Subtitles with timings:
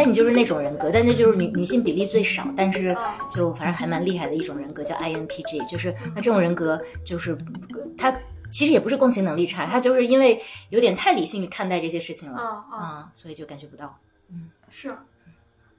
[0.00, 7.32] 猜你就是那种人格，但那就是女女性比例最少，但是啊就反正还蛮厉害的一种人格，叫 INTJ，就是那这种人格就是
[7.74, 8.10] 呃他
[8.50, 10.40] 其实也不是共情能力差，他就是因为
[10.70, 13.98] 有点太理性看待这些事情了啊所以就感觉不到。
[14.30, 14.96] 嗯是，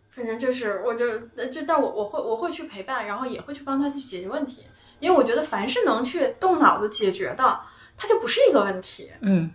[0.10, 4.64] 反正就是，我就呃就，但我我会我会去陪伴，然后也会去帮他去解决问题，
[5.00, 7.60] 因为我觉得凡是能去动脑子解决的，
[7.98, 9.10] 它就不是一个问题。
[9.22, 9.50] 嗯，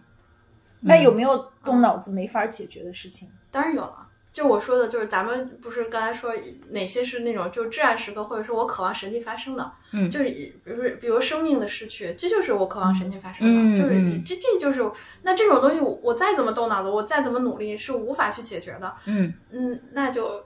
[0.81, 3.29] 那有没有动脑子没法解决的事情？
[3.51, 4.06] 当然有了，
[4.37, 6.31] 就我说的，就是咱们不是刚才说
[6.69, 14.87] 哪些是那种就至暗时刻，或者说我渴望神迹发生的，嗯就是比如比如生命的逝去，这就是我渴望神迹发生的，嗯就是嗯这这就是
[15.23, 18.95] 那这种东西我，我再怎么动脑子，我再怎么努力是无法去解决的。
[19.07, 20.45] 嗯嗯，那就，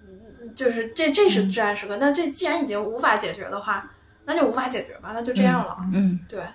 [0.00, 1.96] 嗯，就是这这是至暗时刻。
[1.96, 3.90] 那这既然已经无法解决的话，
[4.24, 5.78] 那就无法解决吧，那就这样了。
[5.92, 6.46] 嗯对，是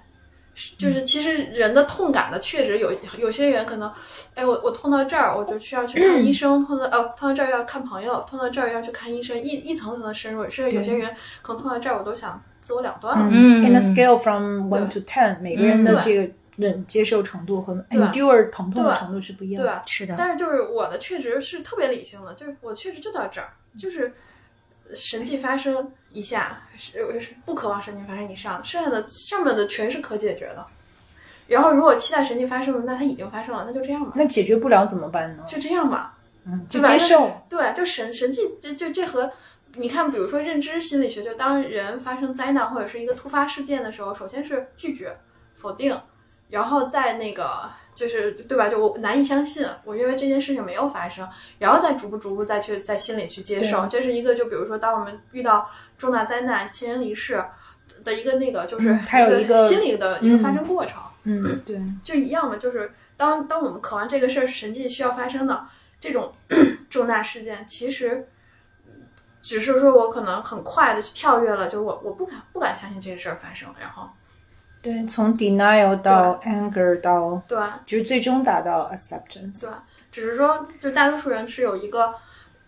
[0.77, 3.91] 就是其实人的痛感呢确实有有些人可能，
[4.33, 10.49] 哎，我我痛到这儿，我就需要去看医生；痛到呃痛到这儿要看朋友，痛到这儿要去看医生，一一层层的深入。
[10.49, 13.19] 甚至有些人可能痛到这儿，我都想自我了断。
[13.19, 13.29] 了。
[13.31, 13.63] 嗯。
[13.63, 16.03] In a scale from one to ten，每个人的对。
[16.03, 17.99] 这个忍接受程度和对。
[17.99, 19.69] endure 疼痛的程度是不一样的。
[19.69, 19.75] 对。
[19.75, 24.11] 吧。，是的，但是就是我的确实是特别理性的，就是我确实就到这儿，就是
[24.93, 30.65] 神迹发生一下，是是不渴望神迹发生以上，剩下的上面的全是可解决的。
[31.47, 35.43] 然后如果期待神迹发生的，那它已经发生了，那就这样吧，那解决不了怎么办呢？
[35.47, 36.17] 就这样吧。
[36.45, 37.31] 嗯，就接受。
[37.49, 39.29] 对，就神神迹，这这这和
[39.75, 45.17] 你看，比如说认知心理学，就当人发生灾难或者是一个突发事件的时候，首先是拒绝、
[45.55, 45.99] 否定，
[46.49, 48.69] 然后再那个就是对吧？
[48.69, 51.27] 就我难以相信，我认为这件事情没有发生，
[51.57, 53.87] 然后再逐步逐步再去在心里去接受。
[53.87, 55.67] 这是一个，就比如说，当我们遇到
[55.97, 57.43] 重大灾难、亲人离世
[58.03, 61.01] 的一个那个，就是嗯它有一个心理的一个发生过程。
[61.23, 65.65] 嗯， 对，就一样嘛，就是当当我们渴望这个事儿神迹需要发生的
[65.99, 66.31] 这种
[66.91, 68.27] 重大事件，其实
[68.85, 69.07] 嗯
[69.41, 74.07] 只是说我可能很快的去跳跃了，就是我我不敢不敢相信这个事儿发生，然后
[74.81, 77.57] 对，从 denial 到 anger 到，对。
[77.85, 79.61] 就是最终达到 acceptance。
[79.61, 79.69] 对，
[80.11, 82.13] 只是说就大多数人是有一个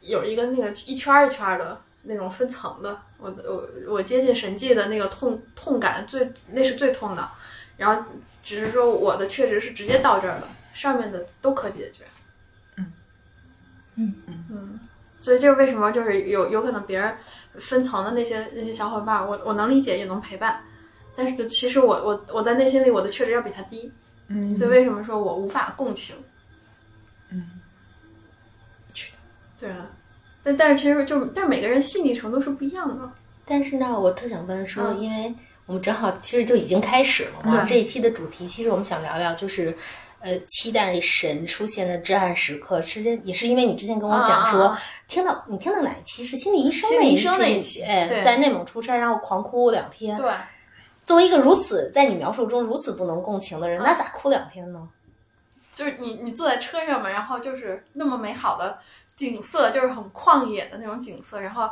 [0.02, 7.30] 有一个那个一圈儿一圈儿的那种分层的，我我我接近神迹的那个痛痛感最那是最痛的，
[7.78, 8.04] 然后
[8.42, 12.04] 只是说我的确实是直接到这儿的，上面的都可解决。
[12.76, 12.94] 嗯。
[13.96, 14.80] 嗯，
[15.20, 17.14] 所以这是为什么就是有有可能别人
[17.56, 20.64] 分层的那些那些小伙伴，我我能理解也能陪伴，
[21.20, 23.92] 但是其实我我我在内心里我的确实要比他低，
[24.30, 26.16] 嗯，所以为什么说我无法共情？
[27.30, 27.60] 嗯，
[28.94, 29.18] 是的，
[29.60, 29.90] 对啊，
[30.42, 33.12] 但但是其实就但是每个人细腻程度是不一样的。
[33.46, 35.36] 但是呢，我特想问说，嗯因为
[35.66, 39.76] 我们正好其实就已经开始了嘛，对这一期的主题其实我们想聊聊就是。
[40.22, 50.18] 呃，期待神出现的至暗时刻，之前也是因为你之前跟我讲说，听到你听到哪一期是心理医生心理医生那那一期哎，对在内蒙出差，然后狂哭两天。
[50.18, 50.30] 对，
[51.10, 54.88] 作为一个如此在你描述中如此不能共情的人，嗯那咋哭两天呢？
[55.74, 58.78] 就是你你坐在车上嘛，然后就是那么美好的
[59.16, 61.68] 景色，就是很旷野的那种景色，然后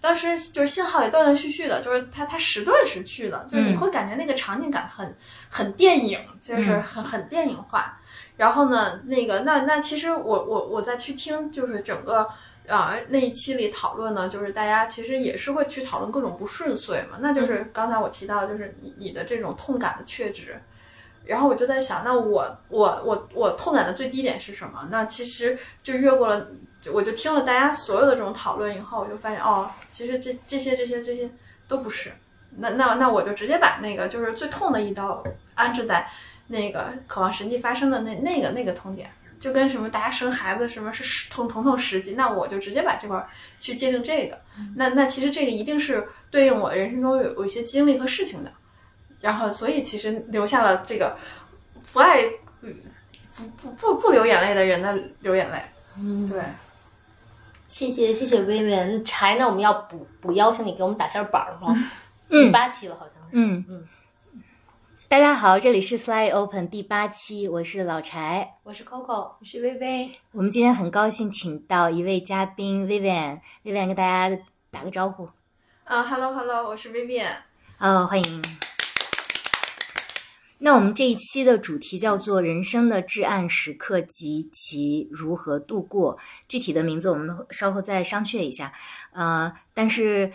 [0.00, 5.16] 当时就是信号也断断续续的，就是它它时断时续的，就是你嗯会感觉那个场景感很
[5.48, 7.96] 很电影，就是嗯很很电影化。
[8.36, 12.28] 然后呢，那个那那其实我我我再去听，就是整个
[12.70, 20.60] 啊、那一期里讨论呢，就是大家其实也是会去讨论各种不顺遂嘛，那就是刚才我提到，就是你你的这种痛感的确值。
[21.26, 24.88] 然后我就在想，那我我我我痛感的最低点是什么？
[24.90, 26.48] 那其实就越过了，
[26.80, 31.30] 就我就听了大家所有的这种讨论以后，我就发现哦，其实这这些这些这些
[31.68, 32.10] 都不是。
[32.56, 35.22] 那那那我就直接把那个就是最痛的一刀
[35.54, 36.08] 安置在
[36.48, 39.08] 那个渴望神迹发生的那那个那个痛点，
[39.40, 43.26] 就跟什么大家生孩子什么是十痛疼痛十级，那我就直接把这块儿
[43.58, 44.38] 去界定这个。
[44.76, 48.52] 那那其实这个一定是对应我人生中有有一些经历和事情的，
[49.20, 51.16] 然后所以其实留下了这个
[51.92, 52.22] 不爱
[52.60, 52.76] 嗯
[53.34, 55.58] 不不不不流眼泪的人的流眼泪。
[55.98, 56.40] 嗯，对，
[57.66, 59.02] 谢谢谢谢薇薇。
[59.02, 61.74] 柴呢，我们要补补邀请你给我们打下板儿吗？
[62.28, 63.30] 第八期了，好像是。
[63.32, 63.88] 嗯嗯。
[65.10, 68.58] 大家好，这里是 Slide Open 第八期，我是老柴。
[68.62, 74.40] 我是 Coco，我是薇薇，我们今天很高兴请到一位嘉宾 Vivian，Vivian 跟大家
[74.70, 75.28] 打个招呼。
[75.82, 77.26] 啊，Hello Hello，我是 Vivian。
[77.80, 78.40] 哦，欢迎。
[80.58, 86.16] 那我们这一期的主题叫做“人生的至暗时刻及其如何度过”，
[86.46, 88.72] 具体的名字我们稍后再商榷一下。
[89.10, 90.32] 呃，但是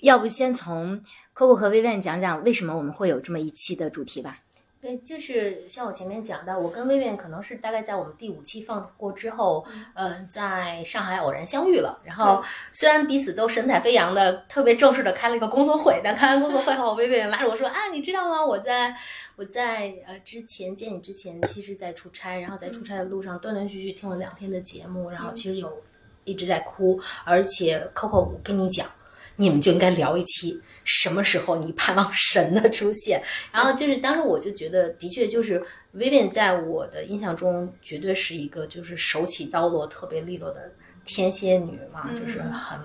[0.00, 1.02] 要不先从
[1.36, 4.38] Coco 和 Vivian 讲讲为什么我们会有这么一期的主题吧？
[4.80, 12.00] 对，就是像我前面讲的，我跟薇薇可能是大概在我们第五期放过之后，嗯，在上海偶然相遇了。
[12.04, 12.42] 然后
[12.72, 18.42] 虽然彼此都神采飞扬的，特别正式的开了一个工作会，但开完工作会后，薇薇拉着我说：“啊，你知道吗？
[18.42, 18.96] 我在
[19.34, 25.82] 我在呃之前见你之前，其实在出差，然后在出差的路上断断续续听了两天的节目，然后其实有
[26.24, 28.88] 一直在哭，而且 Coco，我跟你讲，
[29.34, 33.22] 你们就应该聊一期。”什么时候你盼望神的出现？
[33.52, 35.62] 然后就是当时我就觉得，的确就是
[35.94, 40.72] Vivian 在我的印象中，绝对是一个就是手起刀落、特别利落的
[41.04, 42.80] 天蝎女嘛，就是很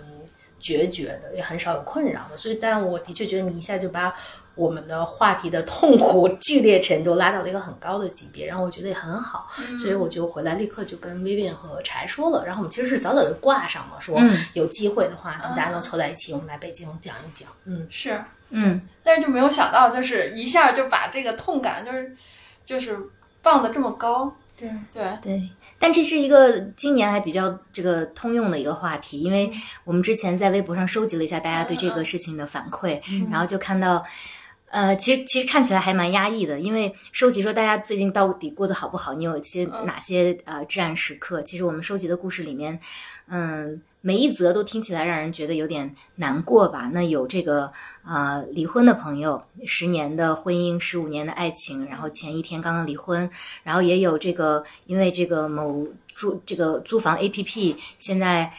[0.60, 2.38] 决绝的，也很少有困扰的。
[2.38, 4.14] 所以，但我的确觉得你一下就把。
[4.56, 9.50] 我们的话题的痛苦剧烈程度拉到了一个很高的级别，然后我觉得也很好，
[9.80, 14.20] 所以我就回来立刻就跟 Vivian 和柴说了，然后我们其实是早早就挂上了，说
[14.54, 17.50] 有机会的话，等大家能凑在一起，我们来北京讲一讲。
[17.66, 22.14] 嗯，是，嗯，但是就没有想到，就是一下就把这个痛感就是
[22.66, 23.00] 就是
[23.42, 24.36] 放的这么高。
[24.58, 24.70] 对。
[24.92, 25.04] 对。
[25.22, 25.50] 对，
[25.80, 29.50] 但这是一个今年还比较这个通用的一个话题，因为
[29.86, 33.02] 我们之前在微博上收集了一下大家对这个事情的反馈，
[33.32, 34.04] 然后就看到。
[34.72, 39.14] 呃，其实其实看起来还蛮压抑的，因为收集说大家最近到底过得好不好？
[39.14, 41.42] 你有一些哪些呃至暗时刻？
[41.44, 42.80] 其实我们收集的故事里面，
[43.28, 46.90] 嗯，每一则都听起来让人觉得有点难过吧。
[46.94, 47.70] 那有这个
[48.08, 53.30] 呃离婚的朋友，十年的婚姻，十五年的爱情，然后前一天刚刚离婚，
[53.64, 55.86] 然后也有这个因为这个某
[56.16, 58.54] 租这个租房 A P P 现在。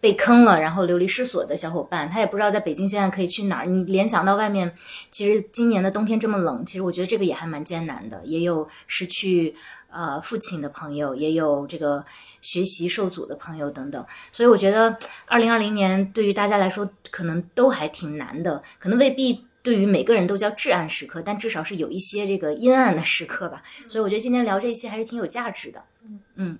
[0.00, 3.66] 被坑了，然后流离失所的小伙伴，他也不知道在北京现在可以去哪儿。
[3.66, 4.72] 你联想到外面，
[5.10, 8.20] 其实今年的冬天这么冷，其实我觉得这个也还蛮艰难的。
[8.24, 9.54] 也有失去
[9.90, 12.04] 呃父亲的朋友，也有这个
[12.42, 14.04] 学习受阻的朋友等等。
[14.32, 14.96] 所以我觉得，
[15.26, 18.60] 二零二零年对于大家来说，可能都还挺难的。
[18.80, 23.62] 可能未必对于每个人都叫至暗时刻，但至少是有一些这个阴暗的时刻吧。
[23.88, 25.82] 所以我觉得今天聊这一期还是挺有价值的。
[26.04, 26.58] 嗯嗯。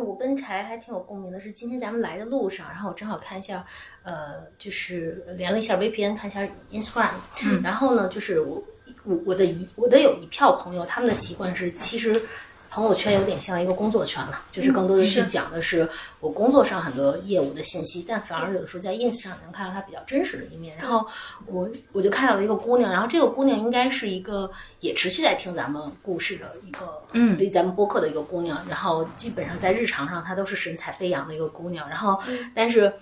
[0.00, 3.64] 我跟柴还挺有共鸣的，是今天咱们来的路上，然后我正好看一下，
[4.02, 7.10] 呃，就是连了一下 VPN，看一下 Instagram，
[7.44, 8.62] 嗯，然后呢，就是我
[9.04, 12.22] 我我的一我的有一票朋友，他们的习惯是其实。
[12.70, 15.88] 朋友圈有点像一个工作圈了，就是更多的去讲的是
[16.20, 20.76] 我工作上很多业务的信息，但反而有的时候在 ins 上能看到他比较真实的一面。
[20.78, 21.06] 然后
[21.46, 28.60] 我我就看到了一个姑娘，然后这个姑娘应该是一个也持续在听咱们故事的一个，嗯，对咱们播客的一个姑娘。
[28.68, 31.88] 然后基本上在日常上她都是神采飞扬的一个姑娘。
[31.88, 32.20] 然后，
[32.54, 32.92] 但是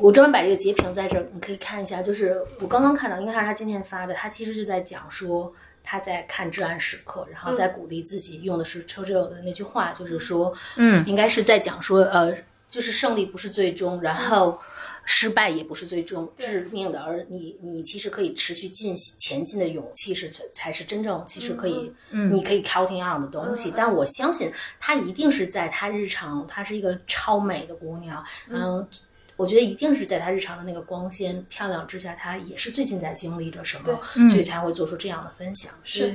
[0.00, 5.52] 我专门把这个截屏在这儿，你可以看一下，就是我刚刚看到，应该是她今天发的，她其实是在讲说。
[5.84, 12.34] 他在看《至暗时刻》，然后在鼓励自己，用的是 Churchill 的那句话，就是说，嗯，应该是在讲说，呃，
[12.70, 14.58] 就是胜利不是最终，然后
[15.04, 23.70] 失败也不是最终致命的，而你你其实可以持续进前进的勇气是才是真正其实可以，你可以 counting on 的东西。
[23.76, 28.88] 但我相信他一定是在他日常，她是一个超美的姑娘，嗯。
[29.36, 35.72] 我觉得一定是在他日常的那个光鲜漂亮之下，他也是最近在经历着什么，所以才会做出这样的分享。
[35.82, 36.14] 是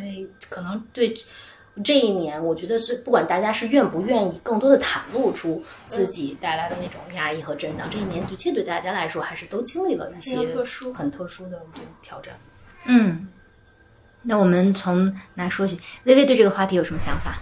[0.49, 1.13] 可能对
[1.83, 7.89] 这一年，我觉得是不管大家是愿不愿意，更多的袒露出自己带来的那种压抑和震荡。
[7.89, 12.37] 这一年的确对大家来说，还是都经历了一些特殊、很特殊的对挑战。
[12.85, 13.27] 嗯，
[14.21, 15.77] 那我们从哪说起？
[16.05, 17.37] 微微对这个话题有什么想法？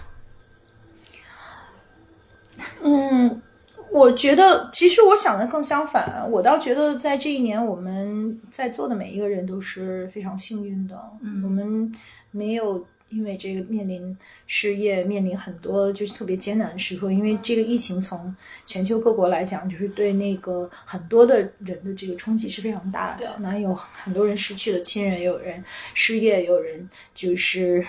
[2.82, 3.42] 嗯。
[3.90, 6.28] 我觉得，其实我想的更相反。
[6.30, 10.96] 我倒觉得，在这一年，我们在座的每一个人都是非常幸运的。
[11.20, 11.90] 嗯，我们
[12.30, 14.16] 没有因为这个面临
[14.46, 17.10] 失业，面临很多就是特别艰难的时刻。
[17.10, 18.34] 因为这个疫情从
[18.66, 23.36] 全球各国来讲，就是对那个很多的人的这个冲击是非常大的。
[23.40, 25.64] 那有很多人失去了亲人，也有人
[25.94, 27.84] 失业，也有人就是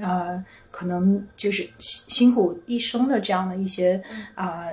[0.00, 4.02] 呃，可能就是辛辛苦一生的这样的一些
[4.34, 4.66] 啊。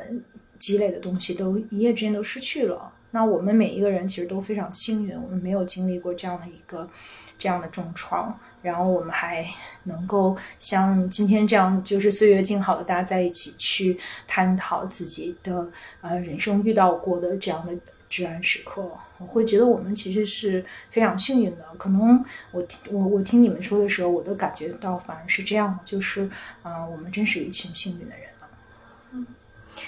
[0.62, 2.94] 积累的东西都一夜之间都失去了。
[3.14, 6.90] 那我们每一个人其实都非常幸运，我们没有经历过这样的一个
[7.38, 9.46] 这样的重创，然后我们还
[9.84, 17.76] 能够像今天这样，就是岁月静好的大家在一起去探讨自己的呃人生遇到过的这样的
[18.08, 18.90] 至暗时刻。
[19.18, 21.66] 我会觉得我们其实是非常幸运的。
[21.78, 26.30] 可能我我我听你们说的时候，我的感觉到反而是这样的，就是
[26.64, 28.31] 啊，我们真是一群幸运的人。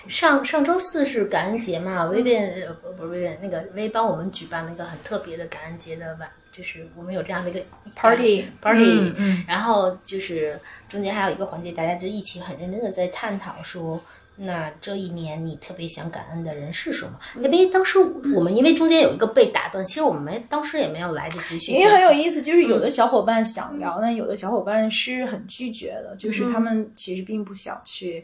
[0.07, 2.05] 上上周四是感恩节嘛？
[2.05, 7.61] 薇薇呃不不是薇薇，那个薇帮我们举办了一个很特别的感恩节的晚，就是我们有这样的一个
[7.95, 14.01] party party，嗯，然后就是中间还有一个环节，大家就一起很认真的在探讨说，
[14.35, 17.17] 那这一年你特别想感恩的人是什么？
[17.37, 17.97] 因为当时
[18.35, 21.71] 我们因为中间有一个被打断，其实我们没当时也没有来得及去。
[21.71, 28.23] 因为很有意思，就是有的小伙伴想聊，但有的小伙伴是很拒绝的，就是他们其实并不想去。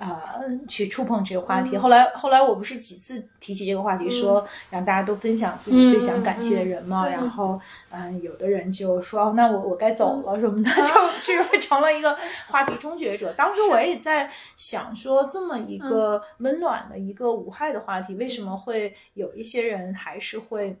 [0.00, 1.76] 啊，去触碰这个话题。
[1.76, 7.06] 后来，后来我不是几次提起这个话题，说让大家都分享自己最想感谢的人嘛。
[7.06, 12.16] 然后，嗯，有的人就说：“那我我该走了什么的。”就这就成了一个
[12.48, 13.30] 话题终结者。
[13.34, 20.78] 当时我也在想，说这么一个温暖的一个无害的话题，为什么会有一些人还是会？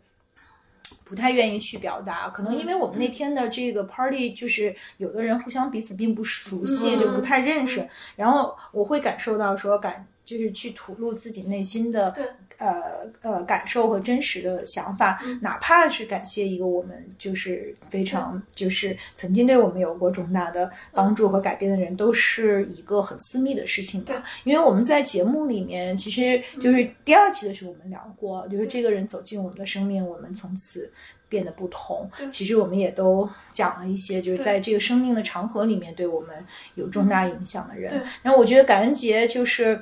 [1.10, 7.86] 不太愿意去表达，可能因为我们那天的这个 party 就是有的人互相彼此并不熟悉，就不太认识。
[8.16, 10.06] 然后我会感受到说感。
[10.22, 12.14] 就是去吐露自己内心的
[12.60, 24.22] 呃呃感受和真实的想法，哪怕是感谢一个我们就是非常就是曾经对我们有过重大的帮助和改变的人，都是一个很私密的事情吧。
[24.44, 30.92] 因为我们在节目里面，其实就是第二期的时候我们聊过，就是这个人走进我们的生命，我们从此
[31.30, 32.08] 变得不同。
[32.30, 37.90] 其实我们也都讲了一些，就是在这个生命的长河里面对我们有重大影响的人。
[38.22, 39.80] 然后我觉得感恩节就是。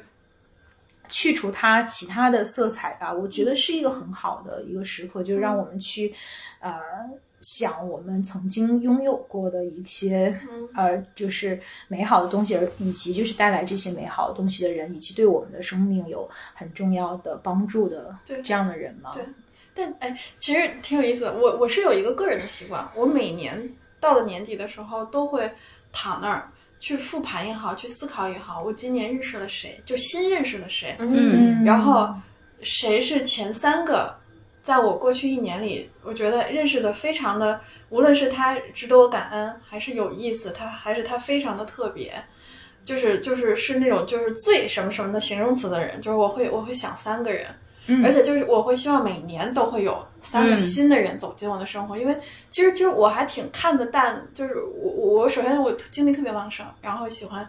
[1.09, 6.12] 去除它其他的色彩吧，我觉得是一个很好的一个时刻，就是让我们去，
[6.61, 6.81] 呃，
[7.41, 10.38] 想我们曾经拥有过的一些，
[10.75, 19.11] 呃，就是美好的东西，而以及就是带来这些美好的东西的人，以及对我们的生命有很重要的帮助的这样的人吗？
[19.12, 19.25] 对，
[19.75, 21.38] 但哎，其实挺有意思的。
[21.38, 25.50] 我我是有一个个人的习惯，我每年到了年底的时候都会
[25.93, 26.50] 躺那儿。
[26.78, 32.14] 去复盘也好，去思考也好，我今年认识了谁，就新认识了谁，嗯，然后
[32.62, 34.16] 谁是前三个，
[34.62, 42.12] 在我过去一年里，我觉得认识的非常的，无论是他值得我感恩，还是有意思，他还是他非常的特别，
[42.85, 47.47] 就是就是是那种就是最什么什么的形容词的人，就是我会我会想三个人。
[48.04, 52.16] 而且就是我会希望每年都会有三个新的人走进我的生活，因为
[52.50, 57.49] 其实其实我还挺看得淡，就是我我首先我精力特别旺盛，然后喜欢。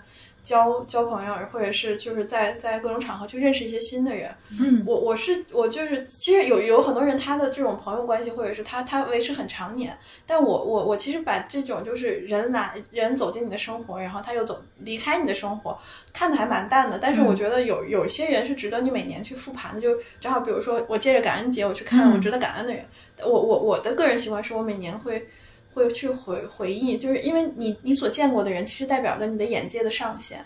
[0.50, 4.36] 交交朋友，或者是就是在在各种场合去认识一些新的人。
[4.60, 9.96] 嗯，我我是我就是，其实有有很多人他的这种朋友关系，或者是他他维持很长年。
[10.26, 15.78] 但我我我其实把这种就是人来人走进你的生活，然后他又走离开你的生活，
[16.12, 16.98] 看的还蛮淡的。
[16.98, 19.80] 但是我觉得有有些人是值得你每年去复盘的。
[19.80, 22.84] 就正好比如说我借着感恩节，我去看我值得感恩的人。
[23.24, 25.28] 我我我的个人习惯是我每年会。
[25.74, 30.44] 会去回回忆，就是因为你你所见过的人，其实代表着你的眼界的上限。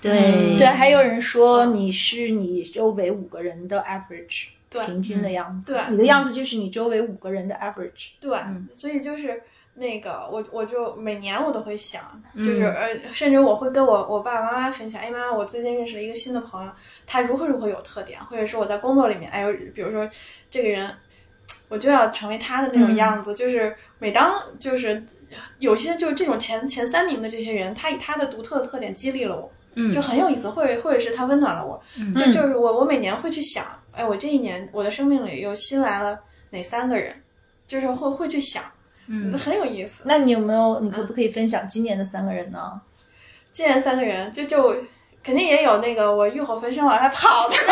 [0.00, 5.74] 对对，还有人说你是你周围五个人的 average，对平均的样子。
[5.74, 8.12] 对，你的样子就是你周围五个人的 average。
[8.18, 8.38] 对，
[8.72, 9.42] 所以就是
[9.74, 12.00] 那个我我就每年我都会想，
[12.38, 16.72] 就是呃，甚至我会跟我我爸爸妈妈分享，哎妈妈，我最近认识了一个新的朋友，
[17.06, 20.08] 他如何如何有特点，或者是我在工作里面，哎呦，比如说
[20.48, 20.90] 这个人。
[21.68, 25.02] 我就要成为他的那种样子，就是每当就是
[25.58, 31.80] 有些就是这种前前三名的这些人，他以他的独特的特点激励了我，嗯，就很有意思，或者或者是他温暖了我，
[32.16, 36.18] 就就是我我每年会去想，哎，我这一年我的生命里又新来了
[36.50, 37.14] 哪三个人，
[37.66, 38.64] 就是会会去想，
[39.06, 40.02] 嗯，很有意思。
[40.04, 40.80] 那你有没有？
[40.80, 42.80] 你可不可以分享今年的三个人呢？
[43.52, 44.74] 今年三个人就就
[45.22, 47.54] 肯定也有那个我欲火焚身往外跑的。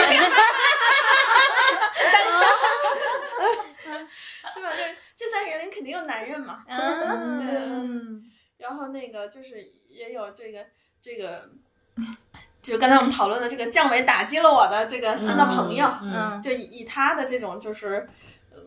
[4.71, 4.77] 对吧？
[4.77, 6.65] 对，这三个人里肯定有男人嘛。
[6.69, 8.23] 嗯，
[8.59, 10.67] 然后那个就是也有这个
[11.01, 11.49] 这个，
[12.63, 15.89] 就是刚才我们讨论的这个降维打击了我的这个新的朋友。
[16.03, 18.09] 嗯，就以以他的这种就是
[18.53, 18.59] 呃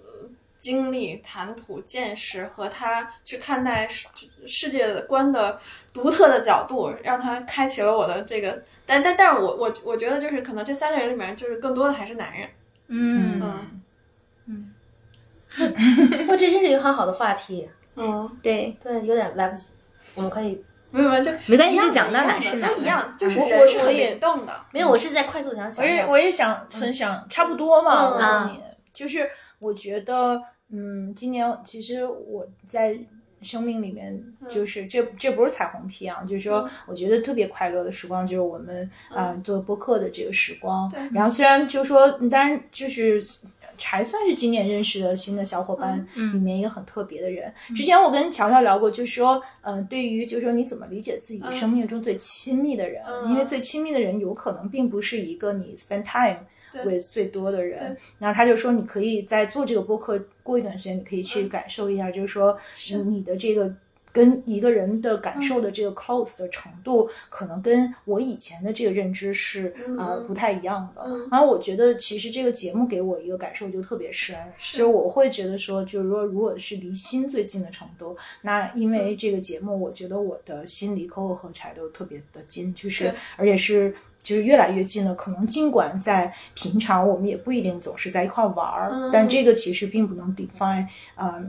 [0.58, 4.08] 经历、谈吐、见识和他去看待世
[4.48, 5.60] 世界观的
[5.94, 8.64] 独特的角度，让他开启了我的这个。
[8.86, 12.50] 但但但是我我我觉得就是可能这三个人里面，就是更多的还是男人。
[12.88, 13.81] 嗯嗯。
[16.28, 17.68] 哇，这真是一个很好的话题。
[17.96, 19.68] 嗯，对对，有点来不及。
[20.16, 24.54] 我们可以，没有没有，就没关系，就讲到哪是哪，一样，就是我是很灵动的。
[24.72, 25.70] 没有，我是在快速讲。
[25.78, 28.10] 我也我也想分享，差不多嘛。
[28.10, 28.62] 我问你，
[28.94, 29.30] 就是
[29.60, 32.98] 我觉得，嗯，今年其实我在
[33.42, 40.90] 生命里面，就是这这不是彩虹屁啊，就是说，我觉得特别快乐的时光，就是我们啊做播客的这个时光。
[41.12, 43.22] 然后虽然就说，当然就是。
[43.84, 47.52] 还算是今年认识的新的小伙伴里面一个很特别的人。
[47.76, 53.04] 之前我跟乔乔聊过，就是说，嗯，对于就是说你怎么理解自己生命中最亲密的人？
[53.30, 56.40] 因为最亲密的人有可能并不是一个你 spend time
[56.84, 57.96] with 最多的人。
[58.18, 62.58] 然后他就说，你可以在做这个播客过一段时间，你可以去感受一下，就是说
[63.06, 63.74] 你的这个
[64.14, 71.02] 跟一个人的感受的这个 close 的程度，可能跟我以前的这个认知是呃不太一样的。
[71.32, 74.36] 然后我觉得其实这个节目给我一个感受就特别深，
[74.72, 74.92] 就是。
[74.92, 85.16] 我会觉得说，就是说如果是离心最近的程度，那因为这个节目，我觉得我的心离可可和柴都特别的近，就是而且是就是越来越近了。
[85.16, 91.42] 可能尽管在平常我们也不一定总是在一块玩儿，但这个其实并不能 define 呃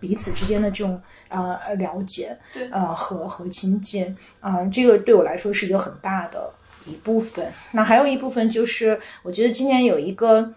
[0.00, 1.00] 彼此之间的这种。
[1.30, 6.50] 呃，了解，对，呃，和和亲近，啊，这个对我来说是一个很大的
[6.86, 7.52] 一部分。
[7.72, 10.54] 那还有一部分就是，我觉得今年有一个，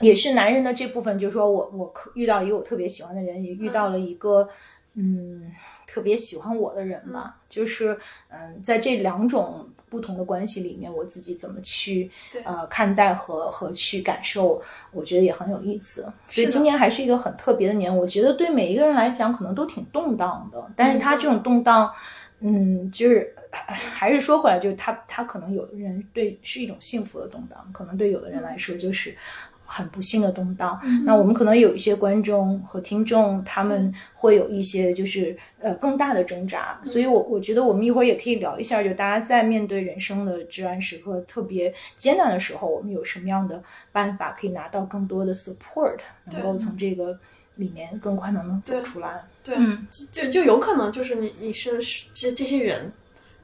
[0.00, 4.48] 也是男人的这部分，就是说我我遇到一个我特别喜欢的人，也遇到了一个，
[4.94, 5.52] 嗯，
[5.86, 9.68] 特别喜欢我的人吧，就是嗯，在这两种。
[9.88, 12.10] 不同的关系里面，我自己怎么去
[12.44, 14.60] 呃看待和和去感受，
[14.92, 16.10] 我觉得也很有意思。
[16.28, 20.70] 所以今年还是一个很特别的年，我觉得对每一个人来讲可能都挺动荡的。
[20.74, 21.92] 但是他这种动荡，
[22.40, 29.16] 嗯，就是还是说回来，就是他他可能有的人对是一种幸福的动荡，可能对有的人来说就是。
[29.66, 45.98] 很不幸的动荡，那我们可能有一些观众和听众，他们会有一些就是呃更大的挣扎，所以我我觉得我们一会儿也可以聊一下，就大家在面对人生的至暗时刻特别艰难的时候，我们有什么样的办法可以拿到更多的 support，
[46.30, 47.18] 能够从这个
[47.56, 49.24] 里面更快能能走出来。
[49.42, 49.56] 对，
[50.12, 51.78] 就就有可能就是你你是
[52.14, 52.92] 这这些人。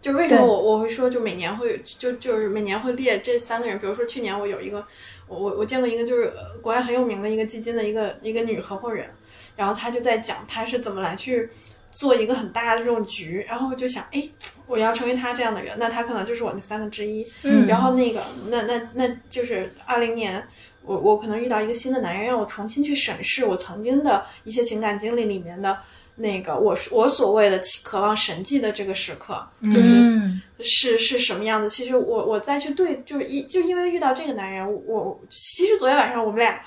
[0.00, 4.84] 就为什么我我会说，就每年会就就是每年会列这三个人，比如说去年我有一个，
[5.32, 9.08] 我我我见过一个就是国外很有名的一个基金的一个一个女合伙人，
[9.56, 11.48] 然后她就在讲她是怎么来去
[11.90, 14.28] 做一个很大的这种局，然后我就想，哎，
[14.66, 17.26] 我要成为她这样的人，那她可能就是我那三个之一。
[17.42, 17.66] 嗯。
[17.66, 18.20] 然后那个
[18.50, 20.46] 那那那就是二零年，
[20.82, 25.78] 我我可能遇到一个新的男人，让我重新去审视我曾经的一些情感经历里面的。
[26.14, 29.42] 那个，我我所谓的渴望神迹的这个时刻，
[29.72, 30.30] 就是
[30.62, 31.68] 是是什么样子？
[31.68, 36.64] 其实我我再去对，就是一就因为遇到这个男人，我其实昨天晚上我们俩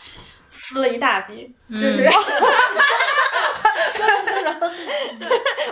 [0.50, 2.10] 撕了一大逼，就是，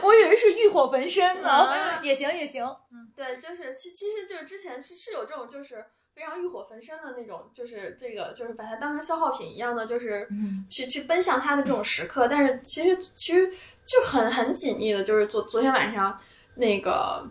[0.01, 5.85] 我以为是欲火焚身呢，也行也行，嗯，对，就是其其实就是之前是是有这种就是。
[6.15, 10.27] 非常欲火焚身的那种，就是这个，就是把它当成消耗品一样的，就是
[10.69, 12.27] 去去奔向他的这种时刻。
[12.27, 13.49] 但是其实其实
[13.83, 16.15] 就很很紧密的，就是昨昨天晚上
[16.57, 17.27] 那个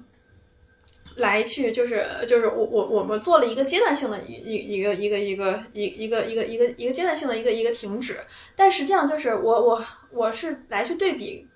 [1.17, 8.19] 来去，就是就是我我我们做了一个阶段性的一一一个一个一个一一个一个一个一个阶段性的一个一个停止。
[8.57, 11.47] 但实际上就是我我我是来去对比，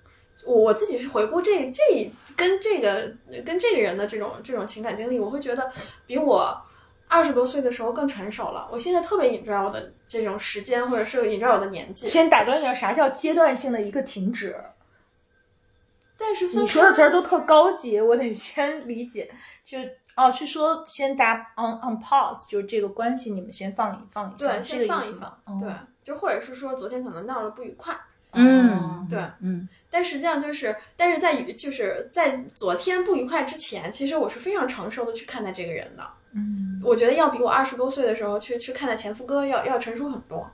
[0.45, 3.11] 我我自己是回顾这这跟这个
[3.45, 5.71] 跟这个人的这种这种情感经历，我会觉得
[6.05, 6.61] 比我。
[7.09, 12.05] 二十多岁的时候更成熟了，我现在特别 enjoy 我的这种时间，或者是 enjoy 我的年纪。
[12.05, 14.53] 先打断一下，啥叫阶段性的一个停止？
[16.17, 19.29] 但是你说的词儿都特高级，我得先理解。
[19.63, 19.77] 就
[20.15, 25.69] 哦，是说先打 on on pause，就是这个关系你们先放一放一下，对，先放一放，对，
[26.03, 27.95] 就或者是说昨天可能闹了不愉快，
[28.31, 29.69] 嗯，对，嗯。
[29.91, 36.03] 但实际上就是，但是在就是在昨天不愉快之前，其实我是非常成熟的去看待这个人的。
[36.33, 40.49] 嗯，我觉得要比我二十多岁的时候去去看待前夫哥要要成熟很多。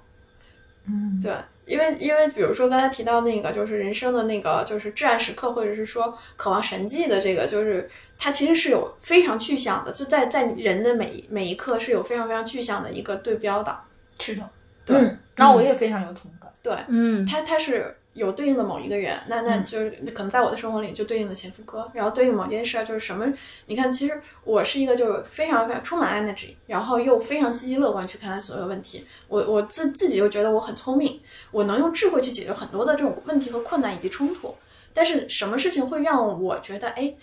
[0.85, 1.33] 嗯，对，
[1.65, 13.77] 因为因为比如说刚才提到那个就是人生的那个就是至暗时刻，或者是说渴望神迹的这个，就是它其实是有非常具象的，就在在人的每每一刻是有非常非常具象的一个对标的。
[14.19, 14.49] 是的，
[14.85, 16.51] 对，那我也非常有同感。
[16.61, 17.95] 对，嗯，它它是。
[18.13, 23.25] 有对应的某一个人，那那就是可能在我的生活里就对应的前夫哥，然后对应某件事儿就是什么？
[23.65, 29.05] 你看，其实我是一个就是非常非常充满 energy，然后又非常积极乐观去看待所有问题。
[29.27, 31.19] 我我自自己又觉得我很聪明，
[31.51, 34.55] 我能用智慧去解决很多的这种问题和困难以及冲突。
[34.93, 37.13] 但是什么事情会让我觉得哎？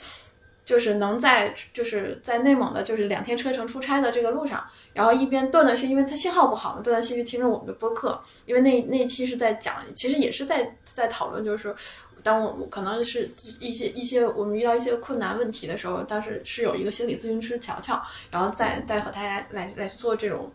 [0.65, 11.75] 就是能在就是在内蒙的，就是两天车程出差的这个路上，然后一边断断续，因为它信号不好嘛，断断续续听着我们的播客，因为那那期是在讲，其实也是在在讨论，就是说
[12.23, 20.53] 当我可能是一些一些我们遇到一些困难问题的时候，当时是有一个心理咨询师乔乔，然后再再和大家来来做这种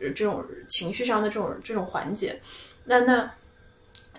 [0.00, 2.40] 这种情绪上的这种这种缓解，
[2.84, 3.30] 那那。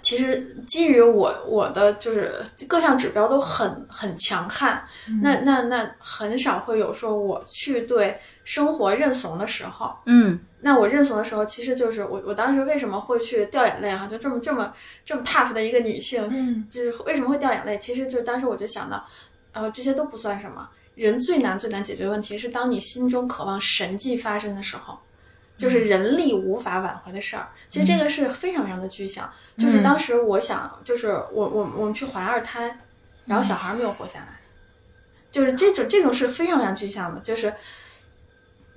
[0.02, 2.32] 其实基于我我的就是
[2.68, 4.84] 各项指标都很很强悍，
[5.22, 9.96] 那那那很少会有说我去对生活认怂的时候。
[10.06, 14.08] 嗯，那我认怂的时候，其实就是我我当时为什么会去掉眼泪哈？
[14.08, 17.78] 就这么这么这么 tough 的一个女性，嗯，就是为什么会掉眼泪？
[17.80, 19.06] 其实就是当时我就想到，
[19.52, 24.98] 呃，这些都不算什么，人最难最难解决的问题是当你心中渴望神迹发生的时候。
[25.60, 27.50] 就是人力无法挽回的事儿。
[27.68, 29.30] 其实这个是非常非常的具象。
[29.58, 32.80] 就是当时我想，就是我我我们去怀二胎，
[33.26, 34.40] 然后小孩没有活下来，
[35.30, 37.20] 就是这种这种是非常非常具象的。
[37.20, 37.54] 就是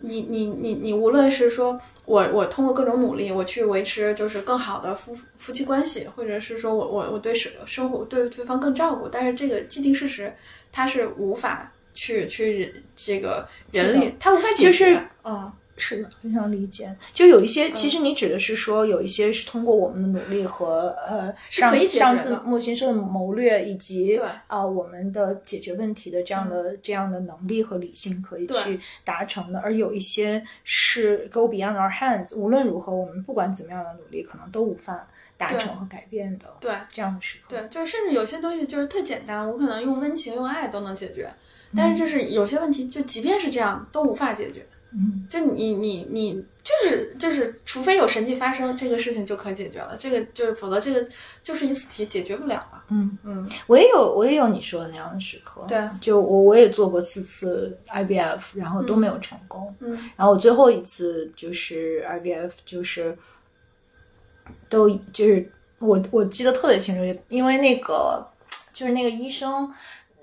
[0.01, 10.35] 你你你你，无论是说我我通过各种努力，我去维持就是更好的夫夫妻关系，或者是说我我我对生生活对对方更照顾，但是这个既定事实
[10.73, 15.01] 它是无法去去这个人力，它无法解决。
[15.23, 15.53] 嗯。
[15.77, 16.95] 是的，非常理解。
[17.13, 29.59] 就有一些，其实你指的是说，有一些是通过我们的努力和呃上上次莫先生的谋略，以及啊我们的解决问题的这样的这样的能力和理性可以去达成的。
[29.61, 36.47] 而有一些是 go beyond our hands，无论如何，我们不管怎么样的努力，可能都无法达成和改变的。
[36.61, 41.33] 对这样的时刻，对，就是甚至有些东西就是特简单，我可能用温情、用爱都能解决，
[41.75, 44.67] 但是就是有些问题，就即便是这样，都无法解决。
[44.95, 49.97] 嗯，就你你你就是就是，除非有神迹发生，这个事情就可解决了。
[49.99, 51.09] 这个就是，否则这个
[51.43, 52.85] 就是一次题解决不了了。
[52.91, 55.65] 嗯嗯，我也有我也有你说的那样的时刻。
[55.67, 59.75] 对，就我我也做过四次 IVF，然后都没有成功。
[59.81, 63.17] 嗯，然后我最后一次就是 IVF，就是
[64.69, 68.25] 都就是我我记得特别清楚，因为那个
[68.75, 69.73] 就是那个医生。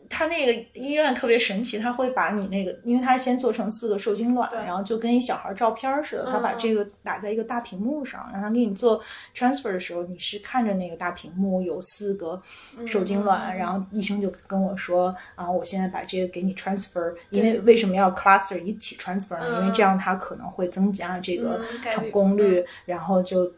[0.10, 9.00] 他那个医院特别神奇，他会把你那个，因为他是先做成四个受精卵，然后就跟一小孩照片似的，他把这个打在一个大屏幕上，然后给你做
[9.36, 12.41] transfer 的时候，你是看着那个大屏幕有四个
[12.88, 19.62] 受精卵，然后医生就跟我说啊，我现在把这个给你 transfer，因为为什么要 cluster 一起 transfer 呢？
[19.62, 23.52] 因为这样它可能会增加这个成功率，然后就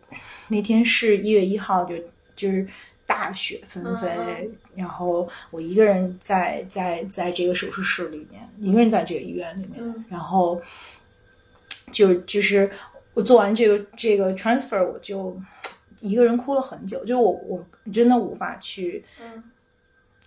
[0.50, 1.96] 那天是一月一号，就
[2.36, 2.68] 就是。
[3.12, 10.62] 大雪纷飞，然后我一个人在在在这个手术室里面，一个人在这个医院里面，然后
[11.91, 12.71] 就就是
[13.13, 15.38] 我做完这个这个 transfer，我就
[16.00, 19.04] 一个人哭了很久，就我我真的无法去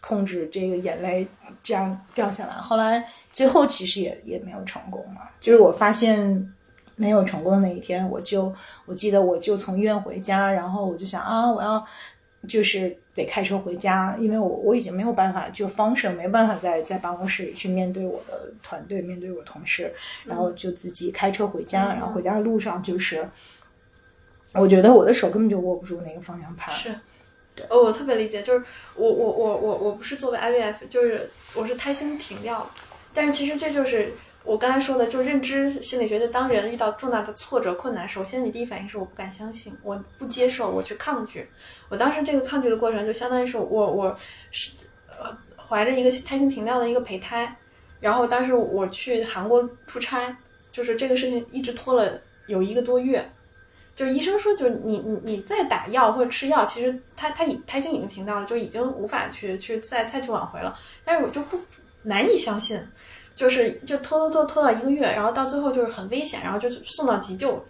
[0.02, 1.26] 控制这个眼泪
[1.62, 2.52] 这样掉下来。
[2.52, 6.52] 后来最后其实也也没有成功嘛，就是我发现
[6.96, 11.82] 没有成功的那一天，我就我记得我就从医院回家，然后我就想啊，我要。
[12.46, 19.92] 就是得开车回家，因为我我已经没有办法，就方式没办法在在办公室里去面对我的团队，面对我同事，
[20.24, 23.28] 然后就自己开车回家，然后回家的路上就是，
[24.52, 26.74] 我觉得我的手根本就握不住那个方向盘。
[26.74, 26.90] 是，
[27.68, 32.70] 哦，我特别理解，就是我我我我我不是作为 IVF，就是我是胎心停掉了，
[33.12, 34.12] 但是其实这就是。
[34.44, 41.48] 我刚才说的，就认知心理学，就当人遇到重大的挫折、困难，首先你第一反应是我不敢相信，我不接受，我去抗拒。
[41.88, 44.14] 我当时这个抗拒的过程，就相当于是我我
[44.50, 44.72] 是
[45.08, 47.56] 呃怀着一个胎心停掉的一个胚胎，
[48.00, 50.36] 然后当时我去韩国出差，
[50.70, 53.26] 就是这个事情一直拖了有一个多月，
[53.94, 61.58] 就是医生说，就是你你你再打药或者吃药，其实他他已胎心已经停掉了，就已经无法去去再再去挽回了，但是我就不
[62.02, 62.78] 难以相信。
[63.34, 67.64] 就是就拖拖拖拖到一个月，然后到最后就是很危险，然后就送到急救，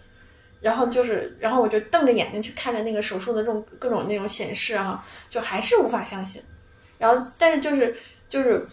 [0.61, 6.41] 然后就是然后我就瞪着眼睛去看着那个手术的这种各种那种显示哈，就还是无法相信。
[6.97, 7.95] 然后但是就是
[8.29, 8.65] 就是，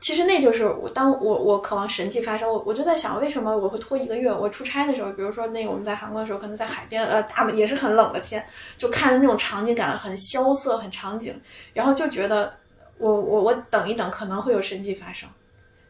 [0.00, 4.32] 其实那就是我当我我渴望神迹发生，我我就在想为什么我会拖一个月？
[4.32, 8.44] 我出差的时候，比如说那个我们在韩国的时候，可能在海边，呃，大也是很冷的天，
[8.76, 11.38] 就看着那种场景感很萧瑟，很场景，
[11.72, 12.52] 然后就觉得
[12.96, 15.28] 我我我等一等，可能会有神迹发生。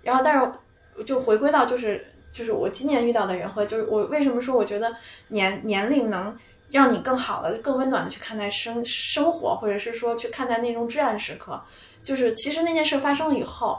[0.09, 4.91] 然后，但是就回归到就是就是我今年遇到的人和就是我为什么说我觉得
[5.29, 6.35] 年年龄能
[6.71, 11.63] 让你更好的、更温暖的去看待生生活，或者是说去看待那种至暗时刻，
[12.03, 13.79] 就是其实那件事发生了以后，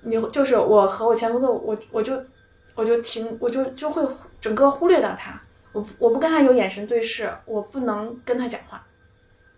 [0.00, 2.20] 你就是我和我前夫的我我就
[2.74, 4.04] 我就停我就就会
[4.40, 5.40] 整个忽略到他，
[5.72, 8.84] 我我不跟他有眼神对视，我不能跟他讲话，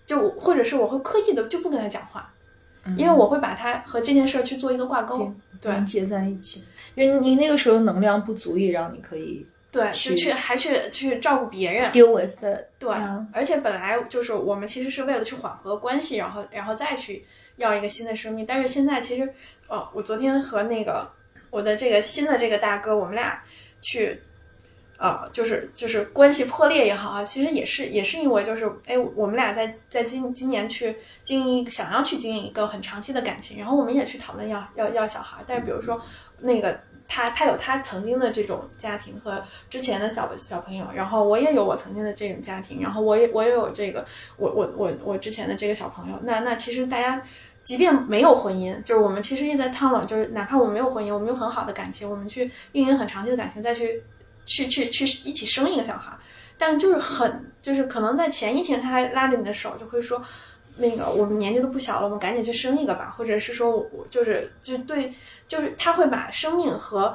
[0.04, 2.30] 就或者是我会刻意的就不跟他讲话。
[2.96, 6.64] 因为我会把它和这件事儿去做一个挂钩，连接在一起。
[6.94, 12.90] 因为你那个时候能量不足以让你可以对，就去还去去照顾别人，deal with 的对。
[13.32, 18.46] 而且本来就是我们其实是为了去缓和关系，然后然后再去要一个新的生命。
[18.46, 19.28] 但是现在其实，
[19.68, 21.10] 哦，我昨天和那个
[21.50, 23.42] 我的这个新的这个大哥，我们俩
[23.80, 24.22] 去。
[24.98, 36.00] 呃，就是就是关系破裂也好啊，其实也是也是因为就是哎，我们俩在在今今年去经营，想要去经营一个很长期的感情，然后我们也去讨论要要要小孩，但是比如说
[36.40, 44.02] 那个他他有他曾经的这种家庭和之前的小小朋友，然后我也有我曾经的这种家庭，然后我也我也有这个
[44.38, 47.20] 我我我我之前的这个小朋友，那那其实大家
[47.62, 54.02] 即便没有婚姻，就是我们其实也在探讨，就是哪怕我们没有婚姻，我们有很好的感情，我们去运营很长期的感情，再去。
[54.46, 56.16] 去去去一起生一个小孩，
[56.56, 60.22] 但就是很就是可能在前一天他还拉着你的手，就会说，
[60.76, 65.12] 那个我们年纪都不小了，我们赶紧去生一个吧，或者是说我就是就对，
[65.48, 67.14] 就是他会把生命和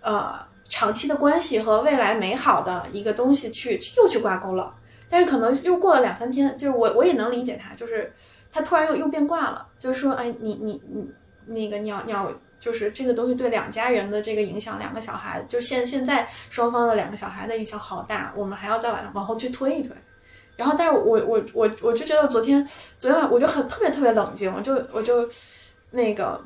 [0.00, 0.38] 呃
[0.68, 4.72] 长期的关系和未来美好的一个东西去又去挂钩了，
[5.10, 8.12] 但是可能又过了两三天，就是我我也能理解他，就是
[8.52, 11.10] 他突然又又变卦了，就是说，哎，你你你
[11.46, 12.32] 那个你要你要。
[12.58, 19.96] 就是这个东西对两家人的这个影响，两个小孩，就现现在双方的两个小孩的影响好大，我们还要再往往后去推一推。
[20.56, 22.66] 然后，但是我我我我就觉得昨天
[22.96, 25.28] 昨天晚我就很特别特别冷静，我就我就
[25.92, 26.44] 那个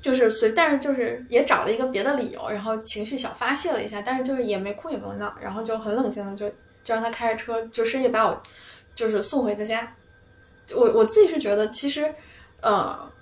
[0.00, 6.48] 就是随，但是就是也找了一个别的理由，然后情绪小发泄了一下，但是就是也没哭也没闹，然后就很冷静的就
[6.82, 8.42] 就让他开着车就深夜把我
[8.94, 9.94] 就是送回的家。
[10.74, 12.10] 我我自己是觉得其实
[12.62, 13.12] 呃。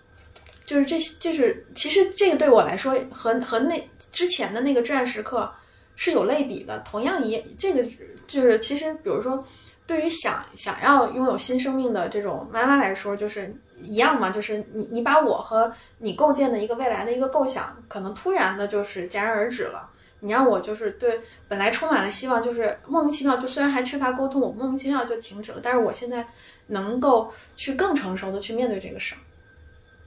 [0.72, 5.52] 就是这，就是其实这个对我来说和和那之前的那个至暗时刻
[5.96, 6.78] 是有类比的。
[6.78, 7.85] 同样一这个
[8.26, 9.44] 就是其实，比如说
[9.87, 14.30] 对于想想要拥有新生命的这种妈妈来说，就是一样嘛。
[14.30, 19.90] 就是你你把我和你构建的一个未来的一个构想，可能突然的就是戛然而止了。
[20.20, 25.61] 你让我就是对本来充满了希望，就是莫名其妙就虽然还缺乏沟通，我莫名其妙就停止了。
[25.62, 26.26] 但是我现在
[26.68, 29.18] 能够去更成熟的去面对这个事儿。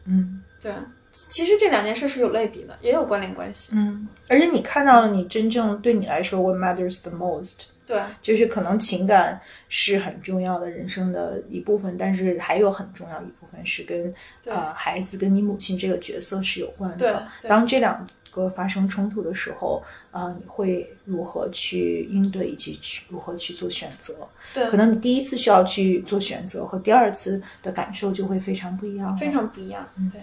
[0.06, 0.42] 嗯。
[0.66, 0.74] 对，
[1.12, 3.74] 其实这两件事是有类比的，也有关联关系。
[3.76, 7.66] 嗯，而且你看到了，你真正对你来说，what matters the most？
[7.86, 14.12] 对，就是可能情感是很重要的人生的一部分，但是还有很重要一部分是跟
[14.46, 17.28] 呃孩子跟你母亲这个角色是有关的。
[17.44, 24.16] 当这两个发生冲突的时候，啊，你会如何去应对，以及去如何去做选择？
[24.52, 29.88] 对，可能你第一次需要去做选择，和第二次的感受就会非常不一样，非常不一样。
[29.96, 30.20] 嗯，对。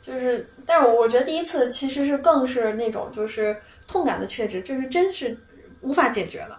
[0.00, 3.54] 就是，但是我觉得第一次其实是更是那种就是
[3.86, 5.36] 痛感的确知，就是真是
[5.82, 6.58] 无法解决了。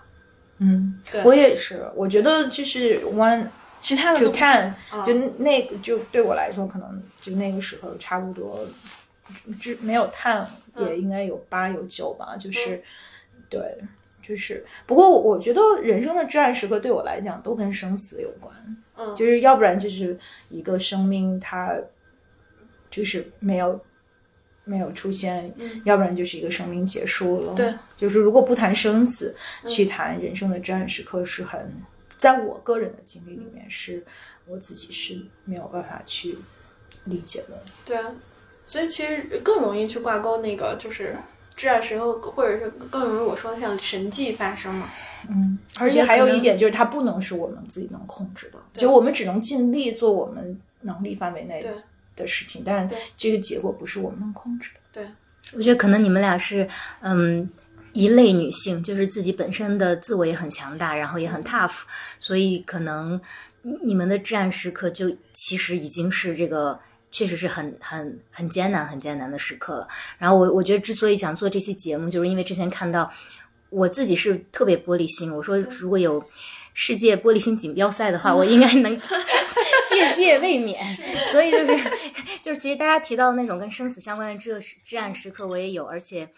[0.60, 1.90] 嗯，对，我也是。
[1.96, 3.48] 我觉得就是 one，
[3.80, 4.72] 其他的就 ten，
[5.06, 8.68] 就那个就对我来说，可能就那个时候差不多，
[9.60, 12.36] 就没有 ten 也应该有八有九吧。
[12.38, 12.84] 就是
[13.50, 13.62] 对，
[14.22, 18.54] 就是不过我觉得人生的至暗时刻对我来讲都跟生死有关。
[18.98, 20.16] 嗯，就是要不然就是
[20.50, 21.74] 一个生命它。
[23.00, 23.80] 就是没有
[24.66, 25.50] 没有出现，
[25.86, 27.54] 要不然就是一个生命结束了。
[27.54, 29.34] 对，就是如果不谈生死，
[29.66, 31.74] 去谈人生的至暗时刻，是很
[32.18, 34.06] 在我个人的经历里面，是
[34.46, 36.38] 我自己是没有办法去
[37.06, 37.64] 理解的。
[37.86, 38.12] 对啊，
[38.66, 41.16] 所以其实更容易去挂钩那个就是
[41.56, 44.90] 至暗时刻，或者是更容易我说的像神迹发生嘛。
[45.30, 51.74] 嗯，而且还有一点就是，它不能是我们自己能控制的，就我们只能尽力做我们能力范围内的。
[52.20, 54.80] 的事情，但是这个结果不是我们能控制的。
[54.92, 55.08] 对，
[55.58, 56.68] 我觉得可能你们俩是
[57.02, 57.50] 嗯
[57.94, 61.80] 一类女性，就是自己本身的自我也很强大，然后也很 tough，
[62.20, 63.20] 所以可能
[63.84, 66.80] 你们的至暗时刻就其实已经是这个
[67.12, 69.88] 确实是很很很艰难、很艰难的时刻了。
[70.20, 73.12] 然后我我觉得之所以想做这期节目，就是因为之前看到
[73.70, 76.24] 我自己是特别玻璃心，我说如果有
[76.76, 79.00] 世界玻璃心锦标赛的话， 我应该能。
[79.90, 80.80] 界界未免，
[81.32, 81.74] 所以就是
[82.42, 86.30] 就是，其实大家提到的那种跟生死相关的这至暗时刻，我也有，而且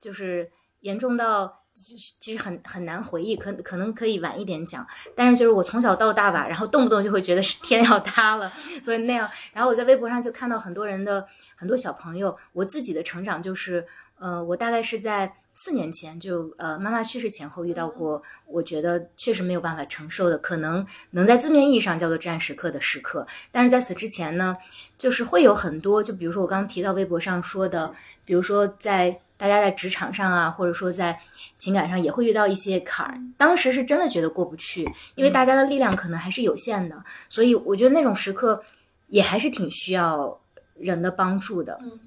[0.00, 0.50] 就是
[0.80, 4.86] 严重到其实很很难回忆，可可能可以晚一点讲。
[5.14, 9.30] 但是就是我从小到大吧，然后动不动就会觉得是天要塌了，所以那样。
[9.52, 11.26] 然后我在微博上就看到很多人的
[11.56, 13.86] 很多小朋友，我自己的成长就是，
[14.18, 15.36] 呃，我大概是在。
[15.54, 23.26] 四年前就呃妈妈去世前后遇到过，我觉得确实没有办法承受的，可能能在字面意义上叫做至暗时刻的时刻。
[23.52, 24.56] 但是在此之前呢，
[24.96, 27.92] 就是会有很多，就比如说我刚刚提到微博上说的，
[28.24, 31.20] 比如说在大家在职场上啊，或者说在
[31.58, 38.62] 情感上也会遇到一些坎儿，当时是真的觉得过不去，因为大家的力量可能还是有限的，所以我觉得那种时刻
[39.08, 40.40] 也还是挺需要
[40.78, 41.78] 人的帮助的。
[41.82, 41.98] 嗯，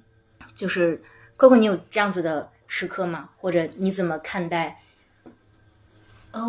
[0.55, 0.99] 就是
[1.37, 2.49] Coco，你有这样子的。
[2.75, 3.29] 时刻吗？
[3.37, 4.81] 或者你怎么看待？
[6.31, 6.43] 呃，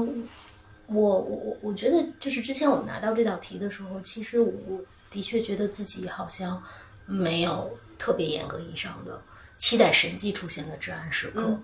[0.86, 6.62] 我我我我觉得，就是之前我们拿到这道题的时候，其实我的确觉得自己好像
[7.04, 9.20] 没有特别严格意义上的
[9.58, 11.54] 期待神迹出现的至暗时刻。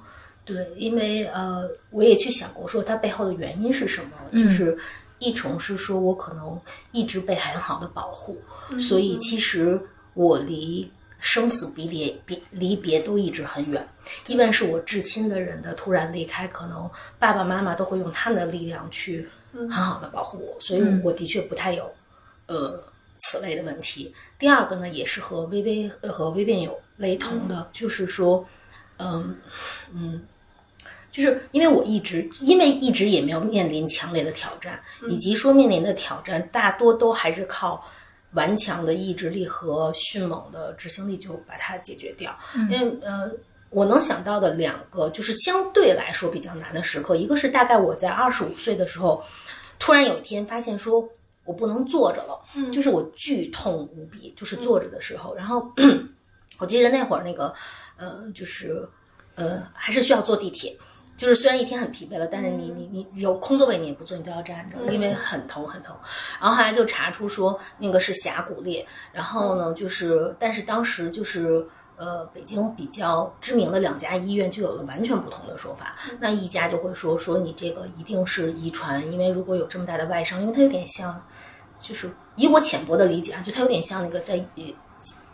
[0.44, 4.10] 对，因为呃，我也去想过，说它背后的原因是什么？
[4.30, 4.76] 就是
[5.20, 6.60] 一重是说我可能
[6.92, 8.36] 一直被很好的保护，
[8.78, 9.80] 所以其实
[10.12, 10.92] 我离。
[11.20, 13.86] 生死离别，离离别都一直很远。
[14.26, 21.92] 一般是我至亲的人的突然离开，可能爸爸妈妈都会用他们的力量去很好的保护我，所以我的确不太有
[22.46, 22.82] 呃
[23.18, 24.14] 此类的问题。
[24.38, 28.46] 第二个呢，也是和微微和微变有雷同的，就是说，
[28.98, 29.36] 嗯
[29.94, 30.22] 嗯，
[31.10, 37.84] 就是因为我一直因为一直也没有面临强烈的挑战，以及说面临的挑战大多都还是靠
[38.32, 42.36] 顽强的意志力和迅猛的执行力就把它解决掉。
[42.68, 43.30] 因为呃，
[43.70, 49.22] 我能想到的两个就是相对来说比较难的时刻，一个是大概我在二十五岁的时候，
[49.78, 51.08] 突然有一天发现说
[51.44, 55.70] 我不能坐着了，就是我剧痛无比，就是坐着的时候，然后
[56.58, 57.52] 我记得那会儿那个
[57.96, 58.88] 呃就是
[59.34, 60.76] 呃还是需要坐地铁。
[61.20, 65.94] 就是虽然一天很疲惫了，但是你你你有空座位你也不坐，你都要站着，因为很疼很疼。
[66.40, 71.66] 然后后来就查出说那个是峡谷裂，然后呢就是，但是当时就是
[71.98, 75.94] 呃北京比较知名的两家医院就有了完全不同的说法。
[76.20, 81.22] 那一家就会说说你这个一定是遗传，因为如果有这么大的外伤，因为它有点像，
[81.82, 84.42] 就是以我浅薄的理解啊，就它有点像那个在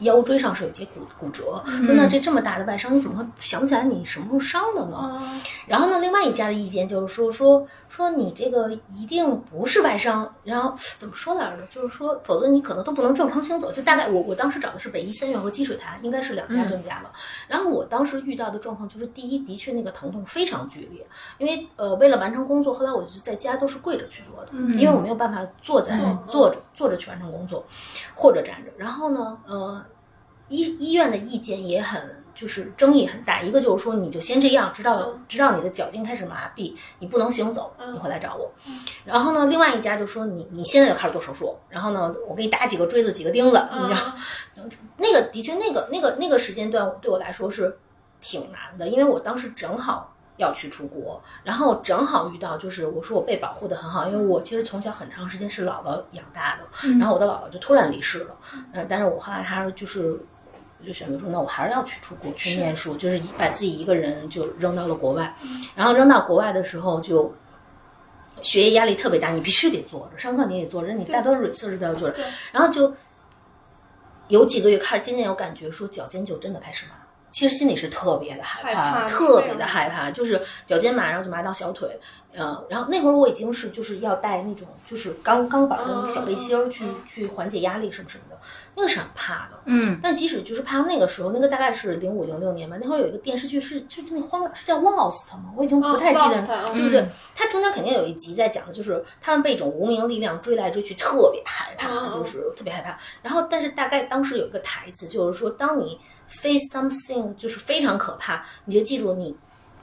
[0.01, 5.21] 腰椎上是有节骨骨折，说那这这么大的外伤，你怎么会想不起来你什么时候伤的呢？
[5.67, 11.67] 然后呢，另外一家的意见就是说说说你这个一定不是外伤，然后怎么说来着？
[11.71, 13.73] 就是说，否则你可能都不能正常行走。
[13.73, 17.11] 就大概我我当时找的是北医三院和积水潭，应该是两家专家了。
[17.49, 21.07] 然后我当时遇到的状况就是，第一，的确那个疼痛非常剧烈，
[21.39, 27.65] 因为呃为了完成工作，后来我就在家都是跪着去做的，因为我没有办法坐在坐着坐着去完成工作，
[28.15, 28.71] 或者站着。
[28.77, 29.83] 然后呢，呃。
[30.49, 38.53] 医医院的意见也很就是争议很大，一个就是说你就先这样，直到直到你的脚筋开始麻痹，你不能行走，你回来找我。
[39.05, 47.79] 然后呢，另外一家就说你你现在就开始做手术，然后呢，我给你打几个锥子，几个钉子，你知道， 那个的确那个那个那个时间段对我来说是
[48.21, 50.13] 挺难的，因为我当时正好。
[50.39, 58.37] 要去出国，然后正好遇到，就是我说我被保护的很好，因为我其实从小很长时间是姥姥养大的，然后我的姥姥就突然离世了，
[58.75, 60.21] 嗯，但是我后来还是就是
[60.85, 65.35] 就选择说，那我还是要去出国去念书，就是把自己一个人就扔到了国外，
[65.75, 67.35] 然后扔到国外的时候就
[68.43, 72.95] 学业压力特别大，你必须得坐着，上课你也坐着，你大多 research 都要坐着，然后就
[74.29, 76.93] 有几个月开始渐渐有感觉，说脚尖就真的开始麻。
[77.29, 82.01] 其实心里是特别的害怕，特别的害怕，就是脚尖麻，然后就麻到小腿，
[82.33, 88.39] 呃，然后那会儿我已经是就是要带那种就是钢钢板的那个小背心儿去去缓解压力什么什么的，
[88.77, 89.99] 那个是很怕的，嗯。
[90.03, 95.53] 但即使就是怕那个时候，那个大概是零五零六年吧，那会儿有一个电视剧是就是那荒是叫 Lost 吗？
[95.57, 97.09] 我已经不太记得，对不对？
[97.35, 102.99] 它中间肯定有一集在讲的就是他们被一种无名力量追来追去，特别害怕，就是特别害怕。
[103.23, 109.35] 然后，但是大概当时有一个台词，就是说当你 face something 就是非常可怕，你就记住，你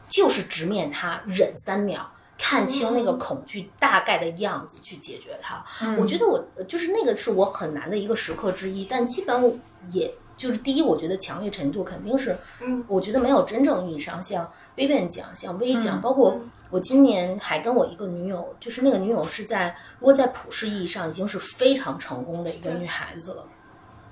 [0.07, 2.11] 就是直面它，忍三秒，
[2.45, 5.63] 看清那个恐惧大概的样子，去解决它。
[5.97, 9.57] 我觉得我就是那个是我很难的一个时刻之一，但基本
[9.91, 16.37] 也就是第一，我觉得强烈程度肯定是，嗯，我觉得没有真正意义上像微变奖、像微讲，包括
[16.69, 23.45] 我今年还跟我一个女友，就是那个女友是在如果在普世意义上已经是非常成功的一个女孩子了。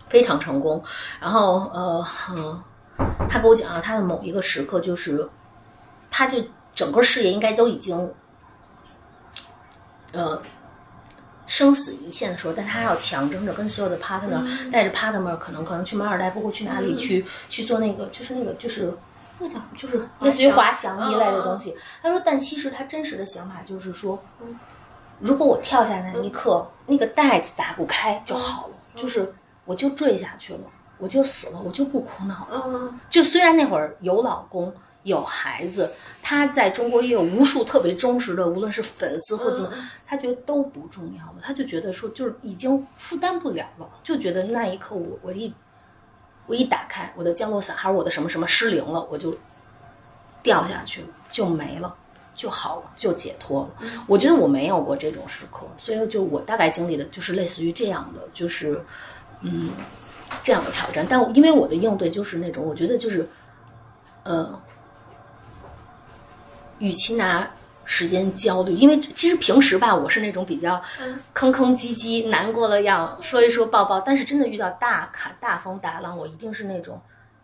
[0.08, 0.84] 非常成功，
[1.22, 2.62] 然后呃，嗯，
[3.30, 5.26] 他给我讲了她的某一个时刻，就是，
[6.10, 6.44] 她就
[6.76, 8.12] 整个事业应该都已经，
[10.12, 10.42] 呃，
[11.46, 18.94] 生死一线的时候，但他要强争着跟所有的 partner 带着 partner 可能可能去马尔代夫或去哪里去去做那个，就是那个就是
[19.40, 21.76] 那个叫就是类似于滑翔一类的东西。
[22.02, 24.24] 他说，但其实他真实的想法就是说，
[25.20, 29.34] 如果我跳下那一刻，那个袋子打不开就好了，就是。
[29.64, 30.60] 我就坠下去了，
[30.98, 32.64] 我就死了，我就不苦恼了。
[32.66, 39.72] 嗯，就虽然那会儿有老公有孩子，他在中国也有无数特别忠实的，无论是粉丝或怎么，
[40.06, 41.36] 他觉得都不重要了。
[41.42, 45.54] 他就觉得说，就是已经负担不了了，就觉得那一刻我我一
[46.48, 49.36] 我一打开我的降落伞，还是我的什么什么失灵了，我就
[50.44, 51.96] 掉下去了，就没了。
[52.34, 53.88] 就好了，就解脱了。
[54.08, 58.84] 我觉得我没有过这种时刻，所以就我大概经历的就是类似于这样的，就是。
[59.44, 59.72] 嗯，
[60.44, 63.28] 这样的挑战，但因为我的应对就是那种，我觉得就是，
[64.22, 64.62] 呃，
[66.82, 67.50] 与其拿
[67.86, 70.82] 时间焦虑，因为其实平时吧，我是那种比较
[71.34, 77.02] 吭吭唧唧、难过了要说一说抱抱，但是真的遇到大坎、大风大浪，我一定是那种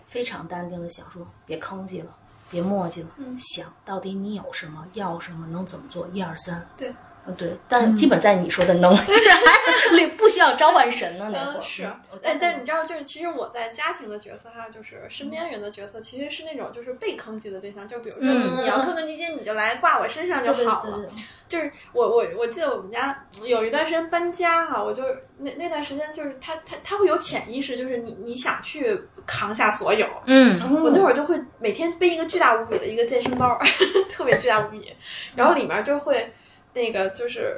[0.08, 2.10] 非常淡定的想说，别吭叽了，
[2.50, 3.08] 别磨叽了，
[3.38, 6.94] 想到底你有什么，要什么，能怎么做，一二三，对，
[7.36, 11.62] 对，但基本在你说的能， 就是还不需要召唤神呢那会儿。
[11.62, 11.88] 是，
[12.22, 17.88] 但但你知道，就是其实我在家庭的角色，还有就是身边人的角色，其实是那种就是被坑击的对象。
[17.88, 18.24] 就比如说
[18.62, 21.00] 你要坑坑唧唧，你就来挂我身上就好了。
[21.48, 25.04] 就是我我我记得我们家有一段时间搬家哈，我就
[25.38, 30.06] 那那段时间就是他他他会有潜意识，就是你你想去扛下所有。
[30.26, 33.58] 嗯，我那会儿就会每天背一个巨大无比的一个健身包，
[34.12, 34.94] 特别巨大无比，
[35.36, 36.34] 然后里面就会。
[36.78, 37.56] 那个就是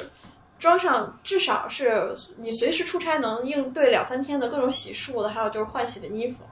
[0.58, 6.44] 装上，至少是你随时出差能应对两三天的各种洗漱的，还有就是换洗的衣服。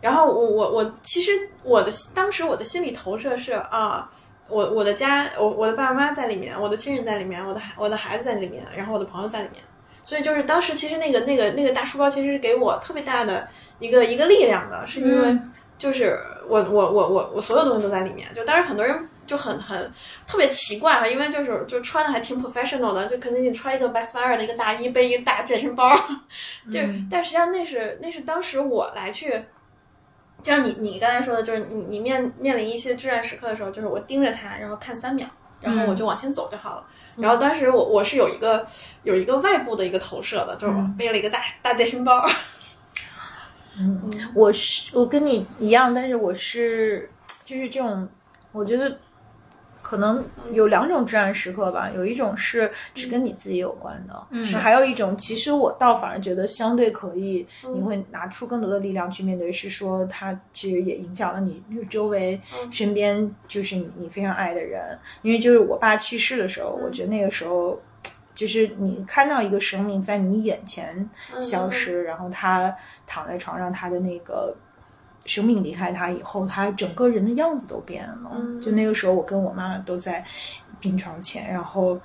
[0.00, 4.10] 然后我我我其实我的当时我的心理投射是啊，
[4.48, 9.62] 我我的家我我的爸爸妈妈在里面，我的亲人在里面，我的我的孩子在里面，然后我的朋友在里面。
[10.02, 13.48] 所以就是当时其实那个那个那个大书包其实是给我特别大的
[13.78, 15.38] 一个一个力量的，是因为
[15.78, 18.28] 就是我我我我我所有东西都在里面。
[18.34, 19.08] 就当时很多人。
[19.26, 19.90] 就很很
[20.26, 25.96] 特别奇怪哈，因为就是就穿的还挺 professional 的，就肯定你穿一个 Max Mara 的一个大衣，背一个大健身包，
[26.70, 26.78] 就
[27.10, 29.30] 但实际上那是那是当时我来去，
[30.42, 35.26] 就像你你刚才说的，就是你你面面临一些至暗时刻的时候，就是我盯着它，然后看三秒，
[35.60, 36.86] 然后我就往前走就好了。
[37.16, 38.66] 然后当时我我是有一个
[39.04, 42.26] 有一个外部的一个投射的，就是我背了一个大大健身包。
[43.78, 47.10] 嗯，我是我跟你一样，但是我是
[47.44, 48.08] 就是这种，
[48.52, 48.98] 我觉得。
[49.94, 62.40] 可能有两种至暗时刻吧，有一种是只跟你自己有关的，嗯，还有一种，其实我倒反而觉得相对可以，你会拿出更多的力量去面对，是说它其实也影响了你周围
[62.72, 64.98] 身边，就是你非常爱的人。
[65.22, 67.80] 因为就是我爸去世的时候，我觉得那个时候，
[68.34, 71.08] 就是你看到一个生命在你眼前
[71.40, 72.74] 消失，然后他
[73.06, 74.52] 躺在床上，他的那个。
[75.24, 78.30] 生命离开他以后，他整个人的样子都变了。
[78.62, 80.24] 就那个时候，我跟我妈妈都在
[80.80, 81.98] 病床前，然后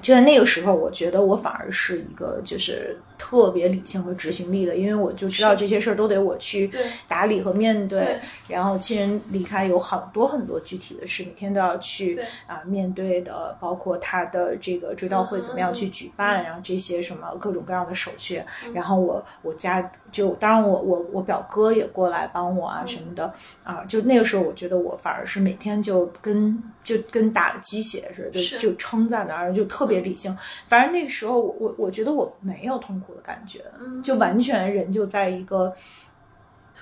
[0.00, 2.98] 就在那个时候，我觉得我反而是一个就是。
[3.18, 6.68] 特别理性和执行力的，因为我就知道这些事儿都得我去
[7.06, 8.18] 打理和面对。
[8.48, 18.42] 然后亲人离开有很多很多具体的事，每天都要去啊面对的，包括他的这个追悼会怎么样去举办，然后这些什么各种各样的手续。
[18.74, 23.32] 然后我我家就当然我我我表哥也过来帮我啊什么的
[23.64, 30.36] 啊，就那个时候我觉得我反而是每天就跟就跟打了鸡血似的，就就撑在那儿，就特别理性。
[30.68, 33.14] 反正那个时候我我我觉得我没有痛苦。
[33.14, 33.60] 的感觉，
[34.02, 35.70] 就完全人就在一个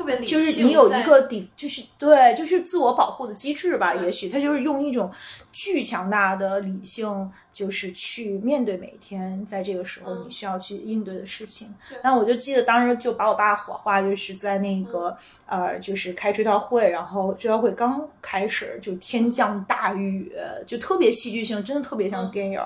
[0.01, 3.95] 特别理性，就是你有一个底，就是对，就是自我保护的机制吧。
[3.95, 5.13] 也许他就是用一种
[5.53, 11.75] 巨强大的理性，就是去面对每一天，在这个时候你需要去应对的事情。
[12.03, 20.33] 那我就记得当时就把我爸火化，就是在那个呃，就是开追悼会，然后追悼会刚开始就天降大雨，
[20.67, 22.59] 就特别戏剧性，真的特别像电影，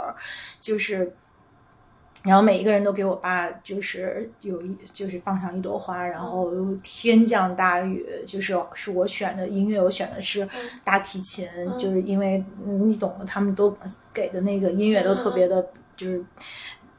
[0.61, 1.13] 就是。
[2.25, 6.51] 然后每一个人都给我爸就是有一就是放上一朵花，然后
[6.83, 10.49] 天降大雨，就是是我选的音乐，我选的是
[10.83, 11.47] 大提琴，
[11.79, 13.77] 就是因为你懂的，他们都
[14.13, 15.63] 给的那个音乐都特别的，
[15.95, 16.25] 就是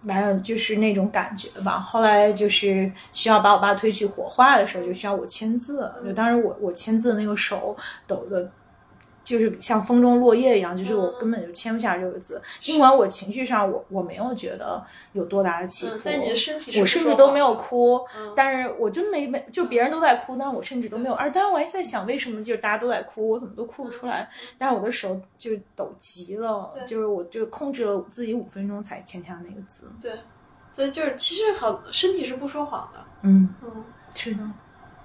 [0.04, 1.80] 完了就是那种感觉吧。
[1.80, 8.48] 后来就是需要把我爸推去火化的时候，就需要我签字，就当时我我签字那个手抖的。
[9.26, 12.42] 就是像风中落叶一样，就是我根本就签不下这个字。
[12.62, 18.00] 尽管我情绪上我我没有觉得有多大的起伏，但你的身体我甚至都没有哭，
[18.36, 21.16] 但是我真没没就别人都在哭，但是我甚至都没有。
[21.16, 24.30] 而当然我还在想，为什么就是大家都在哭，我怎么都哭不出来？
[24.58, 29.92] 但是我的手就抖极了，就是我就控制了自己五分钟才签下那个字。
[30.00, 30.12] 对，
[30.72, 33.04] 所以就是其实好身体是不说谎的。
[33.24, 34.44] 嗯嗯，是的。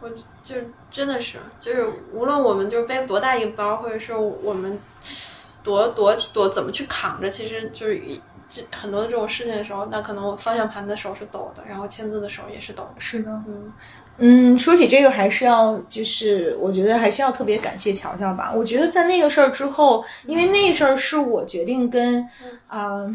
[0.00, 0.08] 我
[0.42, 0.54] 就
[0.90, 4.78] 真的是，就是无论我们就是背多大一个包，或者是我们
[5.62, 8.00] 多多多怎么去扛着，其实就是
[8.48, 13.00] 这很多的这种事情的时候，那可能我方向盘的手是抖的，然后签字的手也是抖的。
[13.00, 13.72] 是的，嗯
[14.22, 18.52] 嗯，说起这个，还是要就是我觉得还是要特别感谢乔乔吧。
[18.54, 22.26] 我觉得在那个事儿之后，因为那事儿是我决定跟
[22.66, 23.06] 啊。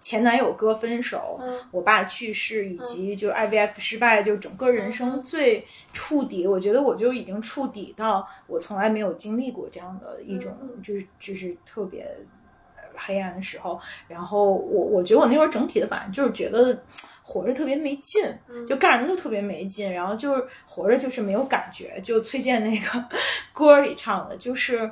[0.00, 1.38] 前男友哥分手，
[1.70, 6.46] 我爸去世，以及就是 IVF 失败，就整个人生最触底。
[6.46, 12.08] 我觉得我就已经触底到我从来没有经历过这样的一种，就是就是特别
[12.96, 13.78] 黑暗的时候。
[14.08, 16.82] 然后我我觉得我那会儿整体的反应就是觉得
[17.22, 18.22] 活着特别没劲，
[18.66, 19.92] 就干什么都特别没劲。
[19.92, 22.00] 然后就是活着就是没有感觉。
[22.00, 23.04] 就崔健那个
[23.52, 24.90] 歌里唱的，就是。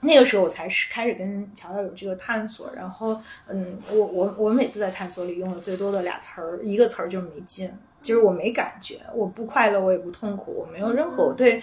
[0.00, 7.68] 那个时候我才是开始跟乔乔有这个探索，然后，嗯，我我我每次在探索里用的最多的俩词儿，一个词儿就是没劲，
[8.00, 11.60] 就是我没感觉，我不快乐，我也不痛苦，我没有任何我对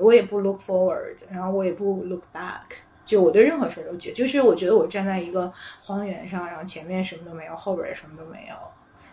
[0.00, 2.62] 我也不 look forward，然后我也不 look back，
[3.04, 8.54] 就我对任何事儿都觉，就是我觉得我站在一个荒原上，然后前面什么都没有，后边也什么都没有。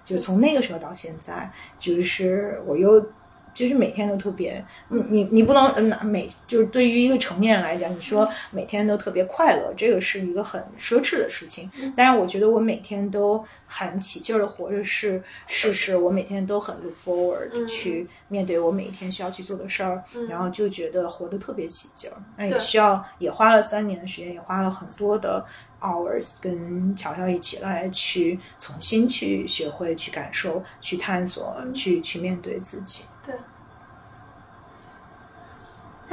[0.04, 3.06] 就从那个时候到现在，就是我又。
[3.54, 11.70] 就是每天都特别，你你你不能拿每就是对于一个成年人来讲，你说每天都特别快乐，这个是一个很奢侈的事情。
[11.96, 22.18] 但是我觉得我每天都很起劲儿的活着，是是是，我每天都很 look forward 去面对我每一天需要去做的事儿，然后就觉得活得特别起劲儿。
[22.38, 25.46] 那也需要也花了三年的时间，也花了很多的
[25.82, 33.04] hours 跟乔乔一起来去重新去学会去感受、去探索、去去面对自己。
[33.26, 33.36] 对，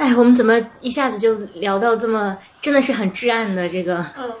[0.01, 4.33] 哎，我们怎么一下子就聊到这么，真的是很至暗的这个，嗯，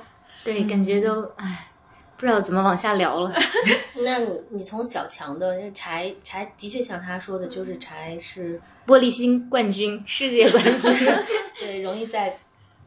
[0.43, 1.69] 对，感觉都哎，
[2.17, 3.31] 不知道怎么往下聊了。
[4.03, 11.07] 那你你从小强的柴柴的确像他说的，就是柴是 玻璃心冠军，世界冠军，
[11.59, 12.39] 对，容易在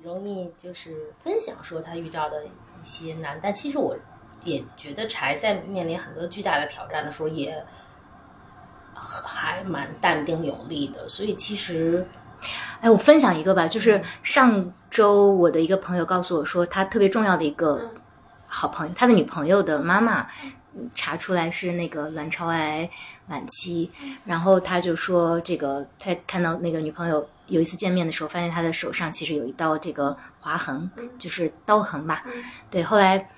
[0.03, 2.49] 容易就是分享说他遇到的一
[2.83, 3.97] 些难，但其实我
[4.43, 7.65] 也觉得柴在面临很多巨大的挑战的时候也。
[8.97, 12.07] 还蛮淡定有力的，所以其实，
[12.81, 17.91] 哎，我分享一个吧，就是上周我的一个朋友告诉我说，他特别重要的一个
[18.47, 20.27] 好朋友，他的女朋友的妈妈
[20.95, 22.89] 查出来是那个卵巢癌
[23.29, 23.91] 晚期，
[24.25, 32.23] 然后他就说，这个他看到那个女朋友有一次见面的时候，发现他的手上其实有一道这个划痕，就是刀痕吧，
[32.71, 33.31] 对，后来。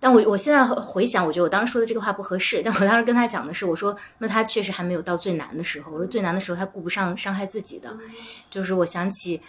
[0.00, 2.62] 但我我现在回想，我觉得我当时说的这个话不合适。
[2.64, 5.90] 但我当时跟他讲的是，我说那他确实还没有到最难的时候。
[5.90, 7.96] 我说最难的时候他顾不上伤害自己的。
[8.48, 9.40] 就是我想起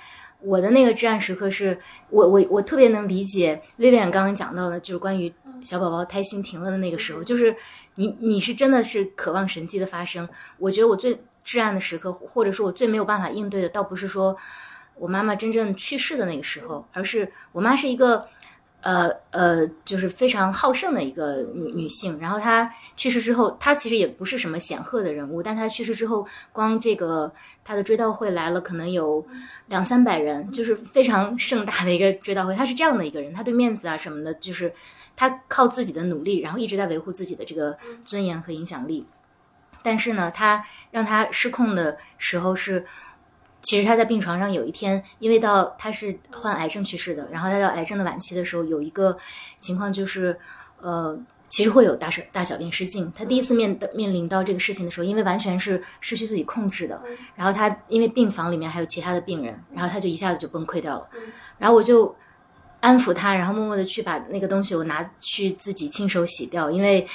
[0.42, 1.78] 我的那个至暗时刻，是
[2.10, 5.32] 我我我特别能理解薇薇安刚刚讲到的，就是关于
[5.62, 7.56] 小宝宝胎心停了的那个时候，就是
[7.96, 10.28] 你你是真的是渴望神迹的发生。
[10.58, 14.36] 我觉得我最至暗的时刻，或者说我最没有办法应对的，倒不是说
[14.96, 18.28] 我妈妈真正去世的那个时候，而是我妈是一个。
[18.82, 22.18] 呃呃，就是非常好胜的一个女女性。
[22.20, 27.32] 然后她去世之后，她其实也不是什么显赫的人物，但她去世之后，光这个
[27.64, 29.26] 她的追悼会来了，可能有
[29.68, 32.56] 两三百人，就是非常盛大的一个追悼会。
[32.56, 34.74] 她是这样的一个人，她对面子啊什么的，就是
[35.16, 39.06] 她靠自己的努力，然后一直在维护自己的这个尊严和影响力。
[39.84, 42.86] 但是呢，她让她失控的时候是。
[43.62, 49.18] 其实他在病床上有一天，因为到他是患癌症去世的，然后他到癌症的晚期的时候，有一个
[49.60, 50.38] 情况就是，
[50.82, 53.12] 呃，其实会有大小大小便失禁。
[53.14, 57.02] 他第一次面的面临到这个事情的时候，因为完全是失去自己控制的，
[57.36, 61.10] 然后他因为病房里面还有其他的病人，然后他就一下子就崩溃掉了。
[61.58, 62.16] 然后我就
[62.80, 67.06] 安抚他，然后默默的去把那个东西我拿去自己亲手洗掉，因为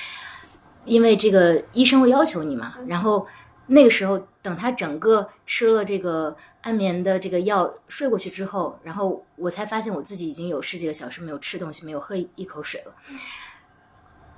[0.85, 3.27] 因为这个医生会要求你嘛，然后。
[3.67, 12.95] 那个时候，等他整个吃了这个安眠的这个药睡过去之后，然后我才发现我自己已经有十几个小时没有吃东西，没有喝一口水了。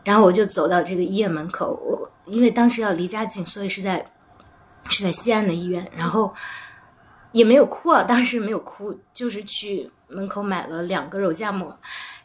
[0.04, 4.06] 然后我就走到这个医院门口，我因为当时要离家近，所以是在
[4.88, 6.32] 是在西安的医院，然后
[7.32, 11.76] 也没有哭啊，当时没有哭，就是去门口买了两个肉夹馍，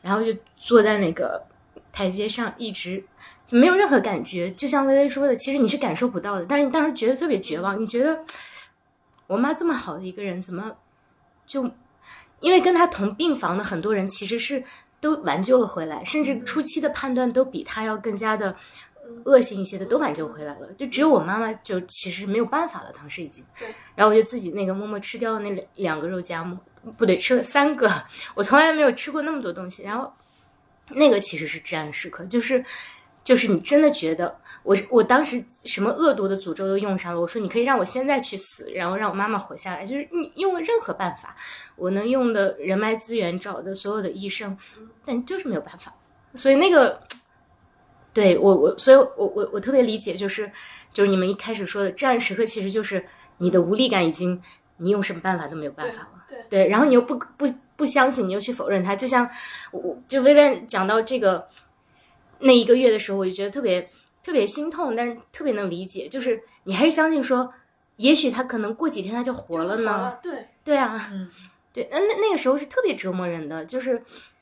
[0.01, 1.43] 然后就坐在那个
[1.91, 3.03] 台阶上一直。
[3.52, 6.45] 没有任何感觉，就像微微说的，其实你是感受不到的。
[6.45, 8.24] 但是你当时觉得特别绝望，你觉得
[9.28, 10.74] 我妈这么好的一个人，怎么
[11.45, 11.70] 就
[12.39, 14.64] 因为跟她同病房的很多人其实是
[15.02, 18.56] 都挽救了回来，甚至初期的判断都比她要更加的
[19.26, 20.68] 恶性一些的都挽救回来了。
[20.80, 23.43] 就只有我妈妈就其实没有办法了，当时已经。
[23.95, 26.58] 然后我就自己那个默默吃掉了那两两个肉夹馍，
[26.97, 27.91] 不对，吃了三个。
[28.34, 29.84] 我从来没有吃过那么多东西。
[29.84, 30.14] 然后
[30.91, 32.64] 那个其实是至暗的时刻，就是。
[33.32, 37.21] 就是你真的觉得我，我当时什么恶毒的诅咒都用上了。
[37.21, 39.86] 我说你可以让我现在去死，然后让我妈妈活下来。
[39.86, 41.34] 就是你用了任何办法，
[41.77, 44.57] 我能用的人脉资源找的所有的医生，
[45.05, 45.93] 但就是没有办法。
[46.36, 47.01] 所以那个，
[48.11, 50.51] 对我我，所以我我我特别理解，就是
[50.91, 53.05] 就是你们一开始说的这样时刻，其实就是
[53.38, 54.41] 你的无力感已经，
[54.75, 56.25] 你用什么办法都没有办法了。
[56.27, 59.29] 对对，然后你又不不不相信，你又去否认它，就像
[59.71, 61.47] 我就微微讲到这个。
[62.42, 63.89] 那一个月的时候，我就觉得特别
[64.24, 67.54] 特别心痛，但是特别能理解，就是你还是相信说，
[67.98, 70.18] 也许他可能过几天他就活了呢。
[70.22, 70.32] 对。
[70.64, 71.28] 对啊，嗯，
[71.74, 74.00] 对，那那那个时候是特别折磨人的，就是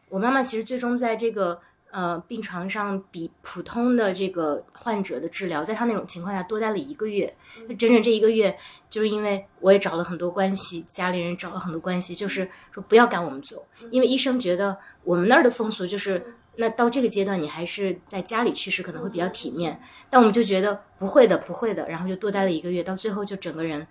[0.10, 1.58] 我妈妈其实最终在这个
[1.92, 7.34] 呃病床上，比普通的这个患者的治疗，在她那种情况下多待了一个月，
[7.70, 8.54] 整整这一个月，
[8.90, 16.36] 就是因为我也找了很多关系，家里人找了很多关系，就是说不要赶我们走，因为医生觉得我们那儿的风俗就是。
[16.62, 19.80] 那到这个阶段，你还是在家里去世可能会比较体面，
[20.10, 23.88] 但我们就觉得不会的，不会的，然后就多待了一个月，到最后就整个人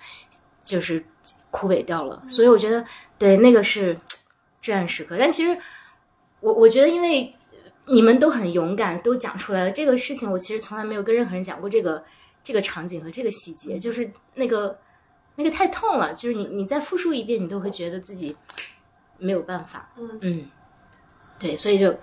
[0.67, 1.03] 就是
[1.51, 2.23] 枯萎掉了。
[2.29, 2.85] 所以我觉得，
[3.17, 3.97] 对那个是
[4.61, 5.17] 至暗时刻。
[5.19, 5.59] 但其实
[6.41, 7.35] 我我觉得，因为
[7.87, 12.05] 你们都很勇敢，都讲出来了这个事情，我其实从来没有跟任何人讲过这个
[12.45, 14.79] 这个场景和这个细节，就是那个
[15.37, 18.37] 那个太痛了，就是你你再复述一遍，你都会觉得自己
[19.17, 19.91] 没有办法。
[19.97, 20.51] 嗯嗯，
[21.39, 21.99] 对，所以就就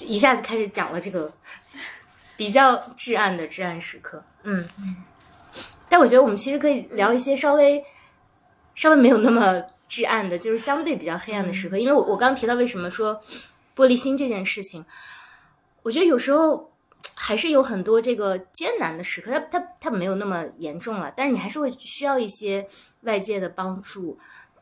[0.00, 1.32] 一下子开始讲了这个
[2.36, 4.22] 比较至暗的至暗时刻。
[4.42, 4.68] 嗯，
[5.88, 7.84] 但我觉得我们其实可以聊一些稍微
[8.74, 11.78] 稍微没有那么至暗的，就是相对比较黑暗的时刻。
[11.78, 13.20] 因为我我刚提到为什么说
[13.74, 14.84] 玻璃心这件事情，
[15.82, 16.72] 我觉得有时候
[17.14, 22.66] 还是有很多这个艰难的时刻，它它它没有那么严重了，但是你还是会需要一些
[23.02, 24.18] 外界的帮助。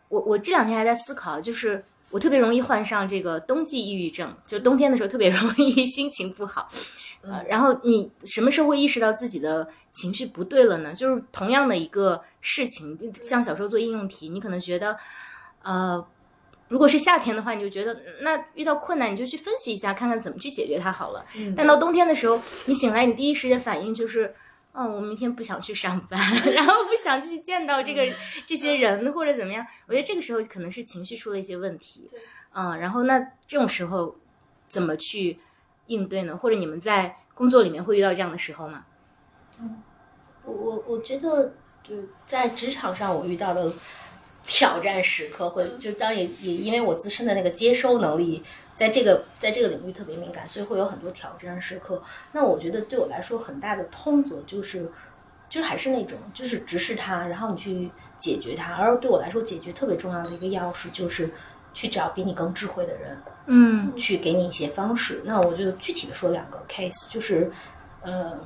[0.09, 1.85] 我我这两天还在思考，就是
[2.15, 6.69] 我特别容易患上这个冬季抑郁症，就冬天的时候特别 容易心情不好。
[7.23, 10.95] 呃，然后你什么时候会意识到自己的情绪不对了呢？
[10.95, 14.97] 就是同样的一个事情，就像小时候做应用题，你可能觉得，
[15.65, 16.07] 呃，
[16.69, 21.25] 如果是夏天的话，你就觉得那遇到困难你就去分析一下，看看怎么去解决它好了。
[21.57, 24.33] 但到冬天的时候，你醒来，你第一时间反应就是，
[24.75, 26.21] 哦，我明天不想去上班，
[26.53, 28.13] 然后不想去见到这个
[28.45, 29.65] 这些人或者怎么样。
[29.87, 32.11] 我觉得这个时候可能是情绪出了一些问题，
[32.53, 34.17] 嗯，然后那这种时候
[34.67, 35.39] 怎么去
[35.87, 36.37] 应对呢？
[36.37, 38.85] 或者你们在工作里面会遇到这样的时候吗？
[39.61, 39.83] 嗯
[40.45, 41.95] 我我我觉得就
[42.27, 43.73] 在职场上我遇到的
[44.47, 48.43] 挑战时刻，会就当也也因为我自身的那个接收能力，
[48.75, 52.03] 在这个在这个领域特别敏感，所以会有很多挑战时刻。
[52.33, 54.91] 那我觉得对我来说很大的通则就是。
[55.47, 57.89] 就是还是那种，就是直视它，然后你去
[58.19, 58.73] 解决它。
[58.75, 61.31] 而对我来说，解决特别重要的一个钥匙就是
[61.73, 63.17] 去找比你更智慧的人，
[63.47, 65.23] 嗯去给你一些方式。
[65.25, 67.53] 那我就具体的说两个 case，就是，
[68.01, 68.41] 呃，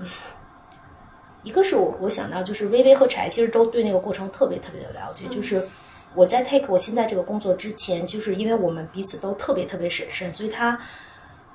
[1.44, 5.66] 一个是我我想到就是微微和柴其实都对那个过程特别特别的了解，就是
[6.14, 10.78] 我在 take 我现在这个工作之前，就是因为我们彼此都特别特别审慎，所以他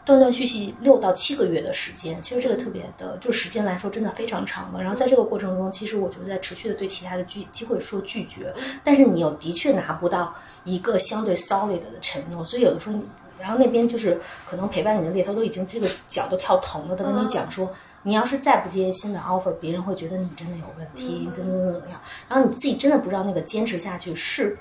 [0.05, 4.81] 断断续续六到七个月的时间，其实这个特别的，就时间来说真的非常长了。
[4.81, 10.33] 然后在这个过程中，其实我就在持续的对其他的拒机会说拒绝，但是你又的确拿不到
[10.63, 13.03] 一个相对 solid 的承诺，所以有的时候你，
[13.39, 17.73] 然后那边就是可能陪伴你的猎头都已经这个脚都跳疼了，都跟你讲说。
[18.03, 21.99] 你要是再不接新的 offer，别人会觉得你真的有问题，怎么怎么怎么样。
[22.29, 24.57] 然后你自己真的不知道那个坚持下去是，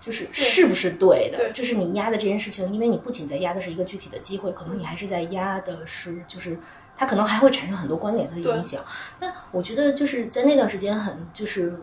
[0.00, 1.38] 就是是不是对的。
[1.38, 6.58] 对就是你压的这件事情，因为你不仅在压的是一个具体的机会，可能你还是在压的是，就是
[6.96, 8.84] 它可能还会产生很多观点的影响。
[9.20, 11.78] 那我觉得就是在那段时间很就是。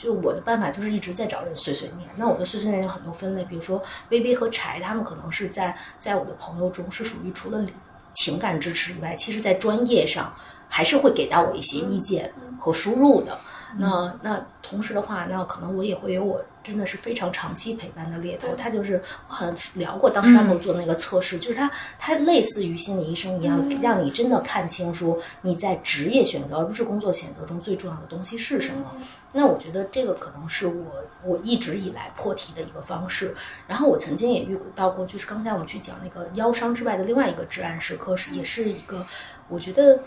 [0.00, 2.08] 就我的办法就是一直在找人碎碎念。
[2.14, 7.72] 那我的碎碎念有很多分类，比如说微微和柴，他们可能是在在我的朋友中是属于除了理
[8.18, 10.34] 情感支持以外，其实在专业上
[10.68, 13.38] 还是会给到我一些意见和输入的。
[13.76, 28.96] 那那同时的话，那可能我也会有我真的是非常长期陪伴的猎头，他就是我好像聊过，当时他给我做那个测试，就是他他类似于心理医生一样，让你真的看清说你在职业选择而不是工作选择中最重要的东西是什么。
[29.32, 33.34] 那我觉得这个可能是我我一直以来破题的一个方式。
[33.66, 39.04] 然后我曾经也遇到过，就是刚才我们去讲那个腰伤之外的另外一个至暗时刻，是也是一个
[39.48, 40.00] 我觉得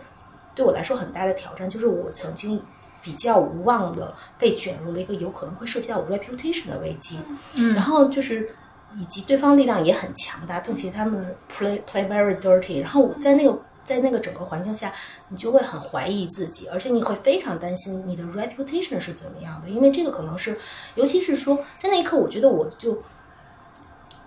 [0.55, 2.61] 对我来说很大的挑战，就是我曾经
[3.01, 7.19] 比较无望的被卷入了一个有可能会涉及到我 reputation 的危机。
[7.55, 8.55] 嗯，然后就是。
[8.99, 14.93] 以及对方力量也很强大，并且他们 play play very dirty，然后在那个在那个整个环境下，
[15.29, 20.59] 你就会很怀疑自己，而且你会非常担心你的 reputation 是怎么样的，因为这个可能是，
[20.95, 23.01] 尤其是说在那一刻，我觉得我就。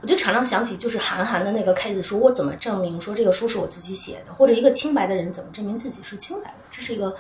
[0.01, 6.57] 我就常常想起，就是韩寒的那个 case，说我怎么证明说这个书是我自己写的，或者一个清白的人怎么证明自己是清白的？
[6.71, 7.15] 这是一个，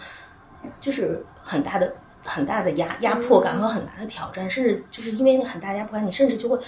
[0.81, 1.95] 就是很大的、
[2.25, 6.59] 很大的压压迫感和很大的挑战，甚至就是因为很大压迫感，你甚至就会，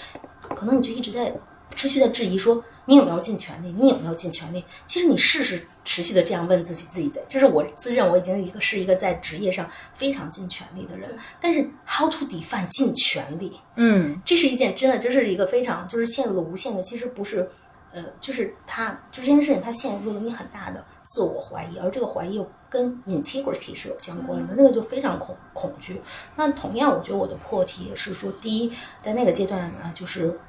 [0.55, 1.33] 可能你就一直在
[1.75, 4.63] 持续在质疑说你有没有尽全力，你有没有尽全力？
[4.87, 11.09] 其实你试试持续的这样问自己，自己在，就是我自认我已经一个是一个在职业上非常尽全力的人，
[11.41, 13.59] 但是 how to define 尽全力？
[13.75, 14.19] 嗯。
[14.25, 17.47] 这是一件真的，这是一个非常就是陷入了无限的，其实不是，
[17.91, 26.01] 呃，就是他就这件事情，他陷入了你很大的自我怀疑，而这个怀疑又跟 integrity 是有相关的，那个就非常恐恐惧。
[26.35, 30.39] 那同样，我觉得我的破题也是说，第一，在那个阶段呢，就是。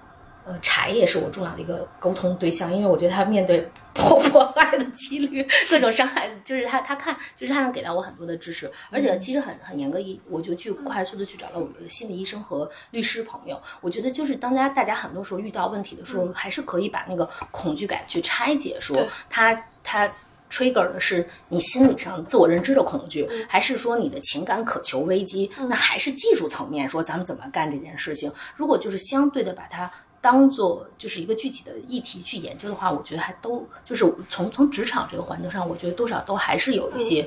[0.44, 13.60] 呃，柴也是我重要的一个沟通对象，因为我觉得他面对破破坏的几率、 各种伤害，就是他他看，就是他能给到我很多的支持，而且其实很很严格一，我就去快速的去找了我的心理医生和律师朋友。
[13.82, 20.10] 我觉得就是当大家大家很多时候遇到问题的时候，还是可以把那个恐惧感去拆解，说他他。
[20.50, 25.50] Trigger 的是你心理上自我认知的恐惧，还是说你的情感渴求危机？
[25.68, 28.32] 那还是技术层面说咱们怎么干这件事情？
[28.56, 29.90] 如果就是相对的把它
[30.20, 37.26] 当做就是一个具体的议题去研究的话，我觉得还都就是从从职场这个环境上，我觉得多少都还是有一些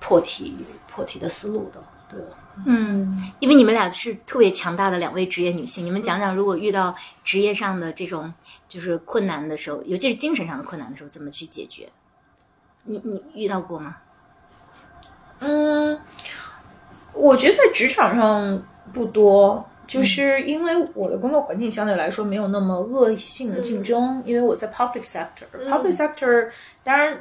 [0.00, 0.54] 破题
[0.88, 1.82] 破题的思路的。
[2.10, 2.20] 对，
[2.66, 6.94] 嗯，因为你们俩是特别强大的两位职业女性，你们讲讲，如果遇到
[7.24, 8.30] 职业上的这种
[8.68, 11.88] 就是困难的时候，尤其是精神上的困难的时候，怎么去解决？
[12.84, 13.96] 你你遇到过吗？
[15.40, 15.98] 嗯，
[17.14, 18.62] 我觉得在职场上
[18.92, 26.50] 不多，就是因为我的工作环境相对来说没有那么恶性的竞争，因为我在 public sector，public sector
[26.82, 27.20] 当然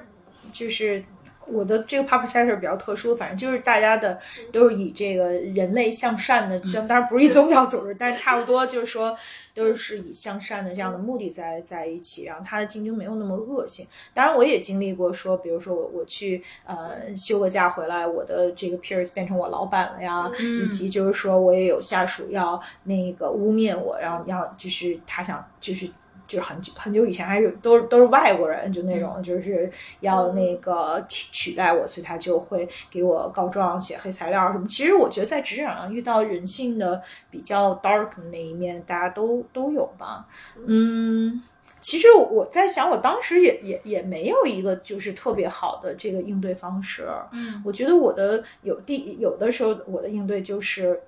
[0.52, 1.04] 就是。
[1.48, 4.20] 我的这个 public sector 比较特殊，反正就是大家的
[4.52, 9.16] 都是以这个人类向善的，这当然不是一宗教组织，但是差不多就是说
[9.54, 13.86] 都是以向善的这样的目的在在一起，然后它的竞争没有那么恶性。
[14.14, 25.90] 当然，我也经历过说，比如说我我去呃休个假回来，我的这个 peers 变成我老板了呀，以及就是说我也有下属要那个污蔑我，然后要就是他想就是。
[26.32, 29.70] 就是很久很久以前，还是都是都是外国人，就那种就是
[30.00, 34.66] 要那个取取代我，所以他就会给我告状、写黑材料什么。
[34.66, 40.26] 其实我觉得在职场上遇到人性的比较 dark 的那一面，大家都都有吧。
[40.66, 41.44] 嗯，
[41.82, 47.10] 其实我在想，我当时也也也没有一个就是特别好的这个应对方式。
[47.34, 51.02] 嗯，我觉得我的有第有的时候我的应对就是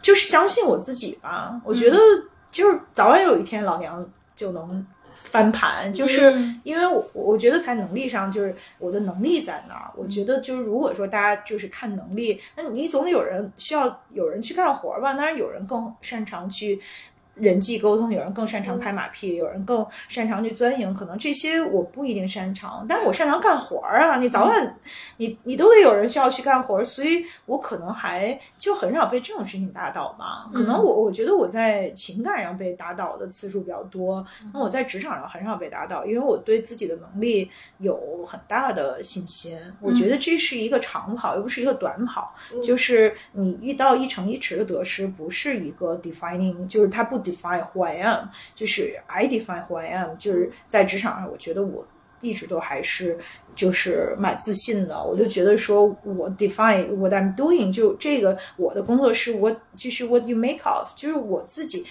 [0.00, 1.60] 就是相信我自己吧。
[1.62, 1.98] 我觉得。
[2.50, 4.86] 就是早晚有一天老娘就能
[5.24, 6.32] 翻盘，就是
[6.64, 9.90] 因为我我觉得在能力上就是我的能力在那儿。
[9.96, 15.14] 我觉得就是如果说大家就是看能力，那你总得有人需要有人去干活吧？
[15.14, 16.80] 当然有人更擅长去。
[17.38, 24.16] 人际沟通，有人更擅长拍马屁，有人更擅长去钻营，可能这些我不一定擅长，但是我擅长干活儿啊！
[24.18, 24.76] 你早晚，
[25.18, 30.50] 你你都得有人需要去干活儿，所以我可能还就很少被这种事情打倒吧。
[30.52, 39.56] 可能我我觉得我在情感上被打倒的次数比较多，那我在职场上很少被打倒，因为我对自己的能力有很大的信心。
[39.80, 42.34] 我觉得这是一个长跑，又不是一个短跑，
[42.64, 47.27] 就是你遇到一城一池的得失，不是一个 defining，就是它不。
[47.32, 51.86] Define who I am，就是 I define who I am，就是在职场上，我觉得我
[52.20, 53.18] 一直都还是
[53.54, 55.02] 就是蛮自信的。
[55.02, 61.84] 我就觉得说我 define what I'm doing，就这个我的工作是 what，就是 what you make of，就是我自己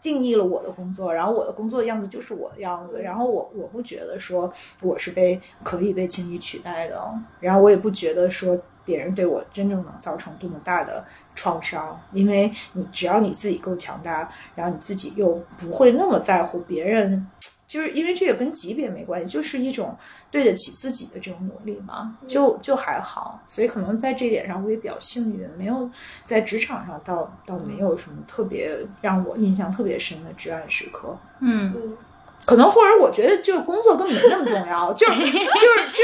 [0.00, 7.00] 定义了我的工作，然后我的工作样子就是我的样子，然后我我不觉得说我是被可以被轻易取代的，
[7.40, 11.04] 然后我也不觉得说别人对我真正能造成多么大的。
[11.34, 17.26] 创伤，因为你只要你自己够强大，然后你自己又不会那么在乎别人，
[17.66, 19.96] 就是因为这个跟级别没关系，就是一种
[20.30, 23.40] 对得起自己的这种努力嘛，就就还好。
[23.46, 25.90] 所以可能在这点上我也比较幸运，没有
[26.22, 31.18] 在职场上倒倒没有什么特别让我印象特别深的至暗时刻。
[31.40, 31.96] 嗯。
[32.44, 36.02] 可能或者我觉得就是工作根本没那么重要，就是就是就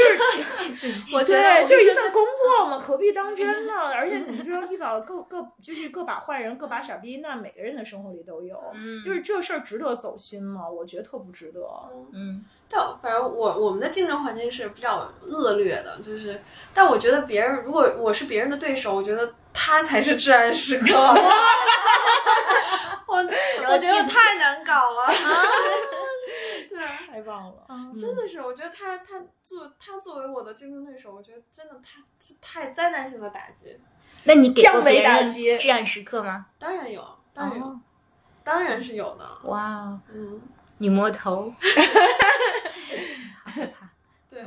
[0.73, 3.73] 是， 我觉得就是一份工作嘛，何必当真呢？
[3.93, 8.57] 而且你说遇到了各各就是各把坏人，各把傻逼，那每个人的生活里都有，
[9.05, 10.61] 就是这事儿值得走心吗？
[10.69, 11.59] 我觉得特不值得。
[12.13, 16.41] 嗯，但反正我我们的竞争环境是比较恶劣的，就是，
[16.73, 20.85] 但我觉得别人如果我是别人的对手，我觉得他才是至暗时刻。
[23.07, 25.11] 我我觉得太难搞了。
[27.19, 27.67] 对，太棒了！
[27.93, 33.77] 真的是，我觉得他他作他作为我的竞争对手，我觉得真的他是太灾难性的打击。
[34.23, 36.47] 那你给过别人至暗时刻吗？
[36.57, 37.03] 当然有，
[37.33, 37.79] 当然有，
[38.43, 39.25] 当然是有的。
[39.43, 40.41] 哇，嗯，
[40.77, 41.53] 女魔头，
[43.45, 43.89] 好可怕。
[44.29, 44.43] 对，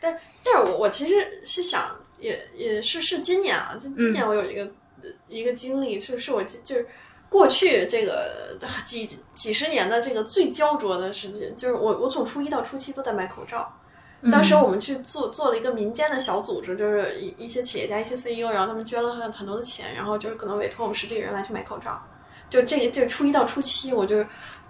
[0.00, 4.70] 但但是我我其实是想，也也是是今年啊，就今年我有一个
[5.28, 6.86] 一个经历，是是我就是。
[7.34, 13.68] 过去这个几几十年的这个最焦灼的事情，就是我我从初一到初七都在买口罩。
[14.30, 22.00] 当时我们去做做了一个民间的小组织，就是一一些企业家、一些 CEO，然后他们捐了很很多的钱，然后就是可能委托我们十几个人来去买口罩。
[22.48, 24.24] 就这个这初一到初七，我就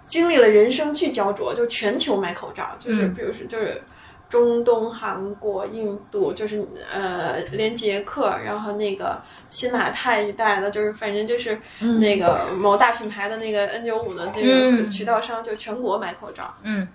[0.07, 3.79] 经历了人生巨焦灼，就全球买口罩，就是比如说就是。
[4.27, 16.53] 中东、韩国、印度，就是呃，连捷克，然后那个新马泰一带的，就是反正就是那个某大品牌的那个 N 九五的这个渠道商，就全国买口罩。
[16.63, 16.87] 嗯，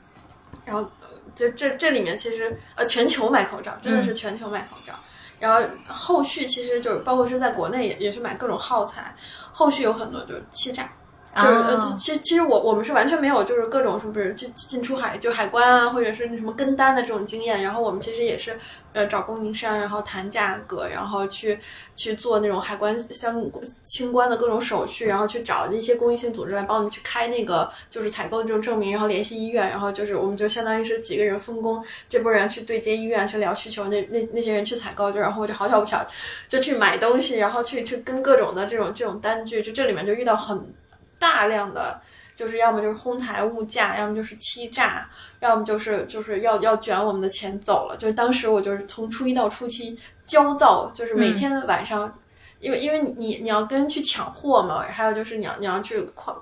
[0.64, 0.90] 然后
[1.34, 4.92] 这这这里面其实呃，全球买口罩，真的是全球买口罩。
[5.38, 9.14] 然后后续其实就是包括是在国内也也是买各种耗材，
[9.52, 10.90] 后续有很多就是欺诈。
[11.36, 17.62] 就是呃，其实其实我我们是完全没有，就是各种是不是就进出海就海关啊，或者是那什么跟单的这种经验。
[17.62, 18.58] 然后我们其实也是
[18.92, 21.56] 呃找供应商，然后谈价格，然后去
[21.94, 23.40] 去做那种海关相
[23.84, 36.04] 清关的各种手续，然后去找一些公益性组织来帮我们去开那个就是采购的这种证明，然后联系医院，然后就是我们就相当于是几个人分工，这波人去对接医院去聊需求，那那那些人去采购，就然后我就好巧不巧
[36.48, 40.60] 就去买东西，然后去去跟各种的这种这种单据，就这里面就遇到很。
[41.20, 42.00] 大量的
[42.34, 45.08] 就是要么就是哄抬物价，要么就是欺诈，
[45.40, 47.96] 要么就是就是要要卷我们的钱走了。
[47.98, 52.18] 就是当时我就是从初一到初七焦躁，就是每天晚上，
[52.58, 56.34] 因为因为你你你要跟去抢货嘛，还有就是你要你要去跨，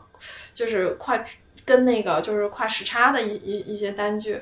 [0.54, 1.20] 就是跨
[1.64, 4.40] 跟那个就是跨时差的一一一些单据，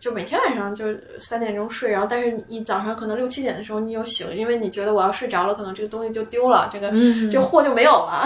[0.00, 0.86] 就每天晚上就
[1.20, 6.90] 三点钟睡，然后但是你早上可能六七点的时候你又醒，因为你觉得我要睡着了，可能这个东西就丢了，这个
[7.30, 8.24] 这货就没有了。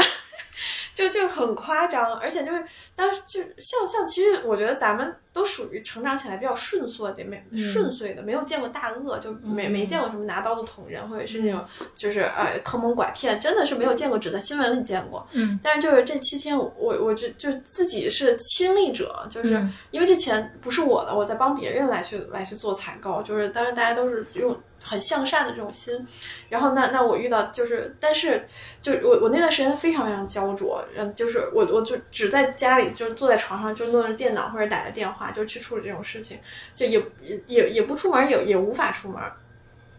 [0.98, 2.64] 就就很夸张，而且就是
[2.96, 15.24] 当时就像像，其实我觉得咱们都属于成长起来比较顺遂的，没顺遂的，没有见过大恶，就没没见过什么拿刀的捅人，或者是那种就是呃坑蒙拐骗，真的是没有见过，只在新闻里见过。
[15.34, 24.60] 嗯，但是就是这七天，我我就就自己是亲历者，就是因为这钱不是我的，我在帮别人来去来去做采购，就是当时大家都是用。
[24.88, 26.06] 很向善的这种心，
[26.48, 28.46] 然后那那我遇到就是，但是
[28.80, 36.38] 就我我那段时间非常非常焦灼，嗯，就是我我就只在家里就是坐在床上就弄着电脑或者打着电话就去处理这种事情，
[36.74, 39.20] 就也也也也不出门，也也无法出门，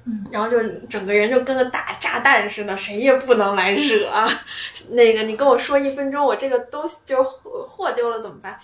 [0.05, 4.27] 嗯，然后就整个人就跟个大炸弹似的，谁也不能来惹啊。
[4.89, 8.57] 那个你跟我说一分钟，我这个东西就货丢了怎么办？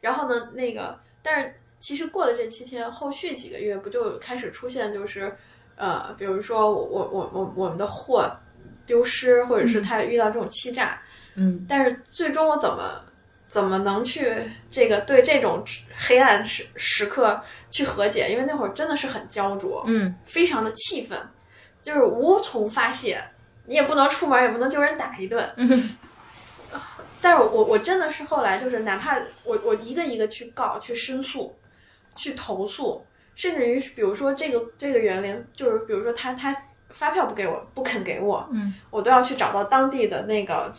[0.00, 5.34] 然后呢，那个但是其实过了这七天，后续几个月不就开始出现就是。
[5.76, 8.30] 呃，比如说我我我我我们的货
[8.86, 11.00] 丢失，或者是他遇到这种欺诈，
[11.34, 13.00] 嗯，但是最终我怎么
[13.48, 14.32] 怎么能去
[14.70, 15.64] 这个对这种
[15.96, 18.28] 黑暗时时刻去和解？
[18.30, 21.18] 因为那会儿真的是很焦灼，嗯，非常的气愤，
[21.82, 23.22] 就是无从发泄，
[23.66, 25.96] 你也不能出门，也不能就人打一顿，嗯，
[27.20, 31.56] 但是我我真的是后来就是哪怕我我一个一个去告去申诉
[32.14, 33.04] 去投诉。
[33.34, 36.54] 甚至于，比如说这个这个园林，就是比如说他他
[36.90, 40.70] 发票不给我，不肯给我，嗯，我都要去找到当地的那个，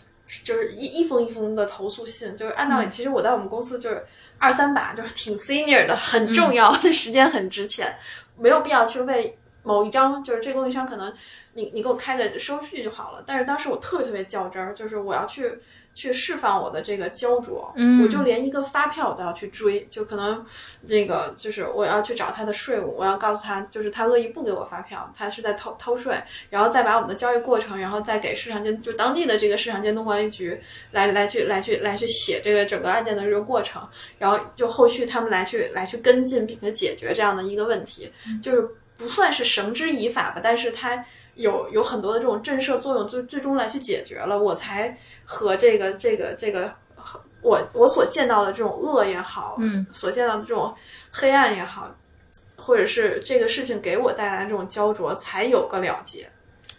[0.43, 2.35] 就是一一封一封的投诉信。
[2.35, 4.05] 就是按道理，其实我在我们公司就是
[4.37, 7.95] 二三把，就是挺 senior 的，很重要的 时间很值钱，
[8.37, 11.11] 没有必要去为某一张，就是这个供应商可能
[11.53, 13.23] 你你给我开个收据就好了。
[13.25, 15.59] 但是当时我特别特别较真儿，就是我要去。
[15.93, 20.43] 去释放我的这个焦灼，嗯我就连一个发票我都要去追，就可能
[20.87, 26.19] 这个就是我要去找他的税务，我要告诉他，就是他恶意不给我发票，他是在偷偷税，
[26.49, 30.59] 然后再把我们的交易过程，然后再给市场监就当地的这个市场监督管理局
[30.91, 33.87] 来来去来去来去写这个整个案件的这个过程，
[34.17, 38.67] 然后就后续他们来去来去跟进并且解决这样的一个问题，就是
[38.97, 41.05] 不算是绳之以法吧，但是他。
[41.35, 46.73] 有有很多的这种震慑作用，最最终来去解决了，我才和这个这个这个
[47.41, 50.73] 我我所见到的这种恶也好，嗯，所见到的这种
[51.11, 51.93] 黑暗也好，
[52.55, 56.29] 或者是这个事情给我带来这种焦灼，才有个了结。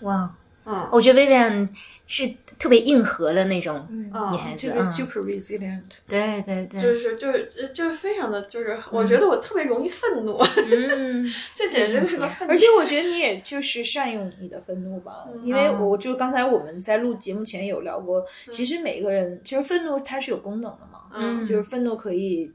[0.01, 0.35] 哇，
[0.65, 1.69] 嗯，我觉得 Vivian
[2.07, 2.35] 是。
[2.59, 5.83] 特别硬核的那种女孩子，就是 super resilient。
[6.07, 10.39] 对对对，就是就是就是非常的就是，我觉得我特别容易愤怒，
[10.71, 12.53] 嗯， 这简直就是个愤怒。
[12.53, 22.53] 而且我觉得你也就是善用你的愤怒吧，因为我就刚才我们在录节目前有聊过，其实每个人其实愤怒它是有功能的嘛，嗯，就是愤怒可以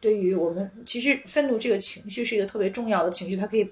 [0.00, 3.68] 对于我们，其实愤怒这个情绪是一个特别重要的情绪，它可以。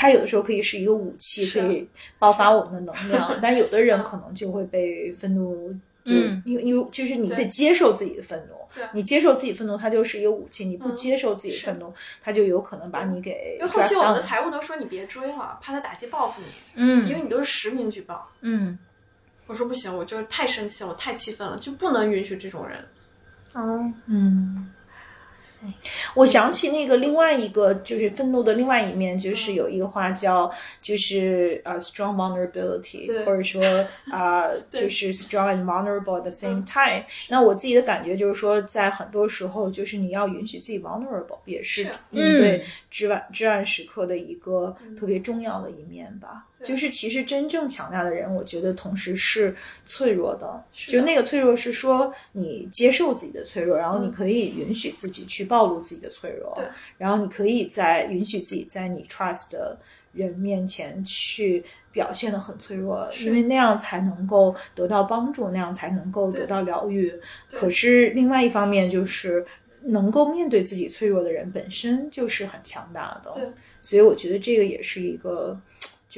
[0.00, 1.88] 它有的时候可以是一个武器，可以
[2.20, 5.74] 爆发我们的能量， 但有的人可能就会被愤怒，
[6.04, 6.12] 就
[6.44, 8.54] 因为因为就是你得接受自己的愤怒，
[8.92, 11.92] 你接受自己愤怒，它就是一个武器；你不接受自己愤怒，
[12.22, 13.56] 它就有可能把你给。
[13.58, 16.46] 因为后期我们的财务都说你别追了，怕他打击报复你。
[16.76, 18.30] 嗯，因为你都是实名举报。
[18.42, 18.78] 嗯，
[19.48, 22.78] 我说不行，我就是太生气了，我太气愤了，就不能允许这种人。
[23.54, 24.70] 哦，嗯。
[26.14, 30.50] 我想起那个另外一个就是愤怒的另外一面，就是有一个话叫
[30.80, 33.62] 就是呃 strong vulnerability，或者说
[34.10, 37.04] 啊就是 strong and vulnerable at the same time。
[37.28, 46.46] 那我自己的感觉就是说，在很多时候，就是你要允许自己 vulnerable，也是应对至暗至暗时刻的一个特别重要的一面吧。
[46.64, 49.54] 就是其实真正强大的人，我觉得同时是
[49.84, 50.64] 脆弱的。
[50.72, 56.56] 就那个脆弱是说，你接受自己的脆弱，然后你可以允许自己去暴露自己的脆弱，
[56.96, 59.78] 然后你可以在允许自己在你 trust 的。
[60.14, 67.12] 人面前去表现的很脆弱，因为那样才能够得到帮助，那样才能够得到疗愈。
[67.50, 69.44] 可是另外一方面，就是
[69.82, 73.30] 能够面对自己脆弱的人本身就是很强大的。
[73.32, 73.44] 对，
[73.82, 75.60] 所以我觉得这个也是一个。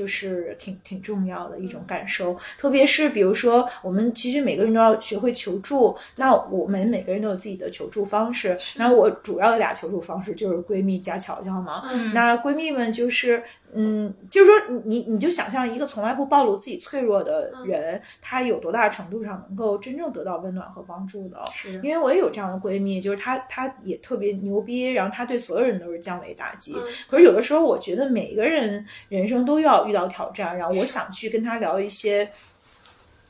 [0.00, 5.94] 就是挺挺重要的一种感受，特别是比如说，我们其实每个人都要学会求助。
[6.16, 8.58] 那我们每个人都有自己的求助方式。
[8.76, 11.82] 那我主要的俩求助方式就是闺蜜加乔乔嘛。
[12.14, 13.42] 那闺蜜们就是。
[13.72, 21.40] 嗯，就是说，你你就想象一个从来不暴露自己脆弱的人，他有多大程度上能够真正得到温暖和帮助的？
[21.52, 26.74] 是因为我也有这样的闺蜜，就是她，她也特别牛逼，然后她对所有人都是降维打击。
[27.08, 32.30] 可是有的时候，我觉得每一个人人生都要遇到挑战，然后我想去跟她聊一些，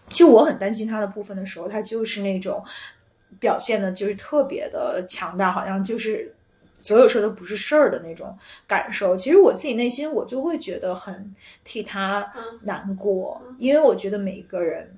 [0.09, 2.65] 就我很担心她的部分的时候，她就是那种
[3.39, 6.35] 表现的，就是特别的强大，好像就是。
[6.81, 14.97] 所有事都不是事儿的那种感受，其实我自己内心我就会觉得很替他难过，因为我觉得每一个人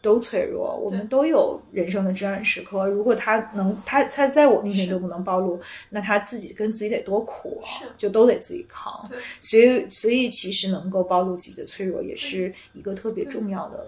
[0.00, 2.86] 都脆弱，我们都有人生的至暗时刻。
[2.86, 5.60] 如果他能，他他在我面前都不能暴露，
[5.90, 9.08] 那他自己跟自己得多苦啊，就都得自己扛。
[9.40, 13.86] 所以所以其实能够暴露自己的脆弱，也是一个特别重要的。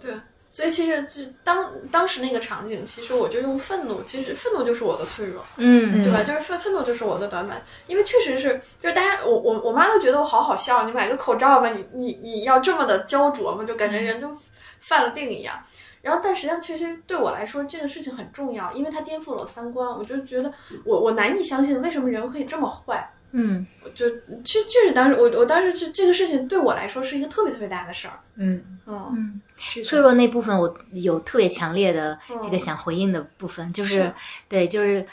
[0.57, 0.65] 对。
[0.65, 6.23] 所以其实就当当时那个场景，其实我就用愤怒，其实愤怒就是我的脆弱，嗯，对吧？
[6.23, 14.31] 就是愤愤怒就是我的短板，因为确实是，就是大家，我我我妈都觉得我好好笑，你买个口罩嘛，你你你要这么的焦灼嘛，就感觉人就
[14.79, 15.61] 犯了病一样。
[16.03, 20.53] 然后，但实际上，其实对我来说，这个事情很重要，因为它颠覆了我三观，我就觉得
[20.85, 23.11] 我我难以相信为什么人可以这么坏。
[23.37, 24.09] 嗯，就
[24.45, 28.21] 确确实当时我我当时是这个事情对我来说是一个特别特别大的事儿。
[28.37, 28.63] 嗯。
[28.87, 34.13] 嗯，脆弱那部分我有特别强烈的这个想回应的部分，就是。
[34.49, 35.05] 对，就是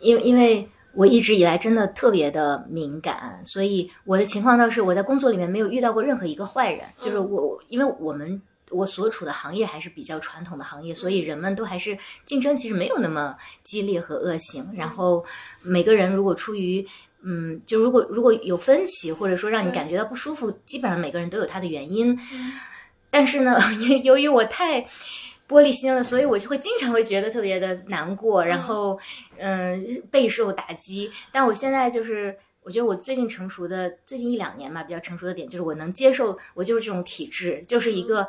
[0.00, 15.24] 因为因为我一直以来真的特别的敏感，所以我的情况倒是我在工作里面没有遇到过任何一个坏人，就是我因为我们我所处的行业还是比较传统的行业，所以人们都还是竞争其实没有那么激烈和恶性，然后
[15.62, 16.84] 每个人如果出于
[17.22, 22.16] 嗯，就如果如果有分歧，或者说让你感觉到不舒服，基本上每个人都有他的原因。
[23.10, 23.58] 但是呢，
[24.04, 24.82] 由于我太
[25.48, 28.98] 玻璃心了，所以我就会经常会觉得特别的难过，然后
[29.38, 31.10] 嗯备受打击。
[31.32, 38.26] 但我现在就是，我觉得我最近成熟的最近一两年吧，比较成熟的点就是我能接受，我就是这种体质，就是一个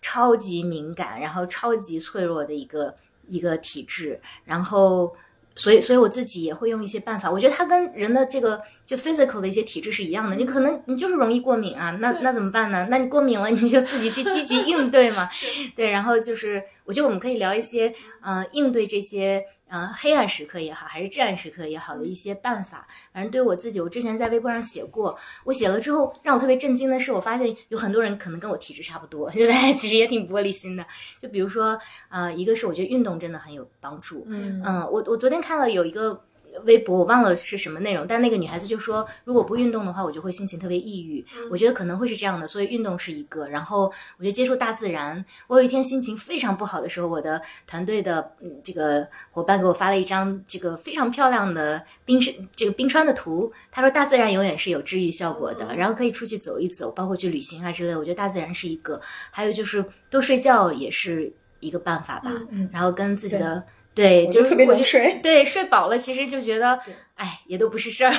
[0.00, 2.94] 超级敏感，然后超级脆弱的一个
[3.26, 5.12] 一个体质，然后。
[5.58, 7.30] 所以，所以我自己也会用一些办法。
[7.30, 10.36] 我觉得它跟人的这个就 physical 的一些体质是一样的。
[10.36, 12.86] 你可能你就是容易过敏啊，那那怎么办呢？
[12.88, 15.28] 那你过敏了，你就自己去积极应对嘛。
[15.76, 17.92] 对，然后就是，我觉得我们可以聊一些，
[18.22, 19.44] 呃，应对这些。
[19.68, 25.16] 呃，黑暗时刻也好，还是至暗时刻也好的一些办法，反正对我自己，我之前在微博上写过。
[25.44, 30.86] 我写了之后，让我特别震惊的是，我发现有很多人可能跟我体质差不多，就大家其实也挺玻璃心的。
[31.20, 34.26] 就比如说，呃，一个是我觉得运动真的很有帮助。
[34.28, 36.24] 嗯，我我昨天看了有一个。
[36.64, 41.24] 微博我忘了是什么内容，但那个女孩子就说，如果不运动的话，我就会心情特别抑郁。
[41.50, 43.48] 我觉得可能会是这样的，所以运动是一个。
[43.48, 45.24] 然后我觉得接触大自然。
[45.46, 53.52] 我有一天心情非常不好的时候，我的团队的嗯这个伙伴给我发了一张这个非常漂亮的冰山，这个冰川的图。
[53.70, 57.98] 他说大自然永远是有治愈效果的，然后可以出去走一走，包括去旅行啊之类的。
[57.98, 59.00] 我觉得大自然是一个，
[59.30, 62.32] 还有就是多睡觉也是一个办法吧。
[62.72, 63.64] 然后跟自己的。
[63.98, 65.18] 对，就是特别能睡。
[65.22, 66.78] 对，睡饱了，其实就觉得，
[67.16, 68.14] 哎，也都不是事儿。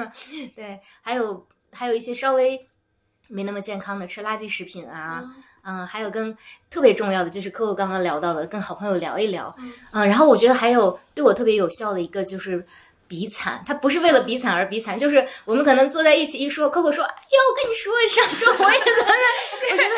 [0.54, 2.68] 对，还有还有一些稍微
[3.28, 5.24] 没那么健康的，吃垃圾食品啊，
[5.64, 6.36] 嗯，还有跟
[6.68, 9.56] 特别重要的就是客户刚刚聊到的，跟好朋友聊一聊，
[9.92, 12.64] 嗯，然后我觉得还有对我特别有效的一个就是。
[13.12, 19.12] 比惨，他不是为了比惨而比惨，就是我们可能坐在一起一说，Coco 说：“哎呀，我跟你说，上周我也在那。”
[19.70, 19.94] 我觉得，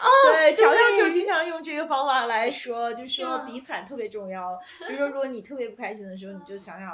[0.00, 4.60] 哦，对，乔乔就经常用这个方法来说，就说比惨特别重要。
[4.86, 6.92] 就说如果你特别不开心的时候，你就想想，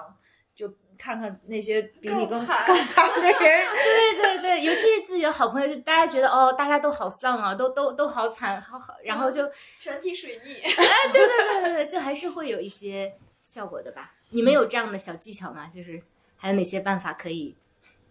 [0.55, 3.35] 就看看那些比你更惨更惨的人。
[3.35, 10.55] 对对对，尤其是自己的好朋友，就大家觉得哦，大家都好丧啊，都都都好惨，好好，然后就全体水逆。
[10.55, 10.71] 哎，
[11.13, 13.13] 对对对对对，就还是会有一些
[13.43, 14.13] 效果的吧。
[14.35, 15.69] 你们有这样的小技巧吗？
[15.69, 16.03] 就是
[16.37, 17.57] 还有哪些办法可以？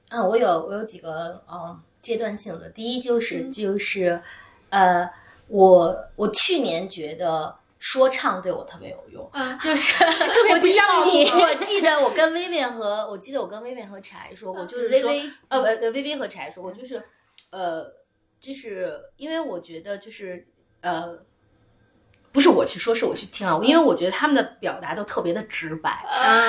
[0.09, 2.69] 嗯，我有，我有几个嗯阶段性的。
[2.69, 4.21] 第一就是就是，
[4.69, 5.09] 呃，
[5.47, 10.01] 我我去年觉得说唱对我特别有用，就是
[10.49, 15.11] 我像你，我记得我跟薇薇和我记得我跟薇薇和柴说过，就是说
[15.49, 17.03] 呃呃薇薇和柴说过，就是
[17.49, 17.91] 呃
[18.39, 20.47] 就是因为我觉得就是
[20.81, 21.25] 呃。
[22.33, 26.03] 不是我去说，是我去听啊，因为我觉得他们的表达都特别的直白。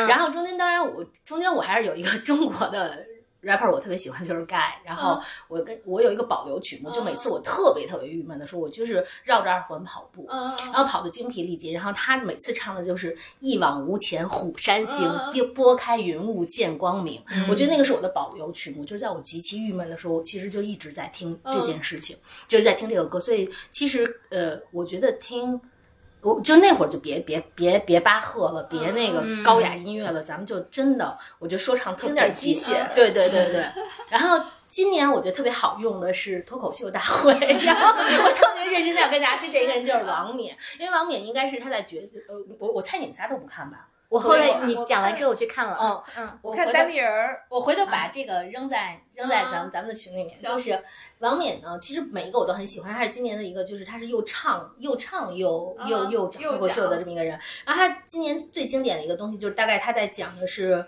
[0.09, 3.05] 然后中间当然我中间我还是有一个中国的
[3.45, 17.23] rapper 我特别喜欢就是 Guy，然后我跟我有一个保留曲目，就每次我特别特别郁闷的时候，我就是绕着二环跑步，然后跑得精疲力竭，然后他每次唱的就是一往无前虎山行，拨拨开云雾见光明。
[17.47, 22.17] 我觉得那个是我的保留曲目，就是在我极其郁闷的时候，我其实就一直在听这件事情，
[22.49, 23.21] 就是在听这个歌。
[23.21, 25.61] 所以其实呃，我觉得听。
[26.25, 32.73] 我就那会儿就别别别别巴赫了，别那个高雅音乐了，咱们就真的，我觉得说唱特别机械。
[32.95, 33.65] 对对对对。
[34.09, 41.99] 然后今年我觉得特别好用的是脱口秀大会， 然后我特别认真的要跟大家推荐一个人，就是王冕，因为王冕应该是他在角
[42.29, 43.89] 呃，我我猜你们仨都不看吧。
[44.09, 50.37] 我后来你讲完之后我去看了，嗯嗯，我看单立人儿，我回头把这个扔在扔在咱们咱们的群里面。
[50.37, 50.81] 就是
[51.19, 57.39] 王冕呢，其实每一个我都很喜欢，他是今年的一个，就是他是又唱又唱又又又讲脱口秀的这么一个人。
[57.65, 60.87] 然后他今年最经典的一个东西，就是大概他在讲的是，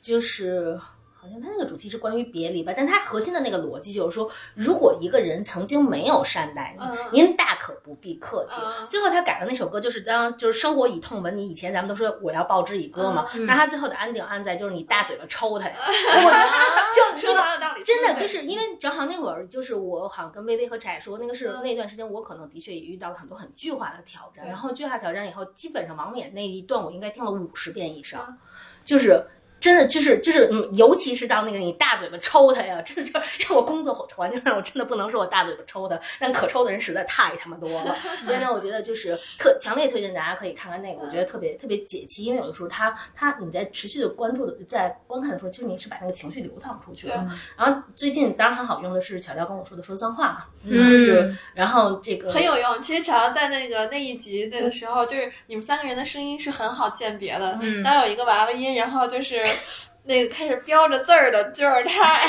[0.00, 0.80] 就是。
[1.20, 8.60] 好像他那个主题是关于别离吧，但他核心的那个逻辑就是说，如果一个人曾经没有善待你，您大可不必客气。
[8.88, 28.38] 最后他改的那首歌就是当就是生活以痛吻你，以前咱们都说我要报之以歌嘛，那他最后的安定安在就是你大嘴巴抽他呀， 我觉得 就说他的真的就是因为正好那会儿就是我好像跟薇薇和柴说，那个是那段时间我可能的确也遇到了很多很巨化的挑战，然后巨化挑战以后，基本上王冕那一段我应该听了五十遍以上，
[28.84, 29.24] 就是。
[29.68, 37.94] 真的就是就是，嗯，尤其是到那个你大嘴巴抽他呀，真的就因为我工作环境上，我真的不能说我大嘴巴抽他，但可抽的人实在太他妈多了。
[38.24, 47.30] 所以呢，我觉得就是特强烈推荐大家可以看看那个，我觉得特别特别解气，因为有的时候他他你在持续的关注的在观看的时候，其实你是把那个情绪流淌出去了。
[47.54, 52.80] 然后最近当然很好用的是巧巧跟我说的说脏话嘛，就是然后这个很有用。
[52.80, 57.60] 其实巧巧在那个那一集那个时候，就是你们三个人的声音是很好鉴别的。
[57.84, 59.44] 当有一个娃娃音，然后就是。
[60.04, 62.18] 那个开始标着字儿的就是他，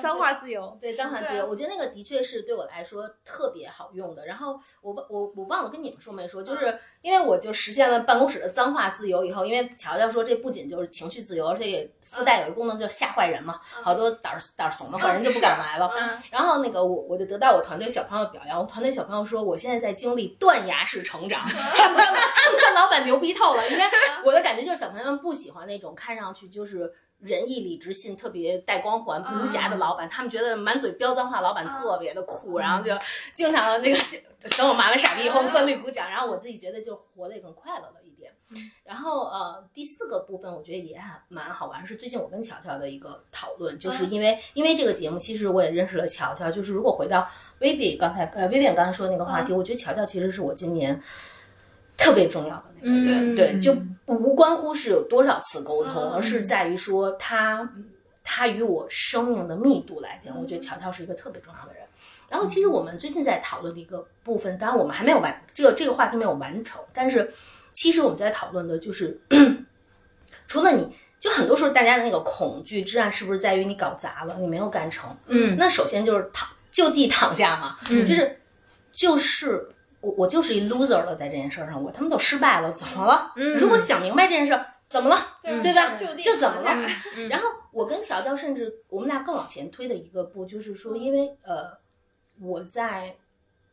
[0.00, 4.26] 脏话自由，对脏话自由，我觉得那个的确是对我来说特别好用的。
[4.26, 11.90] 然后我我我忘了跟你们说没说，就是因为我就实现了办公室的脏话自由以后，因为乔乔说这不仅就是情绪自由，而且也。
[12.10, 15.90] 附带有一个功能叫吓坏人嘛，好多胆儿胆儿怂的坏人就不敢来了。
[16.30, 22.02] 然后那个我我就得到我团队小朋友表扬，我团队小朋友说我现在在经历断崖式成长， 他们
[22.74, 23.68] 老板牛逼透了。
[23.68, 23.84] 因为
[24.24, 26.90] 我的感觉就是小朋友们不喜欢那种看上去就是
[27.20, 32.96] 仁义礼智信特别带光环无瑕的老板，他们觉得满嘴飙脏话老板特别的酷，然后就
[33.34, 33.98] 经常的那个
[34.56, 38.32] 等我骂完傻逼以后奋力鼓掌，然后我自己觉得就活得也更快乐了一点。
[38.82, 46.50] 然后呃，第四个部分我觉得也还蛮好玩，是最近我跟乔乔的一个讨论，就是因为因为这个节目，其实我也认识了乔乔。
[46.50, 47.28] 就是如果回到
[47.60, 50.98] Vivi 刚才呃 Vivi 刚才说的那个话题，我觉得乔乔其实是我今年
[51.98, 53.76] 特别重要的那个人，对，就
[54.06, 57.70] 无关乎是有多少次沟通，而是在于说他
[58.24, 61.82] 他与我生命的密度来讲，我觉得乔乔是一个特别重要的人。
[62.30, 67.30] 然后其实我们最近在讨论的一个部分，当然我们还没有完，这个这个话题没有完成，但是。
[67.70, 69.20] 其实我们在讨论的就是，
[70.48, 75.16] 除了你就很多时候大家的那个恐惧之案，是不是在于你搞砸了，你没有干成？
[75.26, 78.40] 嗯，那首先就是躺就地躺下嘛，嗯就是
[78.90, 79.68] 就是
[80.00, 83.32] 我我就是一 loser 了，在这件事上，我他妈都失败了，怎么了？
[83.58, 85.16] 如果想明白这件事，怎么了？
[85.42, 85.94] 对吧？
[85.96, 86.70] 就怎么了？
[87.30, 91.78] 然后我跟乔乔甚至我们俩更往前推的一个步，就是说，因为呃，
[92.40, 93.16] 我在。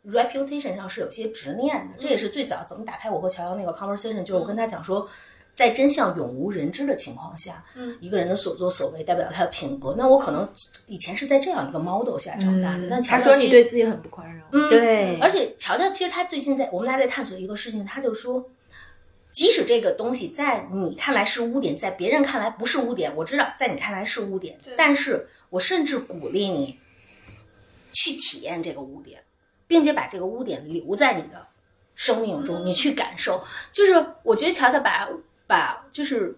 [0.08, 5.10] reputation 上是有些执念的，这也是最早怎么打开我和乔乔那个 conversation，就是我跟他讲说，
[5.56, 9.95] 在真相永无人知的情况下，嗯，一个人的所作所为代表他的品格。
[9.97, 10.47] 那我可能
[10.86, 15.18] 以前是在这样一个 model 下长大的，但乔乔说你对自己很不宽容，嗯，对。
[15.20, 18.47] 而且乔乔其实他最近在我们俩在探索一个事情，他就说，
[19.32, 26.78] 即使这个东西在你看来是污点，在别人看来不是污点，我知道在你看来是污点，但是我甚至鼓励你
[27.93, 29.22] 去体验这个污点。
[29.68, 31.47] 并且把这个污点留在你的
[31.95, 33.43] 生命中，你去感受。
[33.72, 35.10] 就是我觉得乔乔把
[35.48, 36.38] 把就是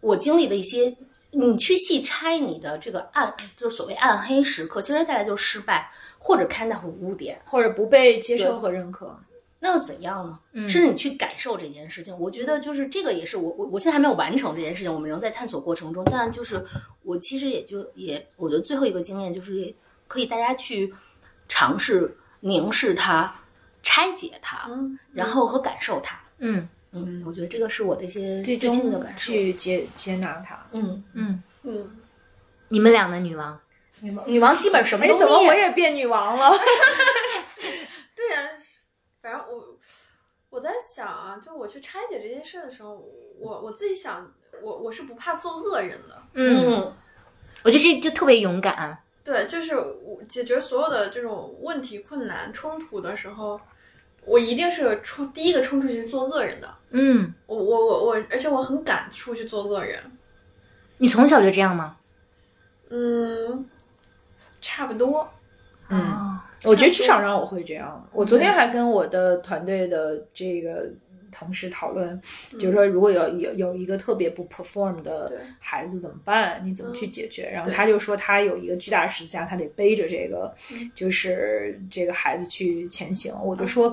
[0.00, 0.96] 我经历的一些，
[1.30, 9.18] 你去细拆你的这个暗，就是所谓暗黑时刻，其实带来就是失败，或者看到很污点，或者不被接受和认可。
[9.60, 10.68] 那又怎样呢？
[10.68, 12.18] 甚至你去感受这件事情。
[12.18, 16.04] 我觉得就是这个也是我我我现在还没有完成这件事情，我们仍在探索过程中。
[16.04, 16.64] 但就是
[17.02, 19.74] 我其实也就也我的最后一个经验就是，
[20.06, 20.92] 可以大家去
[21.48, 22.16] 尝试。
[22.46, 23.34] 凝视它，
[23.82, 24.68] 拆解它，
[25.14, 26.20] 然后和感受它。
[26.36, 29.32] 嗯嗯，我觉得这个是我的一些最近的感受。
[29.32, 30.66] 去接接纳它。
[30.72, 31.90] 嗯嗯嗯。
[32.68, 33.60] 你们俩的女王，
[34.00, 35.14] 女王女王基本什么都。
[35.14, 36.50] 哎，怎么我也变女王了？
[38.16, 38.48] 对呀，
[39.20, 39.78] 反正我
[40.50, 42.94] 我在想啊，就我去拆解这件事的时候，
[43.38, 46.22] 我我自己想，我我是不怕做恶人的。
[46.32, 46.92] 嗯，
[47.62, 48.98] 我觉得这就特别勇敢。
[49.22, 53.60] 对，就是我解决所有的这种问题、困难、冲突的时候，
[54.24, 56.74] 我一定是冲第一个冲出去做恶人的。
[56.96, 59.98] 嗯，我我我我，而且我很敢出去做恶人。
[60.98, 61.96] 你从小就这样吗？
[62.88, 63.68] 嗯，
[64.60, 65.28] 差不多。
[65.88, 68.08] 嗯，我觉得至少上我会这样。
[68.12, 70.88] 我昨天还跟我的团队的这个。
[71.36, 72.22] 同事讨论，
[72.60, 76.60] 就是说，如果有有有一个特别不 perform 的孩子怎么办？
[76.64, 77.50] 你怎么去解决？
[77.52, 80.54] 然后他就说，他有一个巨大的十字架，他得背着这个，
[80.94, 83.34] 就是这个孩子去前行。
[83.42, 83.92] 我就说。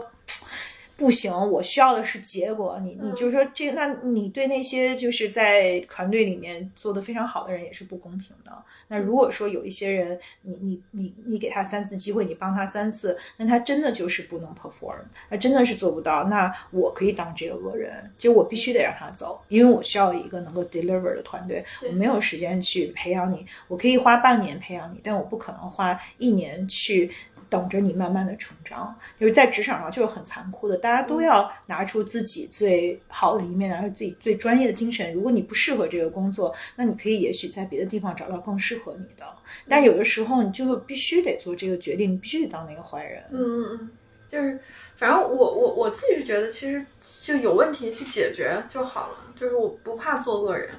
[1.02, 2.80] 不行，我需要的是结果。
[2.84, 8.56] 你你就说这，那你对那些就是在团队里面做的非常好的人也是不公平的。
[8.88, 16.26] 那如果说有一些人，你你你你给他三次机会，你帮他三次，那他真的就是不能 perform，他真的是做不到。
[16.26, 21.65] 那我可以当这个恶人，就我必须得让他走，因为我需要一个能够 deliver 的团队。
[21.88, 27.10] 我没有时间去培养你，我可以花半年培养你，但我不可能花一年去。
[27.52, 35.14] 等着你慢慢的成长，就是在职场上就是很残酷的，大家都要拿出自己最好的一面，拿出自己最专业的精神。
[35.14, 39.26] 如果你不适合这个工作，那你可以也许在别的地方找到更适合你的。
[39.68, 43.22] 但有的时候你就必须得做这个决定，你必须得当那个坏人。
[43.32, 43.90] 嗯嗯嗯，
[44.30, 44.57] 就是
[44.95, 46.86] 反正我我我自己是觉得，其实
[47.22, 50.69] 就有问题去解决就好了，就是我不怕做恶人。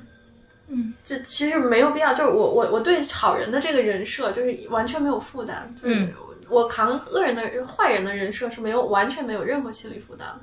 [0.68, 5.74] 嗯，就其实没有必要，就是我我我对好人的这个人设就是完全没有负担。
[5.82, 6.10] 嗯。
[6.52, 10.28] 我扛恶人的坏人的人设是没有完全没有任何心理负担。
[10.28, 10.40] 的，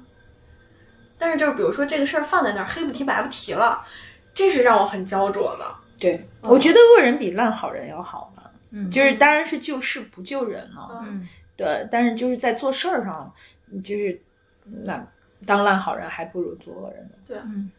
[1.18, 3.86] 但是就是比如说这个事儿放在那儿黑不提白不提了，
[4.34, 5.76] 这是让我很焦灼的。
[6.00, 13.32] 对，我觉得恶人比烂好人要好嘛，嗯，就是当然是救世不救人了，嗯，对，但是就是在做事儿上，
[13.84, 14.22] 就是
[14.64, 15.06] 那
[15.46, 17.70] 当烂好人还不如做恶人呢，对，嗯。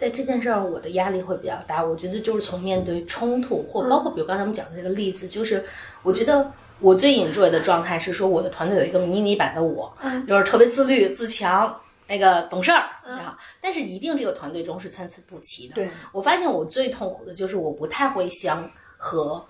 [0.00, 1.84] 在这件事儿，我的压力会比较大。
[1.84, 5.62] 我觉得就是从面对冲突，或包括比如刚才我们讲的这个例子，就是
[6.02, 9.94] 我觉得我最 enjoy 的状态是说，我的团队有一个迷你版的我，
[10.26, 13.36] 就是特别自律、自强，那个懂事儿，好。
[13.60, 15.74] 但是一定这个团队中是参差不齐的。
[15.74, 18.66] 对我发现我最痛苦的就是我不太会相
[18.96, 19.44] 和，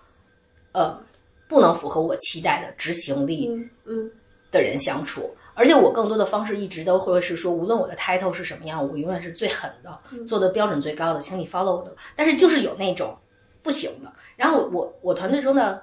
[0.72, 1.00] 呃，
[1.46, 3.48] 不能符合我期待的执行力，
[3.84, 4.10] 嗯，
[4.50, 5.32] 的人相处。
[5.54, 11.94] 而且我更多的方式一直都会是说，无论我的 title 是什么样，我永远是最狠的，做的标准最高的，请你 follow 我的。
[12.16, 13.16] 但是就是有那种
[13.62, 14.12] 不行的。
[14.36, 15.82] 然后我我我团队中的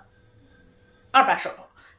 [1.12, 1.50] 二把手，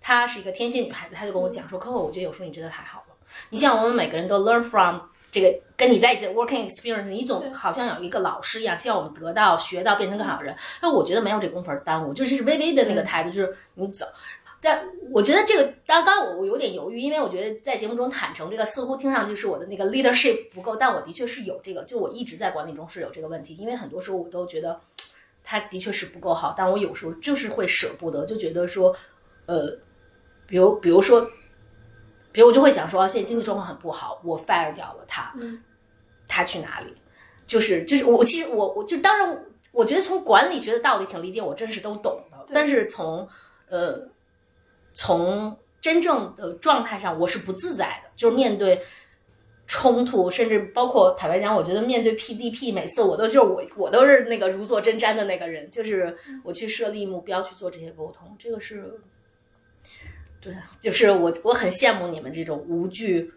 [0.01, 3.15] 她是一个天蝎女孩子，她就跟我讲说，Coco，我觉得有时候你真的太好了。
[3.51, 4.99] 你像我们每个人都 learn from
[5.31, 10.57] 这个跟你在一起的 working experience，你总好像有一个老师一样，希望我们得到学到变成更好的人。
[10.81, 14.07] 但我觉得没有这功夫耽误，就是微微的那个态度，就是你走。
[14.61, 24.81] 但我觉得这个，刚刚我我有点犹豫，因为我觉得在节目中坦诚这个，似乎听上去是我的那个 leadership 不够，但我的确是有这个，就我一直在管理中是有这个问题，因为很多时候我都觉得
[25.45, 28.97] 他的确是不够好，但我有时候就是会舍不得，就觉得说，
[29.47, 29.79] 呃，
[30.47, 31.31] 比如比如说，
[32.33, 35.33] 比如我就会想说，现在经济状况很不好，我 fire 掉了他，
[36.27, 36.93] 他去哪里？
[37.47, 43.29] 就是就是我其实我我就当然，我觉得从管理学的道理，请理解我真是都懂的，但是从
[43.69, 44.09] 呃。
[44.99, 48.11] 从真正的状态上，我是不自在的。
[48.17, 48.83] 就是面对
[49.65, 55.71] 冲突，甚至包括坦白讲，我觉得面对 PDP，每次我都就是我，我都是那个如坐针毡的那个人。
[55.71, 58.99] 就是我去设立目标，去做这些沟通，这个是，
[60.41, 63.33] 对啊，就是我我很羡慕你们这种无惧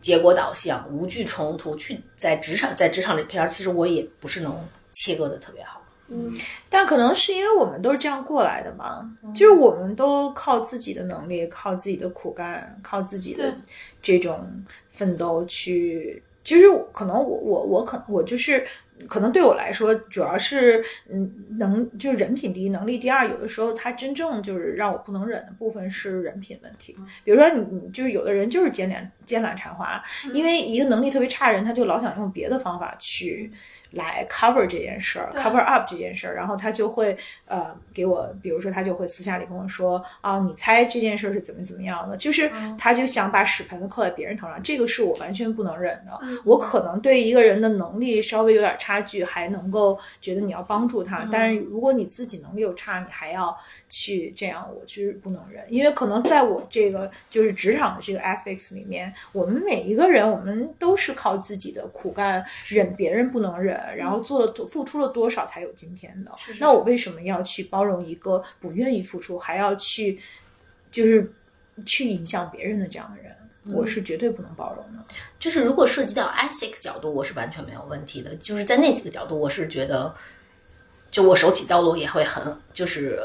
[0.00, 5.81] 结果导向、无惧冲突，去在职场在职场里边，其实我也不是能切割的特别好。
[6.12, 6.36] 嗯，
[6.68, 13.54] 但可能是因为我们都是这样过来的嘛，就是我们都靠自己的能力，靠自己的苦干，靠自己的
[14.02, 14.46] 这种
[14.90, 16.22] 奋斗去。
[16.44, 18.66] 其实可能我我我可能我就是
[19.08, 23.28] 可能对我来说，主要是嗯能就是人品第一，能力第二。
[23.28, 26.96] 有的时候他真正就是让我不能忍的部分是人品问题。
[27.22, 30.02] 比如说你你就是有的人就是奸懒奸懒馋滑，
[30.34, 33.52] 因为一个能力特别差的人，他就老想用别的方法去。
[33.92, 37.16] 来 cover 这件事儿，cover up 这件事儿，然后他就会
[37.46, 42.16] 呃给我，比如说他就会私下里跟我说啊，你猜这件事儿是怎么怎么样的？
[42.16, 46.18] 就是他就想把屎盆子扣在别人头上，这个是我完全不能忍的。
[46.44, 53.54] 我可能对一个人的能力稍微有点差距，还能够觉得你要帮助他，但是如果你自己能力又差，你还要
[53.88, 55.62] 去这样，我就是不能忍。
[55.68, 63.81] 因为可能在我这个就是职场的这个 ethics 里面，我们每一个人，我们都是靠自己的苦干忍别人不能忍。
[63.96, 66.30] 然后做了多付出了多少才有今天的？
[66.60, 70.20] 那我为什么要去包容一个不愿意付出还要去，
[70.90, 71.34] 就是
[71.86, 73.34] 去影响别人的这样的人？
[73.66, 75.04] 我是绝对不能包容的。
[75.38, 78.34] 就是如果涉及到 ethic 角度，我是完全没有问题的。
[78.36, 80.12] 就是在那几个角度，我是觉得，
[81.12, 83.20] 就我手起刀落也会很就是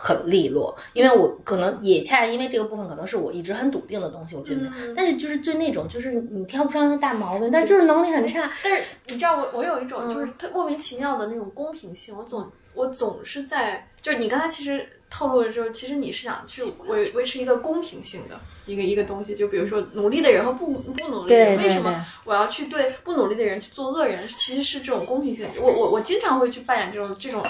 [0.00, 4.60] 很利落，因为我可能也恰恰因为这个部分可能是我一直很笃定的东西，我觉得。
[4.94, 8.48] 但是就是对那种就是你挑不上的大毛病，但是就是能力很差。
[8.62, 24.16] 但是你知道我我有一种就是特莫名其妙的那种公平性，我总我总是在就是你刚才其实透露的时候，其实你是想去维维持一个公平性的一个一个东西，就比如说努力的人和不不努力的人，为什么我要去对不努力的人去做恶人？
[24.36, 25.44] 其实是这种公平性。
[25.60, 27.44] 我我我经常会去扮演这种这种。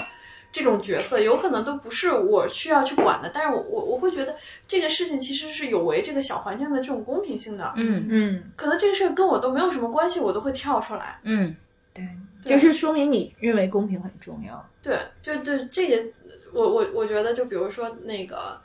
[0.51, 4.35] 这种角色有可能都不是我需要去管的，但是我我我会觉得
[4.67, 7.71] 这个事情其实是有违这个小环境的这种公平性的。
[7.77, 11.19] 嗯嗯，可能这个事儿跟我都没有什么关系，我都会跳出来。
[11.23, 11.55] 嗯，
[11.93, 12.03] 对，
[12.43, 14.67] 就是说明你认为公平很重要。
[14.81, 16.03] 对，就就这个，
[16.51, 18.59] 我我我觉得，就比如说那个，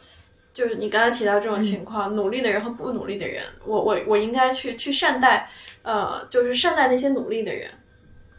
[0.54, 5.50] 就是你刚才提到这种情况，努力的人和不努力的人，我我我应该去去善待，
[5.82, 7.68] 呃，就是善待那些努力的人。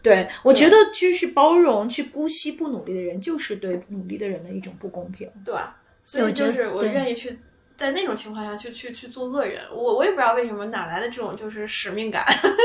[0.06, 5.76] 对，我觉得就是包容、去姑息不努力的人，就是对努力的人的一种不公平，对吧？
[6.06, 7.40] 所以就是我愿意去
[7.76, 9.64] 在那种情况下去去去做恶人。
[9.74, 12.24] 我我也不知道为什么哪来的这种就是使命感。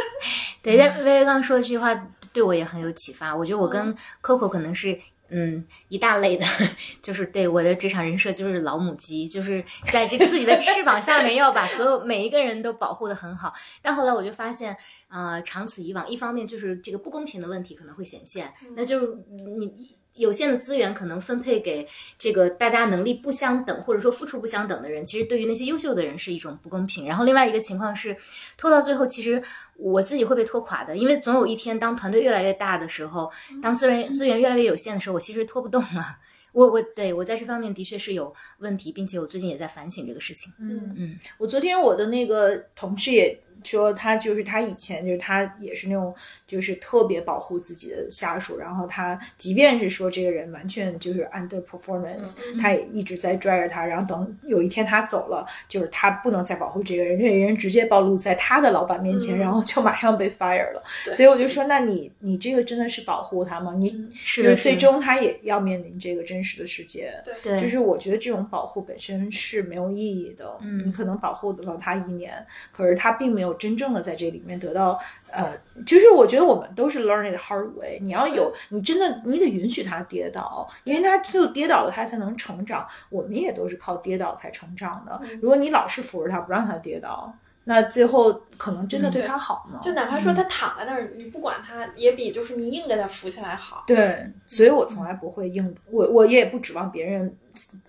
[0.62, 1.94] 对，薇薇刚刚说的这句话
[2.32, 3.34] 对我也很有启发。
[3.34, 4.98] 我觉得我跟 Coco 可能是。
[5.30, 6.44] 嗯，一大类的，
[7.00, 13.52] 就是对我的职场人设就是老母鸡，就是在这个自己的翅膀下面要把所有每一个人都保护的很好。
[13.80, 14.76] 但后来我就发现，
[15.08, 19.16] 呃，长此以往，一方面就是这个不公平的问题可能会显现，那就是
[19.58, 19.99] 你。
[20.16, 21.86] 有限的资源可能分配给
[22.18, 27.06] 这个大家能力不相等或者说付出不相等的人，其实对于那些优秀的人是一种不公平。
[27.06, 28.16] 然后另外一个情况是，
[28.58, 29.40] 拖到最后，其实
[29.76, 33.30] 我自己会被拖垮的，因为总有一天当团队越来越大的时候，
[33.62, 36.18] 当资源资源越来越有限的时候，我其实拖不动了。
[36.52, 40.52] 我我对我在这方面的确是有问题，并且我最近也在反省这个事情。
[40.58, 43.40] 嗯嗯，我昨天我的那个同事也。
[43.64, 46.14] 说他就是他以前就是他也是那种
[46.46, 60.82] 就是特别保护自己的下属，然后他即便是说这个人完全就是 under performance，他也一直在拽着他，然后等有一天他走了，就是他不能再保护这个人，这个人直接暴露在他的老板面前，然后就马上被 fire 了。
[61.12, 63.74] 所以我就说，那你你这个真的是保护他吗？
[63.76, 67.12] 你是最终他也要面临这个真实的世界。
[67.42, 70.56] 对，就是我觉得这种保护本身是没有意义的。
[70.62, 72.34] 嗯，你可能保护了他一年，
[72.72, 73.49] 可是他并没有。
[73.54, 74.98] 真正的在这里面得到，
[75.30, 75.56] 呃，
[75.86, 77.98] 就是我觉得我们都是 learning the hard way。
[78.00, 82.86] 你要有，你真的你得允许他跌倒，因为他只有跌倒了，他才能成长。
[83.08, 85.20] 我们也都是靠跌倒才成长的。
[85.40, 87.32] 如果你老是扶着他不让他跌倒，
[87.64, 89.80] 那最后可能真的对他好吗？
[89.82, 93.84] 就哪怕说他躺在那儿，你不管他，也比就是你硬给他扶起来好。
[93.86, 97.36] 对，所以我从来不会硬，我我也不指望别人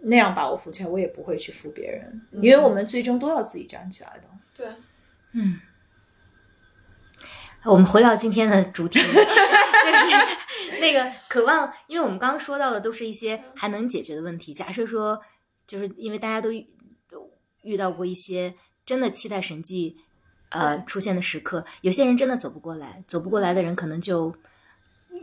[0.02, 4.28] 那样把我扶起来，我也不会去扶别人，因为我们最终都要自己站起来的。
[4.56, 4.68] 对。
[5.34, 5.60] 嗯，
[7.64, 14.54] 我们回到今天的主题， 就是那个渴望，因为我们刚刚说到的都是一些还能解决的问题。
[14.54, 15.22] 假设说，
[15.66, 16.50] 就是因为大家都
[17.10, 17.32] 都
[17.62, 18.54] 遇到过一些
[18.86, 19.96] 真的期待神迹
[20.50, 24.36] 呃出现的时刻，有些人真的走不过来，走不过来的人可能就，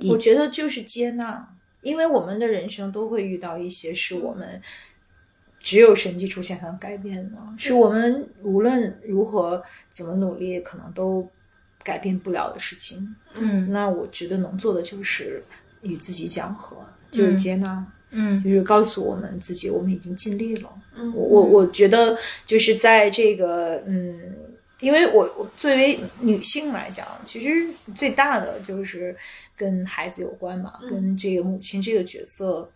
[0.09, 4.62] 我觉得就是接纳，因为我们的人生都会遇到一些是我们。
[5.69, 11.28] 只有神迹出现才能改变呢，是我们无论如何怎么努力，可能都
[11.85, 13.15] 改变不了的事情。
[13.35, 15.45] 嗯，那我觉得能做的就是
[15.82, 16.74] 与自己讲和，
[17.11, 20.73] 就是接纳，嗯，就是告诉我们自己，我们已经尽力了。
[20.97, 22.16] 嗯，我我我觉得
[22.47, 24.19] 就是在这个，嗯，
[24.81, 29.15] 因为我我作为女性来讲，其实最大的就是
[29.55, 32.66] 跟孩子有关嘛，跟这个母亲这个角色。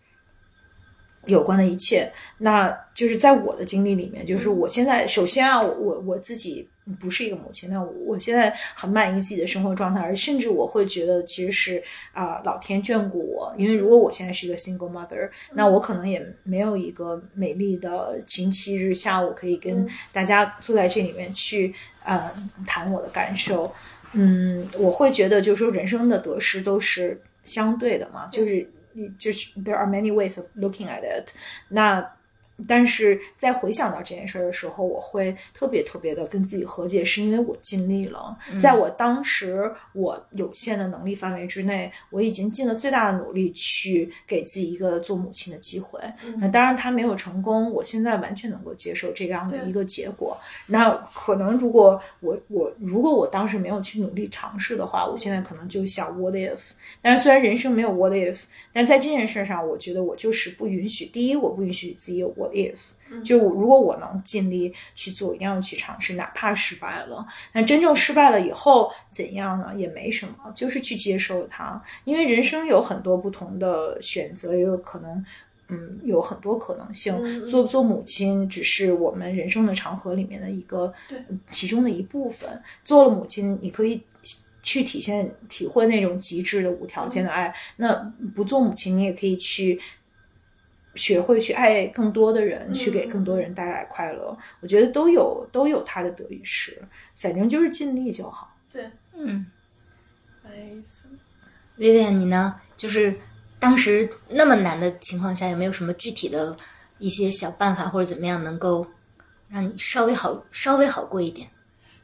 [1.25, 6.67] 有关的一切，那就是在我的经历里面，就是我现在首先啊，我我自己
[6.99, 21.73] 不是一个母亲，那我现在很满意自己的生活状态，而甚至我会觉得其实是啊，老天眷顾我，因为如果我现在是一个 single mother，那我可能也没有一个美丽的星期日下午可以跟大家坐在这里面去
[22.03, 22.29] 呃
[22.67, 23.71] 谈我的感受，
[24.11, 28.69] 嗯，我会觉得就是说人生的得失都是相对的嘛，就是。
[29.18, 31.32] 就是 there are many ways of looking at it，
[31.68, 32.14] 那。
[32.67, 45.99] 但是在回想到这件事的时候，我会特别特别的跟自己和解，是因为我尽力了，在我当时我有限的能力范围之内，我已经尽了最大的努力去给自己一个做母亲的机会。
[46.37, 50.37] 那当然他没有成功，我现在完全能够接受这样的一个结果。
[50.67, 56.59] 那可能如果我我如果我当时没有去努力尝试的话，我现在可能就想 what if。
[57.01, 61.05] 但是虽然人生没有 what if，但在这件事上，我觉得我就是不允许。
[61.05, 62.31] 第一，我不允许自己有。
[62.43, 62.77] What if，
[63.23, 67.25] 就如果我能尽力去做，一定要去尝试，哪怕失败了。
[67.53, 69.73] 那真正失败了以后怎样呢？
[69.75, 75.25] 也没什么，就是去接受它，因为人生有很多不同的选择，也有可能。
[75.69, 77.15] 嗯，有很多可能性。
[77.49, 80.93] 做不做母亲，只是我们人生的长河里面的一个
[81.51, 82.61] 其中的一部分。
[82.83, 84.03] 做了母亲，你可以
[84.61, 87.51] 去体现、体会那种极致的无条件的爱。
[87.77, 87.93] 那
[88.35, 89.79] 不做母亲，你也可以去
[90.95, 94.37] 学会去爱更多的人，去给更多人带来快乐。
[94.61, 96.81] 我觉得都有都有他的得与失，
[97.15, 98.55] 反正就是尽力就好。
[98.71, 99.45] 对，嗯，
[100.43, 101.09] 没错。
[101.77, 102.59] 薇薇，你呢？
[102.77, 103.13] 就是。
[103.59, 106.53] 当时那么难的情况下，有没有什么具体的
[106.97, 108.85] 一些小办法或者怎么样，能够
[109.47, 111.47] 让你稍微好、稍微好过一点？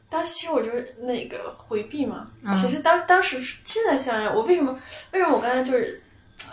[0.08, 2.30] 当时其实我就是那个回避嘛。
[2.54, 4.72] 其实当当时现在想想，我为什么
[5.12, 6.02] 为什么我刚才就是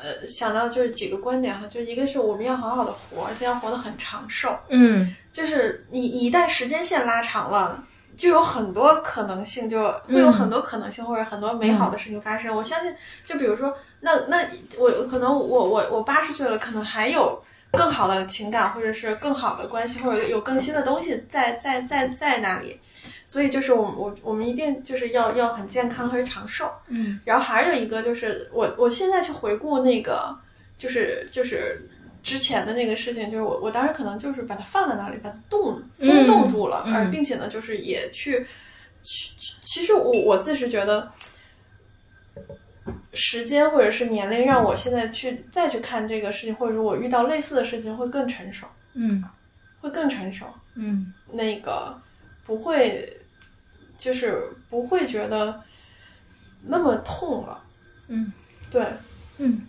[0.02, 4.58] 呃想到就是几个观点哈，就是一个是我们要好好的活，而且要活得很长寿。
[4.70, 7.84] 嗯，就是你一旦时间线拉长了。
[8.18, 12.52] 就有很多可能性，就会有很多可能性，或者很多美好的事情发生。
[12.52, 12.92] 我相信，
[13.24, 14.44] 就比如说，那那
[14.80, 17.40] 我可能我我我八十岁了，可能还有
[17.74, 22.80] 更好的情感，或者是更好的关系，或者有更新的东西在在在在那里。
[23.28, 26.72] 所以就是我我我们一定就是要要很健康和长寿。
[26.88, 27.20] 嗯。
[27.24, 30.36] 然后还有一个就是我我现在去回顾那个，
[30.80, 31.88] 就是就是。
[32.24, 38.45] 之前的那个事情，就是我我当时可能就是把它放在那里，把它冻封冻住了，而并且呢，就是也去，
[39.02, 39.32] 其
[39.62, 41.10] 其实我我自是觉得，
[43.14, 49.24] 时间或者是年龄让我现在去再去看这个事情，或者说我遇到类似的事情会更成熟，嗯，
[49.80, 51.98] 会更成熟，嗯，那个
[52.44, 53.16] 不会，
[53.98, 55.61] 就是不会觉得
[56.61, 57.64] 那么痛了，
[58.07, 58.32] 嗯，
[58.69, 58.86] 对，
[59.38, 59.64] 嗯。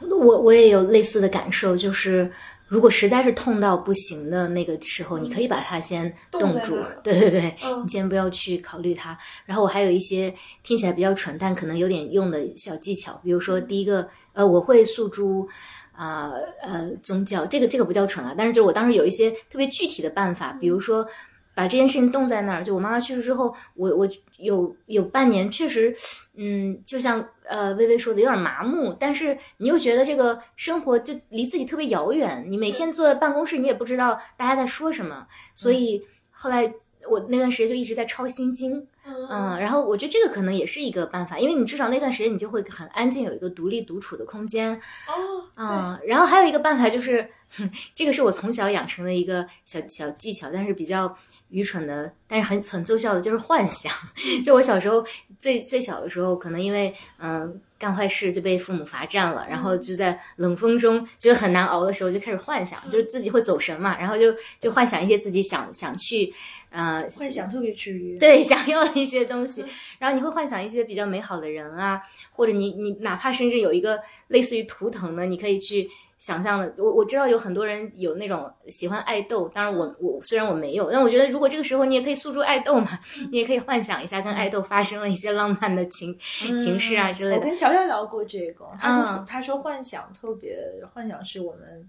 [0.00, 2.28] 我我也有类似的感受，就是
[2.66, 7.54] 如果实在是痛到不行的那个时候，你可以把它先冻住，对对对，
[7.84, 9.16] 你先不要去考虑它。
[9.46, 10.34] 然后我还有一些
[10.64, 15.48] 听起来比较蠢，但可能有点用的小技巧，比如说第一个，呃，我会诉诸
[15.92, 21.06] 啊呃宗教，这个这个不叫蠢啊，但是就是我当时有一些特别具体的办法，比如说。
[21.54, 24.08] 把这件事情冻在那儿，就我妈妈去世之后，我我
[24.38, 25.94] 有有半年确实，
[26.36, 36.72] 嗯，就像呃微微说的，有点麻木，但是你又觉得这个生活就离自己特别遥远，你每天坐在办公室，你也不知道大家在说什么，所以后来
[37.10, 38.86] 我那段时间就一直在抄心经，
[39.28, 44.74] 嗯，然后我觉得这个可能也是一个办法，因为你至少那段时间你就会很安静，有一个独立独处的空间，
[45.08, 47.28] 哦，嗯，然后还有一个办法就是，
[47.94, 51.14] 这个是我从小养成的一个小小技巧，但是比较。
[51.50, 53.92] 愚蠢的，但是很很奏效的，就是幻想。
[54.44, 55.04] 就我小时候
[55.38, 66.32] 最最小的时候，可能因为嗯干坏事就被父母罚站了，然后就在冷风中觉得很难熬的时候，就开始幻想，就是自己会走神嘛，然后就就幻想一些自己想想去，
[66.70, 69.64] 呃，幻想特别治愈，对， 想要的一些东西。
[69.98, 72.00] 然后你会幻想一些比较美好的人啊，
[72.32, 75.88] 或者你你哪怕甚至有一个类似于图腾的，你可以去。
[76.20, 86.16] 想象的，我我知道有很多人有那种喜欢爱豆，当然我我虽然我没有，但我觉得如果这个时候你也可以诉诸爱豆嘛，你也可以幻想一下跟爱豆发生了一些浪漫的情
[86.58, 87.36] 情事啊之类的。
[87.36, 90.58] 我跟乔乔聊过这个，他说他说幻想特别，
[90.92, 91.88] 幻想是我们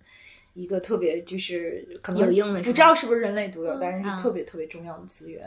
[0.54, 5.46] 一个特别就是可能有用的，不知道是不是人类独有，但是是特别特别重要的资源。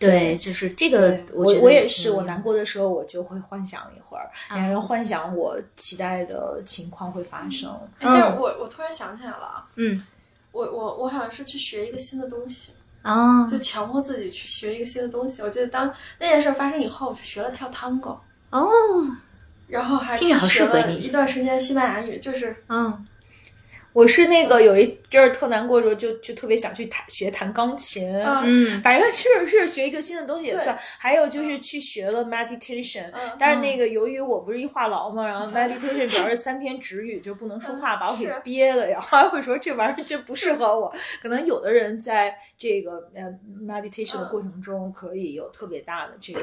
[0.00, 7.78] 对，就是这个，我我也是，我难过的时候，我就会幻想一会儿，然后幻想我期待的情况会发生。
[7.98, 10.02] 但是我我突然想起来了啊，嗯，
[10.52, 12.72] 我我我好像是去学一个新的东西
[13.02, 15.42] 啊，就强迫自己去学一个新的东西。
[15.42, 18.18] 我记得当那件事发生以后，我就学了跳探戈
[18.50, 18.68] 哦，
[19.68, 23.06] 然后还去学了一段时间西班牙语，就是嗯。
[23.92, 30.78] 我是那个有一阵儿特难过的时候，就就特别想去弹学弹钢琴，嗯，反正是是学一个新的东西也算。
[30.98, 39.00] 还有就是去学了 meditation，但是那个由于我不是一话痨嘛，然后 meditation 主要是三天止语，就不能说话，把我给憋的呀。
[39.00, 40.94] 后来会说这玩意儿真不适合我。
[41.20, 43.24] 可能有的人在这个呃
[43.60, 46.42] meditation 的过程中可以有特别大的这种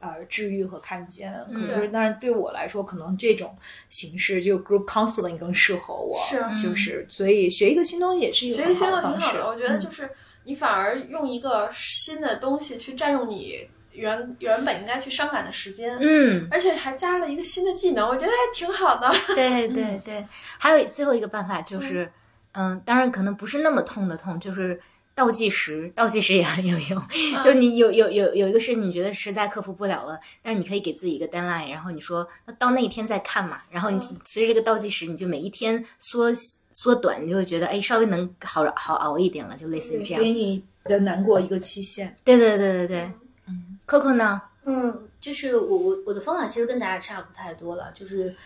[0.00, 3.56] 呃治愈和看见，可是但是对我来说，可能这种
[3.88, 6.42] 形式就 group counseling 更适合我，是。
[6.60, 6.87] 就是。
[7.08, 9.46] 所以学一个新东西也是一个学一个新东西挺好的。
[9.48, 10.08] 我觉得就是
[10.44, 19.10] 你反而用一个新的东西去占用你原原本应该去伤感的时间，嗯，而且还加了一个新的技能，我觉得还挺好的。
[19.34, 20.24] 对对对，
[20.58, 22.10] 还有最后一个办法就是，
[22.52, 24.78] 嗯，当然可能不是那么痛的痛，就是
[25.18, 27.02] 倒计时，倒计时也很有用。
[27.42, 33.60] 就你有有有有一个事情，你觉得实在克服不了了，但是你可以给自己一个 deadline，然后你说那到那一天再看嘛。
[33.68, 36.32] 然后你随着这个倒计时，你就每一天缩
[36.70, 40.22] 缩短，你就会觉得哎，稍微能好好熬一点了，就类似于这样。
[40.22, 42.16] 给你的难过一个期限。
[42.22, 43.10] 对对对对对。
[43.48, 44.40] 嗯，Coco 呢？
[44.62, 48.36] 嗯，就是我我我的方法其实跟大家差不太多了，就是。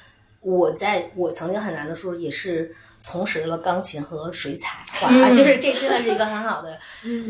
[0.43, 6.77] 我在我曾经很难的时候，也是从事了钢琴和水彩画，就是这真的是一个很好的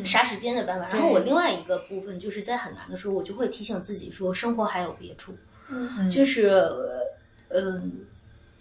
[0.03, 0.89] 杀时间的办法。
[0.91, 5.37] 然后我另外一个部分就是在很难的时候，我就会提醒自己说，生活还有别处。
[5.69, 6.59] 嗯，就是
[7.49, 7.93] 嗯，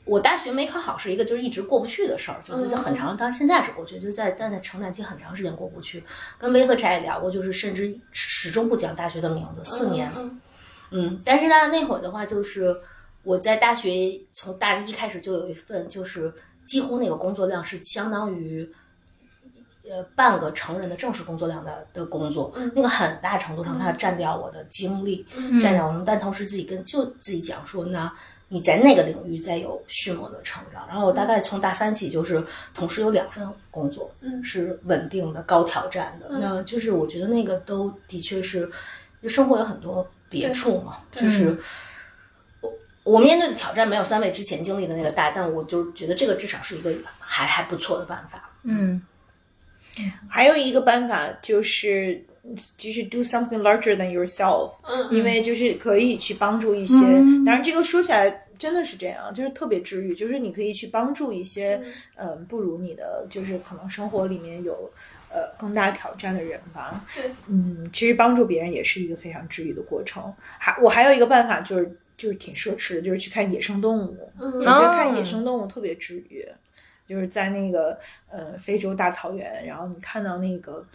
[0.03, 6.03] 我大学没考好是一个就是一直过不去的事儿，就是很长，当然现在是过去，就是在但在成长期很长时间过不去。
[6.38, 10.11] 跟威和柴也聊过，就是甚至始终不讲大学的名字，四年。
[10.90, 12.76] 嗯，但是呢，那会儿的话就是。
[13.23, 16.34] 我在大学从大一开始就有一份，就是
[16.65, 18.68] 几乎那个工作量是相当于，
[19.88, 22.52] 呃，半个成人的正式工作量的的工作。
[22.73, 25.23] 那个很大程度上，它占掉我的精力，
[25.61, 26.03] 占掉我什么？
[26.03, 28.11] 但同时自己跟就自己讲说，那
[28.48, 30.88] 你在那个领域再有迅猛的成长。
[30.88, 32.43] 然后我大概从大三起就是
[32.73, 34.11] 同时有两份工作，
[34.43, 36.27] 是稳定的、高挑战的。
[36.39, 38.68] 那就是我觉得那个都的确是，
[39.22, 41.56] 就生活有很多别处嘛，就是。
[43.03, 48.49] 我面对的挑战没有三位之前经历的那个大，但我就觉得这个至少是一个还还不错的办法。
[48.64, 49.02] 嗯，
[50.30, 52.23] 还有一个办法就是
[52.78, 57.02] 就是 do something larger than yourself，嗯，因为就是可以去帮助一些。
[57.44, 60.14] 当然，这个说起来真的是这样，就是特别治愈。
[60.14, 61.82] 就是你可以去帮助一些，
[62.18, 64.91] 嗯，不如你的，就是可能生活里面有
[65.32, 67.03] 呃更大挑战的人吧。
[67.15, 70.32] 对，嗯，其实帮助别人也是一个非常治愈的过程。
[70.60, 71.98] 还我还有一个办法就是。
[72.22, 74.31] 就是挺奢侈的，就是去看野生动物。
[74.38, 76.48] 我觉得看野生动物特别治愈，
[77.07, 77.98] 就是在那个
[78.30, 80.85] 呃非洲大草原，然后你看到那个。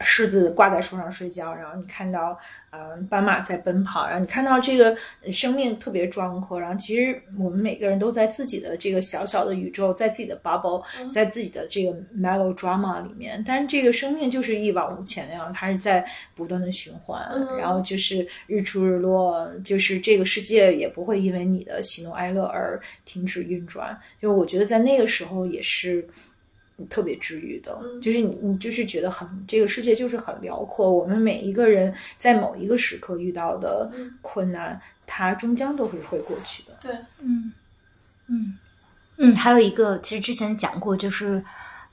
[0.00, 2.38] 狮子挂在树上睡觉，然后你看到，
[2.70, 4.96] 嗯，斑马在奔跑，然后你看到这个
[5.32, 6.60] 生命特别壮阔。
[6.60, 13.42] 然后其实我们每个人都在自己的这个小小的宇宙，在自己的 bubble，在自己的这个 melodrama 里面。
[13.44, 23.98] 但是这个生命就是一往无前那样，它是在不断的循环，然后就是日出日落，就是这个世界也不会因为你的喜怒哀乐而停止运转。
[24.22, 26.08] 就我觉得在那个时候也是。
[26.86, 30.90] 特别治愈的，就是你，你就是觉得很这个世界就是很辽阔。
[30.90, 33.90] 我们每一个人在某一个时刻遇到的
[34.22, 36.78] 困难，它终将都是会过去的。
[36.80, 37.52] 对，嗯
[38.28, 38.58] 嗯
[39.16, 41.42] 嗯，还有一个，其实之前讲过，就是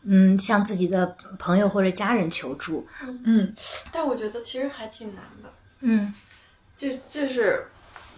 [0.04, 2.88] 嗯，向自己的朋友或者家人求助。
[3.24, 3.54] 嗯，
[3.92, 5.50] 但我觉得其实还挺难的。
[5.80, 6.14] 嗯，
[6.76, 7.66] 就就是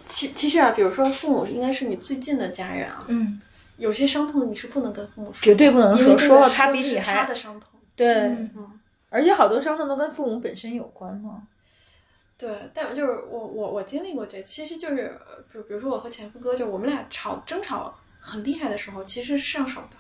[0.06, 3.06] 其其实啊，比如说父母应该是你最近的家人啊。
[3.08, 3.42] 嗯。
[3.78, 7.80] 有些伤痛你是不能跟父母说，绝对不能说，说了他比你还他的伤痛。
[7.96, 8.80] 对，嗯，
[9.10, 11.44] 而且好多伤痛都跟父母本身有关嘛。
[12.38, 15.20] 对，但就是我我我经历过这，其实就是，
[15.52, 19.98] 比比如说我和前夫哥，就我们俩吵争吵很厉害的时候，其实是上手的。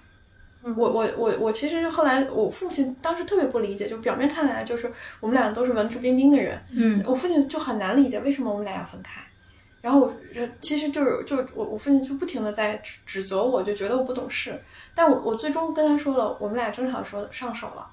[0.76, 9.22] 我我我我其实后来我父亲当时特别不理解，就表面看来就是我们俩都是文质彬彬的人，嗯，我父亲就很难理解为什么我们俩要分开。
[9.82, 10.14] 然后我
[10.60, 14.60] 其实就是就我我父亲就不停的在指指责我，就觉得我不懂事。
[14.94, 17.88] 但我我最终跟他说了，我们俩争吵说上手了，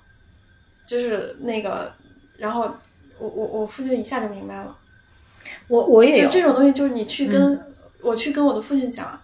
[0.86, 1.92] 就是那个，
[2.38, 2.62] 然后
[3.18, 4.76] 我我我父亲一下就明白了。
[5.68, 7.60] 我我也就这种东西，就是你去跟
[8.00, 9.20] 我去跟我的父亲讲，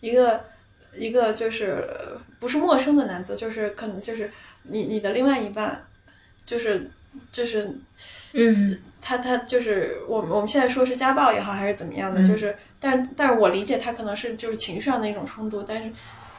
[0.00, 0.44] 一个
[0.94, 1.88] 一个就是
[2.38, 4.30] 不是陌生的男子，就是可能就是
[4.64, 5.86] 你你的另外一半，
[6.44, 6.90] 就是
[7.30, 7.70] 就是。
[8.32, 15.90] 嗯，他他就是我们我们现在说是家暴也好还是怎么样的，就是，但但是我理解他可能是就是情绪上的一种冲突，但是，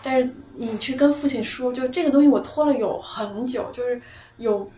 [0.04, 4.02] 但是你去跟父亲说，就这个东西我拖了有很久，就是
[4.38, 4.70] 有。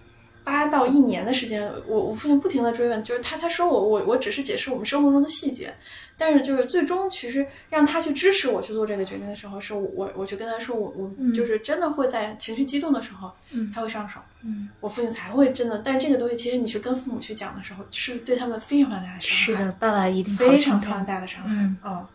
[0.44, 5.74] 八到一年的时间，我我父亲不停的追问，就是他他说我我我只是解释我们生活中的细节，
[6.18, 13.32] 但是就是最终其实让他去支持我去做这个决定的时候，是我我去跟他说我我就是真的会在情绪激动的时候，
[13.74, 15.78] 他会上手，嗯，我父亲才会真的。
[15.80, 19.62] 但是这个东西其实你去跟父母去讲的时候，是对他们非常非常大的伤害。
[19.62, 21.50] 是的，爸爸一定非常非常大的伤害。
[21.50, 22.08] 嗯哦，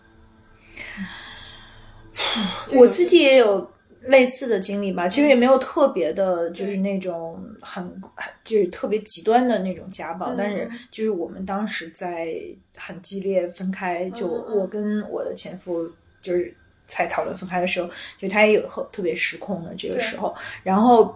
[2.77, 3.71] 我自己也有。
[4.09, 8.01] 类似的经历吧，其实也没有特别的，就是那种很
[8.43, 12.35] 就是特别极端的那种家暴，但是就是我们当时在
[12.75, 15.87] 很激烈分开，就我跟我的前夫
[16.23, 16.55] 就是
[16.87, 21.15] 才讨论分开的时候，就他也有特特别失控的这个时候，然后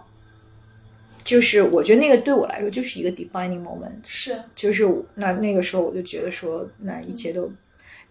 [1.23, 4.39] 就是我觉得那个对我来说就是一个 defining moment，是。
[4.55, 7.51] 就是那那个时候我就觉得说那一切都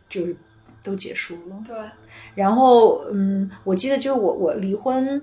[0.09, 0.37] 就是。
[0.83, 1.77] 都结束了，对。
[2.35, 5.21] 然后，嗯，我记得就是我我离婚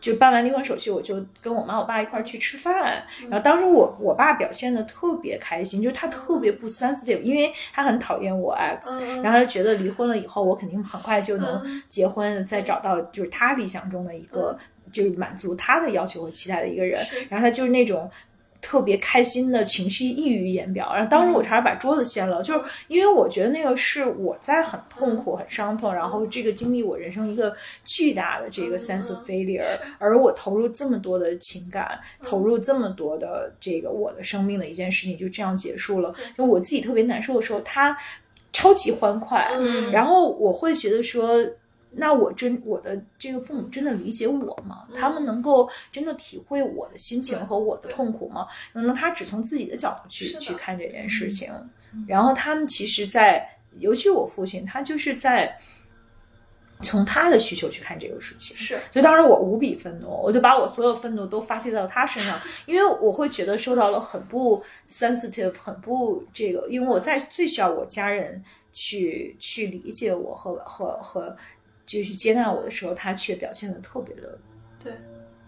[0.00, 3.02] 就办完离婚手续，我就跟我妈我爸一块儿去吃饭。
[3.28, 14.58] 然后当时我我爸表现的特别开心，就是他特别不 sensitive，因为他很讨厌我 ex，然后他就觉得离婚了以后我肯定很快就能结婚，再找到就是他理想中的一个
[14.90, 17.04] 就是满足他的要求和期待的一个人。
[17.28, 18.10] 然后他就是那种。
[18.60, 27.54] 特别开心的情绪溢于言表，然后当时我差点把桌子掀了，就是因为我觉得那个是我在很痛苦、很伤痛，然后这个经历我人生一个
[27.84, 29.64] 巨大的这个 sense of failure，
[29.98, 37.96] 而我投入这么多的情感，投入这么多的这个我的生命的一件事情就这样结束了，因为我自己特别难受的时候，他
[38.52, 39.50] 超级欢快，
[39.90, 41.38] 然后我会觉得说。
[41.92, 44.86] 那我真我的这个父母真的理解我吗？
[44.94, 48.46] 他们能够真的体会我的心情和我的痛苦吗？
[48.72, 51.52] 可能他只从自己的角度去去看这件事情，
[52.06, 55.58] 然后他们其实，在尤其我父亲，他就是在
[56.80, 58.56] 从他的需求去看这个事情。
[58.56, 68.40] 是，所以当时我无比愤怒，我就把我所有愤怒都发泄到他身上， 因为我会觉得受到了很不 sensitive，很不这个，因为我在最需要我家人
[68.72, 71.36] 去去理解我和和和。
[71.90, 74.38] 就是接纳我的时候，他却表现的特别的，
[74.80, 74.92] 对，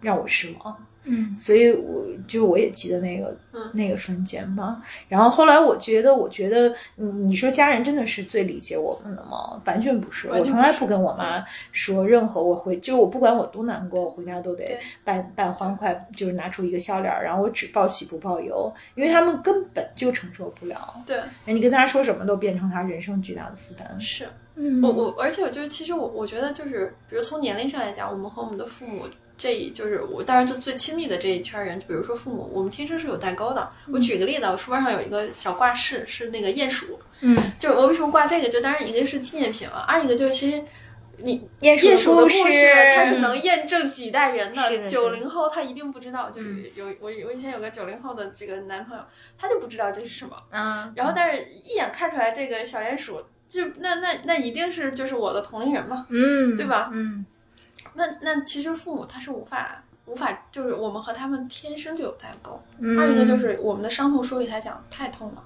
[0.00, 0.86] 让我失望。
[1.04, 3.36] 嗯，所以我就我也记得那个
[3.74, 4.80] 那个瞬间吧。
[5.08, 9.60] 然后后来我觉得，我觉得，你你说家人真的是最理解我们的吗？
[9.64, 10.28] 完全不是。
[10.28, 21.02] 我从来不跟我妈说任何我回，就是我不管我多难过，我回家都得扮扮欢快，就是拿出一个笑脸，然后我只报喜不报忧，因为他们根本就承受不了。
[21.06, 24.00] 对，你跟他说什么都变成他人生巨大的负担。
[24.00, 24.26] 是。
[24.82, 29.06] 我我，而且我就是，其实我我觉得就是，比如从年龄上来讲，我们和我们的父母
[29.38, 33.70] 这，就是我当然就最亲密的这一圈人，就比如说父母，我们天生是有代沟的。
[33.90, 38.48] 我举个例子，我书包上有一个小挂饰，是那个鼹鼠，嗯，就是我为什么挂这个？
[38.50, 40.62] 就当然一个是纪念品了，二一个就是其实
[41.16, 44.86] 你鼹鼠的故事，它是能验证几代人的。
[44.86, 49.02] 九零后他一定不知道，就是有我我以前有个九零后的这个男朋友，
[49.38, 53.18] 他就不知道这是什么，嗯，然后但是一眼看出来这个小鼹鼠。
[53.52, 56.88] 就那那那一定是就是我的同龄人嘛，嗯，对吧？
[56.90, 57.22] 嗯，
[57.92, 62.58] 那那其实父母他是无法无法，就是我们和他们天生就有代沟。
[62.78, 65.44] 嗯二一个就是我们的伤痛说给他讲太痛了。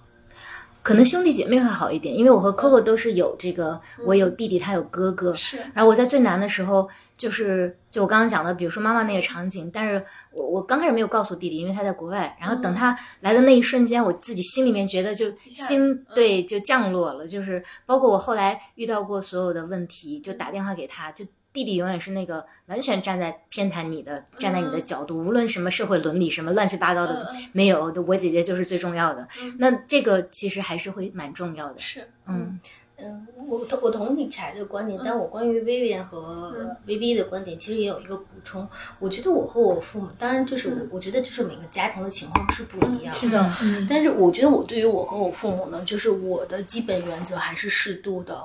[0.87, 5.35] 可能兄弟姐妹会好一点，因为我和 Coco 都是有这个，我有弟弟，他有哥哥。
[5.35, 5.57] 是。
[5.75, 6.89] 然后我在最难的时候，
[7.19, 10.01] 就是就我刚刚讲的，比如说妈妈那个场景，但是
[10.31, 12.37] 我我刚开始没有告诉弟弟，因为他在国外。
[12.41, 21.25] 然后等他来的那一瞬间，我自己心里面觉得就心对就降落了，就是包括我后来遇到过所有的问题，就打电话给他，就。
[21.57, 29.27] 弟弟永远是那个完全站在偏袒你的，站在你的角度，无论什么社会伦理什么乱七八糟的没有，我姐姐就是最重要的。
[29.57, 31.81] 那这个其实还是会蛮重要的。
[31.81, 32.61] 是，嗯
[32.99, 36.55] 嗯，我同我同意柴的观点，但我关于薇薇安和
[36.85, 38.69] 薇薇的观点，其实也有一个补充。
[38.99, 43.11] 我觉得我和我父母，当然就是我觉得就是每个家庭的情况是不一样。
[43.11, 43.51] 是的，
[43.89, 48.45] 但是我觉得我对于我和我父母呢，就是我的基本原则还是适度的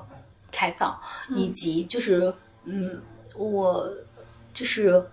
[0.49, 0.97] 开放，
[1.35, 2.33] 以及就是。
[2.65, 3.01] 嗯，
[3.35, 3.91] 我
[4.53, 5.03] 就是，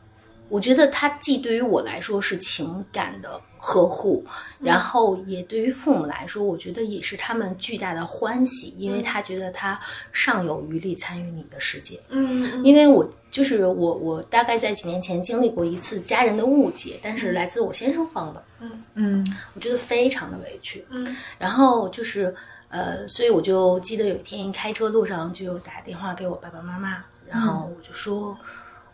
[0.49, 4.25] 我觉得他既对于我来说是情感的呵护，
[4.61, 9.81] 然后也对于父母来说，我觉得也是他们巨大的欢喜，因为他觉得他
[10.13, 12.01] 尚有余力参与你的世界。
[12.11, 18.45] 嗯，因为我就是我，我大概在几年前经历过一次家人的误解，但是来自我先生方的。
[18.61, 20.85] 嗯嗯，我觉得非常的委屈。
[20.91, 22.35] 嗯，然后就是
[22.69, 27.05] 呃，所以我就记得有一天开车路上就打电话给我爸爸妈妈。
[27.31, 28.37] 然后我就说，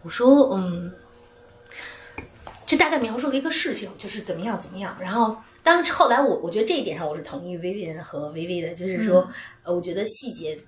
[0.02, 0.92] 我说，嗯，
[2.66, 4.96] 就大概描述了一个事情，就是怎么样怎么样。
[5.00, 9.28] 然后，当然后来我我觉得这一点上我是同意薇薇和薇薇的，就是说，
[9.62, 10.58] 呃，我觉得细节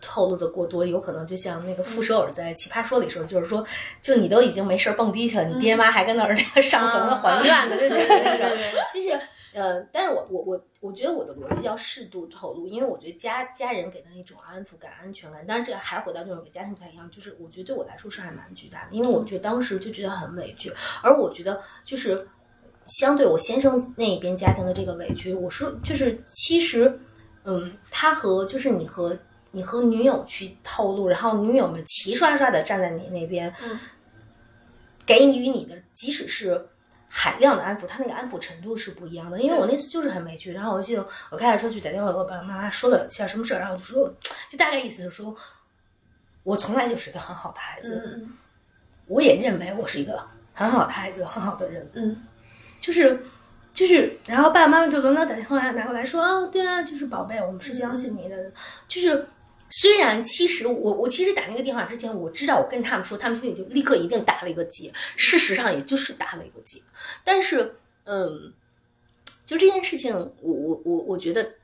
[0.00, 3.64] 透露的过多，有可能就像那个傅首尔在《奇葩说》里说，就是说，
[4.02, 8.56] 就你都已经没事蹦迪去了，你爹妈还跟那儿那个上坟的还愿的， 就觉得
[8.92, 9.18] 就是。
[9.54, 20.72] 呃，但是我我我我觉得我的逻辑要适度透露，因为我觉得家家人给的那种安抚感、安全感，当然这个还是回到就是给家庭不太一样，就是我觉得对我来说是还蛮巨大的，因为我觉得当时就觉得很委屈，
[21.04, 22.26] 而我觉得就是
[22.88, 26.98] 相对我先生那一边家庭的这个委屈，我是就是其实，
[27.44, 29.16] 嗯，他和就是你和
[29.52, 33.78] 你和女友去透露，然后女友们齐刷刷的站在你那边，嗯，
[35.06, 36.66] 给予你的，即使是。
[37.16, 39.40] 海量的安抚，他那个安抚程度是不一样的。
[39.40, 44.12] 因为我那次就是很没趣，然后我记得我开着车去打电话给我爸爸妈妈说了下什么事儿，然后就说，
[44.48, 45.32] 就大概意思是说，
[46.42, 48.26] 我从来就是一个很好的孩子，
[49.06, 52.16] 我也认为我是一个很好的孩子，很好的人，嗯，
[52.80, 53.24] 就是
[53.72, 58.52] 就是，然后爸爸妈妈就轮流打电话拿过来说，啊，对啊，就是宝贝，我们是相信你的，
[58.88, 59.28] 就是
[59.70, 64.92] 虽然其实我我其实打那个电话之前，我知道我跟他们说，他们心里就立刻一定打了一个结。
[65.16, 66.80] 事实上也就是打了一个结，
[67.24, 67.74] 但是
[68.04, 68.52] 嗯，
[69.44, 71.54] 就这件事情，我我我我觉得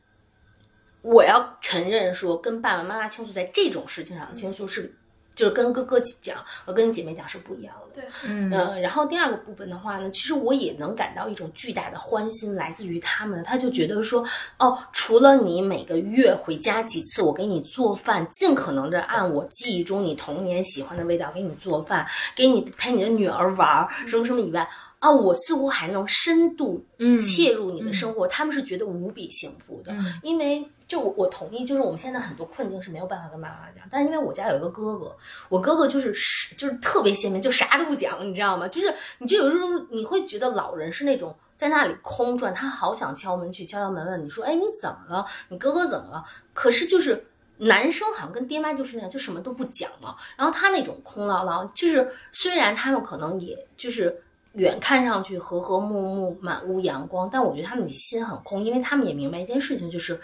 [1.02, 4.94] 我要承认说，跟爸爸妈妈倾诉在这种事情上倾诉是。
[5.40, 6.36] 就是跟哥哥讲
[6.66, 8.50] 和跟姐妹讲是不一样的，对，嗯，
[8.82, 14.22] 然后第二个部分的话呢，其实我也能感到一种巨大的欢心，来自于他们，他就觉得说，
[14.58, 22.06] 哦，除了你每个月回家几次，我给你做饭，尽可能的按我记忆中你童年喜欢的味道给你做饭，
[22.36, 24.68] 给你陪你的女儿玩，什么什么以外，
[25.00, 26.86] 啊，我似乎还能深度
[27.20, 30.64] 切入你的生活，他们是觉得无比幸福的，因为。
[30.90, 35.16] 就我我同意，就是我们现在很多困境是没有办法跟妈妈讲，但是因为我家有一个哥哥，
[35.48, 36.12] 我哥哥就是
[36.56, 38.66] 就是特别鲜明，就啥都不讲，你知道吗？
[38.66, 45.24] 就是你就有时候你会觉得老人是那种在那里空转，他好想敲门去敲敲门问你说，哎，你怎么了？
[45.50, 46.24] 你哥哥怎么了？
[46.52, 47.24] 可是就是
[47.58, 50.16] 男生好像跟爹妈就是那样，就什么都不讲嘛。
[50.36, 54.20] 然后他那种空落落，就是虽然他们可能也就是
[54.54, 60.20] 远看上去和和睦睦，满屋阳光，但我觉得他们的心很空，因为他们也明白一件事情，就是。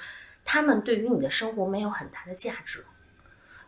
[0.49, 2.85] 他们对于你的生活没有很大的价值，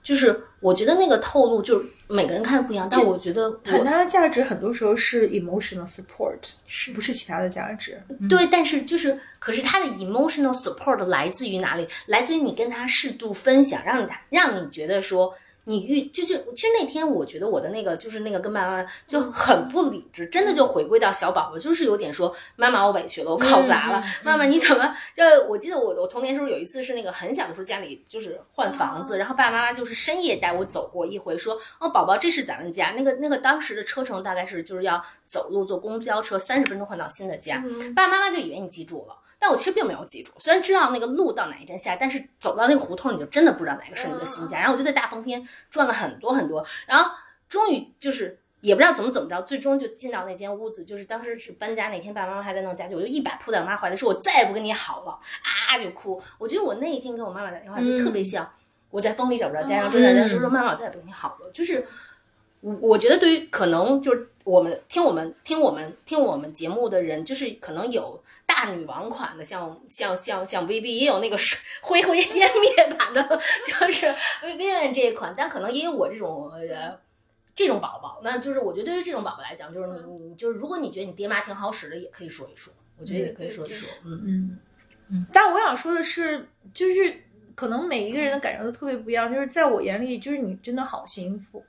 [0.01, 8.01] 就是我觉得那个透露，就是每个人看的不一样，但我觉得很大的价值，很多时候是 emotional support，是不是其他的价值？
[8.29, 11.89] 对，但是就是，可是他的 emotional support 来自于哪里？
[12.07, 15.35] 来自于你跟他适度分享，让他让你觉得说。
[15.69, 37.63] 你遇就是其实那天我觉得我的那个就是那个跟妈妈就很不理智，真的就回归到小宝宝，就是有点说妈妈我委屈了，我考砸了，妈妈你怎么就我记得我我童年时候有一次是那个很小的时候家里就是换房子，然后爸爸妈妈就是深夜带我走过一回，说哦宝宝这是咱们家，那个那个当时的车程大概是就是要走路坐公交车三十分钟换到新的家，
[37.95, 39.15] 爸爸妈妈就以为你记住了。
[39.39, 44.59] 但我其实并没有记住，虽然知道那个路到哪一站下，但是走到那个胡同，你就真的不知道哪个是你的新家。
[44.59, 47.11] 然后我就在大风天转了很多很多，然后
[47.49, 50.85] 终于就是也不知道怎么怎么着，最终就进到那间屋子。
[50.85, 56.21] 就是当时是搬家那天，爸爸妈妈还在弄家具，我就一把扑在我妈怀里，说我再也不跟你好了啊，就哭。
[56.39, 58.51] 我觉得我那一天给我妈妈打电话就特别像
[58.91, 61.51] 我在风里找不着家，然后正在说说妈妈我再也不跟你好了。
[61.53, 61.87] 就是
[62.61, 68.23] 我我觉得对于可能就是我们听我们听我们听我们节目的人，就是可能有。
[68.51, 71.37] 大女王款的，像像像像 V V 也有那个
[71.83, 73.23] 灰灰烟灭版的，
[73.63, 74.07] 就是
[74.43, 76.99] V V 这一款，但可能也有我这种呃
[77.55, 78.21] 这种宝宝。
[78.25, 83.87] 那就是我觉得对于这种宝宝来讲，就是你你就是如果你觉得你爹妈挺好使的，也可以说一说，我觉得也可以说一说。
[84.07, 84.59] 嗯嗯
[85.11, 85.27] 嗯。
[85.31, 87.25] 但我想说的是，就是。
[87.59, 91.61] 可能每一个人的感受都特别不一样，就是在我眼里，就是你真的好幸福，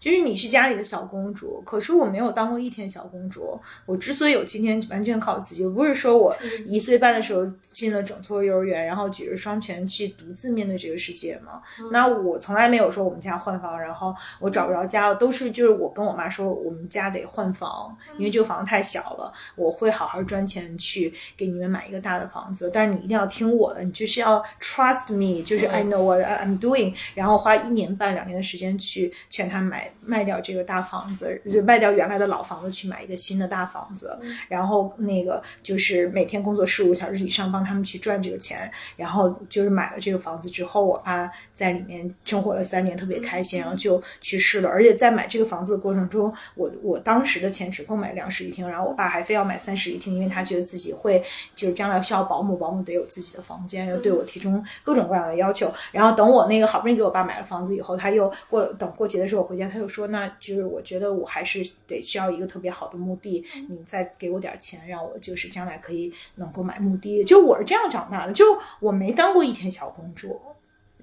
[0.00, 1.62] 就是你是家里的小公主。
[1.64, 3.56] 可是我没有当过一天小公主，
[3.86, 5.64] 我之所以有今天，完全靠自己。
[5.68, 6.36] 不是说我
[6.66, 11.62] 一岁半的时候进了整错幼儿园，然后举着双拳去独自面对这个世界嘛。
[11.92, 22.68] 那我从来没有说我们家换房，然后我找不着家，都是就是我跟我妈说我们家得换房，因为这个房子太小了，我会好好赚钱去给你们买一个大的房子。
[22.74, 25.27] 但是你一定要听我的，你就是要 trust me。
[25.42, 34.18] 就是 I know what I'm doing，然后花一年半两年的时间去劝他买卖掉这个大房子，就卖掉原来的老房子去买一个新的大房子，
[34.48, 44.68] 然后那个就是每天工作十五小时以上帮他们去赚这个钱，然后就是买了这个房子之后，我爸在里面生活了三年，特别开心，然后就去世了。
[44.68, 51.22] 而且在买这个房子的过程中，我我当时的钱只够买两室一厅，然后我爸还非要买三室一厅，因为他觉得自己会
[51.54, 55.28] 就是将来需要保姆，保姆得有自己的房间，要对我提出各种各样的。
[55.28, 67.22] 的要求，然后等我那个好不容易给我爸买了房子以后，他又过等过节的时候我回家，他又说，那就是我觉得我还是得需要一个特别好的墓地，你再给我点钱，让我就是将来可以能够买墓地。
[67.24, 70.40] 就我是这样长大的，就我没当过一天小公主。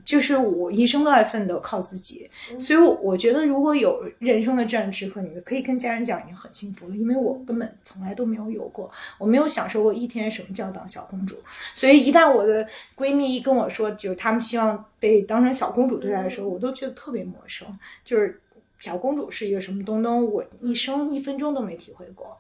[0.06, 2.30] 就是我一生都在奋斗，靠自己，
[2.60, 6.96] 所以我觉得如果有人生的战时刻，你可以跟家人讲，已经很幸福了。
[6.96, 11.36] 因为我根本从来都没有有过，我没有享受过一天什么叫当小公主。
[11.74, 12.66] 所以一旦我的
[12.96, 17.68] 闺蜜一跟我说，就是她们希望被当成小公主对待的时候，我都觉得特别陌生。
[18.04, 18.40] 就是
[18.80, 22.38] 小公主是一个什么东东，我一生一分钟都没体会过。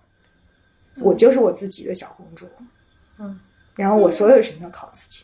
[1.01, 2.45] 我就是我自己的小公主，
[3.17, 3.39] 嗯，
[3.75, 5.23] 然后我所有事情都靠自己。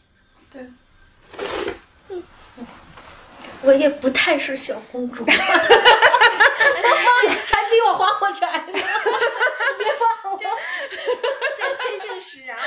[0.50, 0.66] 对。
[3.64, 5.34] 我也不太是小公主，还
[7.70, 10.46] 比我花火柴呢，别我，这
[11.58, 12.58] 这天性使然。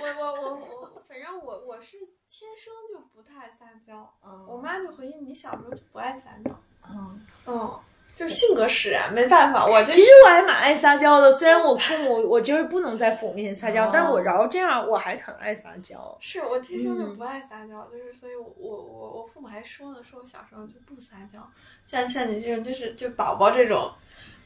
[0.00, 1.98] 我我我我，反正我我是
[2.28, 4.12] 天生就不太撒娇。
[4.48, 6.60] 我妈就回忆你小时候就不爱撒娇。
[6.90, 7.80] 嗯嗯，
[8.14, 9.66] 就是性格使然，没办法。
[9.66, 16.16] 我其实我还蛮爱撒娇的，虽然我父母我就是不能在父母面前撒娇，但是我饶这样我还很爱撒娇。
[16.20, 21.40] 是我天生就不爱撒娇，就是所以，我我我父母还说呢，说我小时候就不撒娇，
[21.86, 23.90] 像像你这种就是就宝宝这种，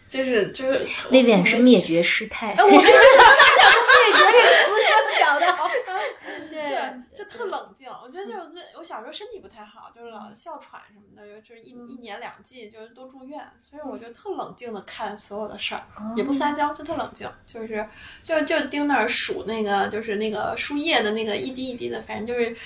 [0.09, 2.53] 就是就是那边是灭绝师太。
[2.53, 2.57] 我
[4.13, 5.69] 觉得灭绝这个词讲的好。
[6.51, 7.89] 对，就特冷静。
[8.03, 8.41] 我觉得就是
[8.77, 15.83] 我小时候身体不太好，就是老哮喘什么的，又就是一一年两季，就是都住院，所以我就特冷静的看所有的事儿，
[16.17, 17.87] 也不撒娇，就特冷静，就是
[18.23, 22.57] 就就盯那儿数那个就是那个输液的那个一滴一滴的，反正就是。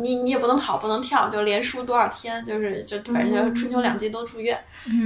[0.00, 4.58] 你你也不能跑，不能跳，就连输多少天，就是就反正就春秋两季都住院，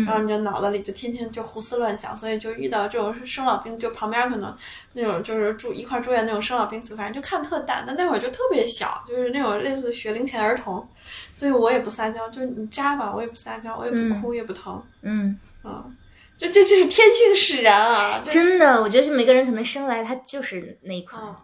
[0.06, 4.54] 然后你就脑子里就天天就胡思乱想，所以就遇到这种生老病，就旁边可能
[4.92, 7.84] 那种就是住一块住院那种生老病死，反正就看特淡。
[7.86, 10.86] 但那会儿就特别小，就是那种类似学龄前儿童，
[11.34, 15.96] 所以我也不撒娇，就是你扎吧，我也不撒娇，我也不哭也不疼，嗯嗯，
[16.36, 18.22] 这这这是天性使然啊！
[18.28, 21.18] 真的，我觉得是每个人可能生来他就是那一块。
[21.22, 21.36] 嗯，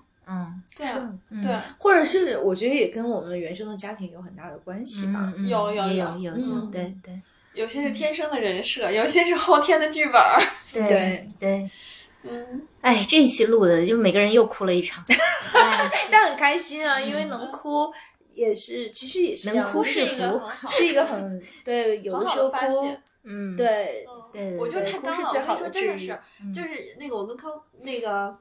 [0.77, 0.87] 对，
[1.43, 5.33] 对，或者是我觉得也跟我们原生的家庭有很大的关系吧。
[5.37, 6.37] 有有有有。
[6.37, 7.21] 有，对对，
[7.55, 10.21] 有些是天生的人设，有些是后天的剧本。
[10.71, 11.71] 对对，
[12.25, 15.03] 嗯，哎，这一期录的就每个人又哭了一场
[16.13, 17.91] 但很开心啊，因为能哭
[18.35, 22.89] 也是，其实也是能哭是福，是一个很对，有的时候哭，
[23.25, 26.19] 嗯，对对，我觉得太刚了，我跟你说真的是，
[26.53, 27.51] 就是那个我跟康
[27.81, 28.37] 那个。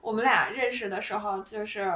[0.00, 1.92] 我们俩认识的时候，就是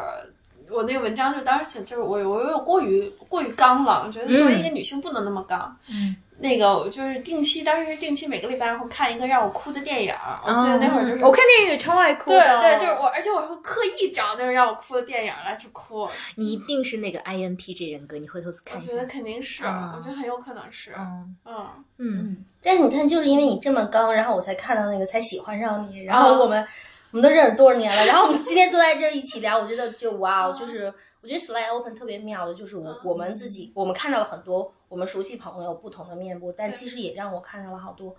[0.71, 5.77] 我那个文章就当时写，就是我我有过于过于刚了，我觉得作为一个女性不能那么刚。
[5.89, 10.15] 嗯，那个就是定期，当时定期每个礼拜会看一个让我哭的电影。
[10.45, 12.61] 我记得那会儿就是我看电影也超爱哭的。
[12.61, 16.09] 对对，就是我，而且我会刻意找那种让我哭的电影来去哭。
[16.37, 18.93] 你一定是那个 INTJ 人格，你回头看一下。
[18.93, 20.93] 我觉得肯定是，我觉得很有可能是。
[20.97, 21.67] 嗯嗯
[21.99, 22.45] 嗯。
[22.63, 26.67] 但是你看，就是因为你这么刚，然后我才看到那个，才喜欢上你，然后我们。
[27.13, 28.07] 我们都认识多少年了？
[28.07, 38.17] 然后我们今天坐在这儿一起聊，我觉得就哇哦，就是我觉得 Slide Open 特别妙的，就是我我们自己，我们看到了很多我们熟悉朋友不同的面部，但其实也让我看到了好多，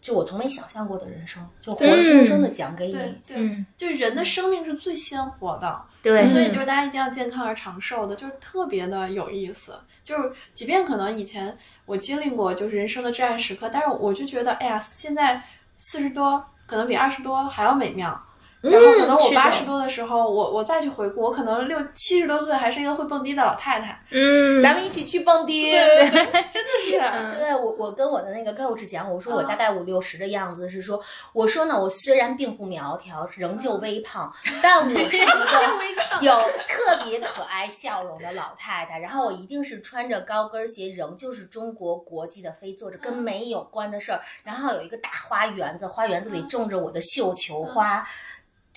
[0.00, 2.98] 就我从没想象过的人生，就活生生的讲给你。
[3.24, 9.78] 对，就人的生命是最鲜活的，对，所以就是大家一定要健康而长寿的，就是特别的有意思。
[10.02, 15.40] 就是即便可能以前我经历过就是人生的至暗时刻，但是我就觉得，哎呀，现在
[15.78, 16.44] 四十多。
[16.68, 18.20] 可能比二十多还要美妙，
[18.60, 24.02] 然后可能我八十多的时候，我我再去回顾，我可能六七十多岁还是一个会蹦迪的老太太。
[24.10, 26.98] 嗯，咱们一起去蹦迪， 真的是。
[27.38, 31.00] 对我我跟我的那个 coach 讲，我说我大概五六十的样子，是说
[31.32, 36.32] 我说呢，我虽然并不苗条，仍旧微胖，但我是一个有
[36.66, 38.98] 特别可爱笑容的老太太。
[38.98, 44.20] 然后我一定是穿着高跟鞋，仍旧是中国国际的飞，做着跟美有关的事儿。
[44.42, 48.04] 然后有一个大花园子，花园子里种着我的绣球花。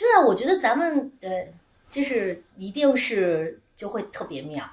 [0.02, 1.48] 对啊，我觉得咱们呃，
[1.92, 4.68] 就是一定是就会特别妙。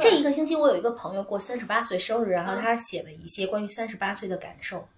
[0.00, 4.88] 这一个星期，我有一个朋友过三十八岁生日，然后他写了一些关于三十八岁的感受。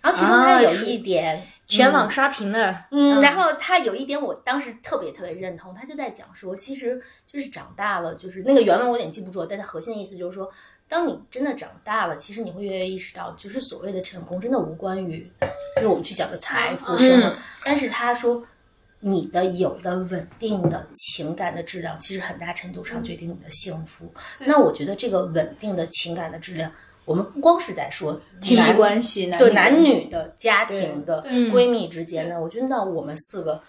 [0.00, 10.50] 然后其中他有一点全网刷屏的，嗯，然后他有一点我当时特别特别认同，他就在讲说，其实就是长大了，就是那个原文我有点记不住，但他核心的意思就是说，
[10.88, 15.30] 当你真的长大了，其实你会越来越意识到，就是所谓的成功真的无关于
[15.76, 18.46] 就是我们去讲的财富什么，但是他说。
[19.04, 24.12] 你的有的稳定的情感的质量，其实很大程度上决定你的幸福。
[24.38, 26.70] 那我觉得这个稳定的情感的质量，
[27.04, 33.60] 我们不光是在说亲密关系，对男女的家庭的闺蜜之间呢，我觉得那我们四个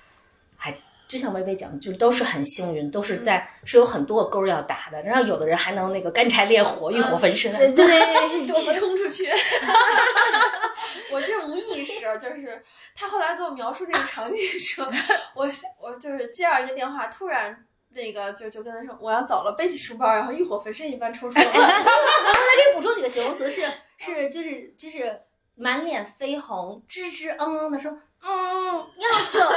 [0.55, 0.77] 还
[1.07, 5.01] 就像薇薇讲的，就是都是很幸运，都是在是有很多个勾要打的。
[5.01, 9.25] 然后有的人还能那个干柴烈火，欲火焚身，对 对，冲出去。
[11.11, 12.63] 我这无意识，就是
[12.95, 14.81] 他后来给我描述这个场景时，
[15.35, 15.47] 我
[15.79, 21.45] 我就是接到一个电话，突然那个就就跟他说我要走了，背起书包，然后欲火焚身一般冲出来。
[21.53, 21.59] 然后
[22.33, 23.67] 他给你补充几个形容词，是
[23.97, 25.21] 是就是就是
[25.55, 27.91] 满脸绯红，吱吱嗯嗯的说，
[28.21, 29.39] 嗯要走，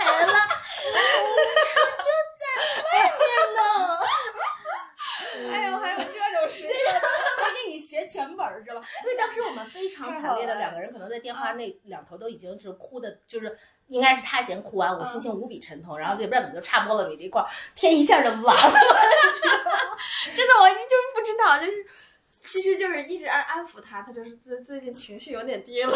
[0.00, 0.32] 来了，
[1.64, 2.06] 车就
[2.40, 2.42] 在
[2.82, 3.24] 外面
[3.56, 3.60] 呢。
[5.52, 6.04] 哎呦，还有这
[6.38, 6.70] 种事情。
[8.06, 8.80] 学全本儿是吧？
[9.04, 13.58] 因为当时我们非常惨烈的两个人，可能在电话那两头都已经是哭的，就是
[13.88, 18.72] 应该是他先哭完，我心情无比沉痛，然后也不知道怎么就差不多了你这块儿，天一下就完了。
[20.34, 20.74] 真的，我就
[21.14, 21.86] 不知道，就是
[22.30, 25.94] 其实就是一直安安抚他，他就是最最近情绪有点低落，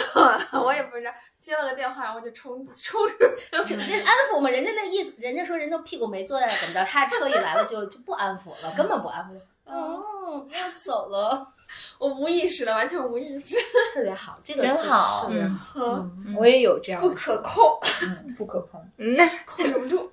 [0.64, 4.50] 我也不知道接了个电话，然后就冲冲出去，直接安抚嘛。
[4.50, 9.40] 人家那意思，人家说人家屁股没坐在怎么着，他车一来了就就不安抚了，根本不安抚。
[9.64, 11.54] 嗯，要走了。
[11.98, 13.56] 我 我无意识的，完全无意识，
[13.94, 15.74] 特别好，这个真好特别好。
[15.74, 18.84] 嗯，我也有这样不可控，嗯不可控。
[18.96, 19.16] 嗯，
[19.46, 20.10] 控制不住。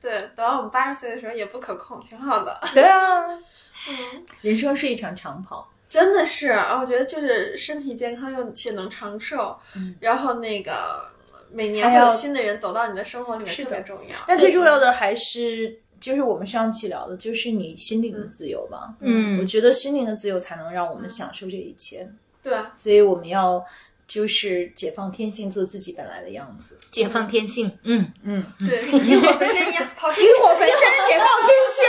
[0.00, 2.60] 对，等到我们八十岁的时候也不可控，挺好的。
[2.74, 3.26] 对啊，
[3.88, 5.68] 嗯，人生是一场长跑。
[5.88, 11.08] 真的是啊，我觉得就是身体健康又且能长寿，嗯然后那个
[11.50, 14.16] 每年会有新的人走到你的生活里面，特别重要。
[14.26, 18.92] 但最重要的还是，就是我们上期聊的，就是你心灵的自由吧。
[19.00, 22.10] 嗯我觉得心灵的自由才能让我们享受这一切，
[22.42, 23.64] 对啊，所以我们要
[24.08, 26.76] 就是解放天性，做自己本来的样子。
[26.90, 30.30] 解放天性，嗯，嗯，对，浴火焚身一样，跑出去浴。
[30.42, 31.84] 火焚身，解放天性。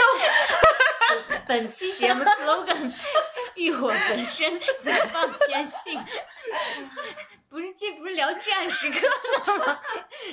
[1.46, 2.90] 本期节目 slogan：
[3.56, 6.00] 欲火焚身，解放天性。
[7.54, 8.98] 不是，这不是聊至暗时刻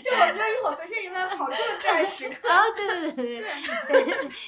[0.04, 2.50] 就我们就浴火焚身一般跑出了至暗时刻。
[2.50, 2.64] 啊？
[2.76, 3.52] 对对对对对，
[3.94, 4.04] 可以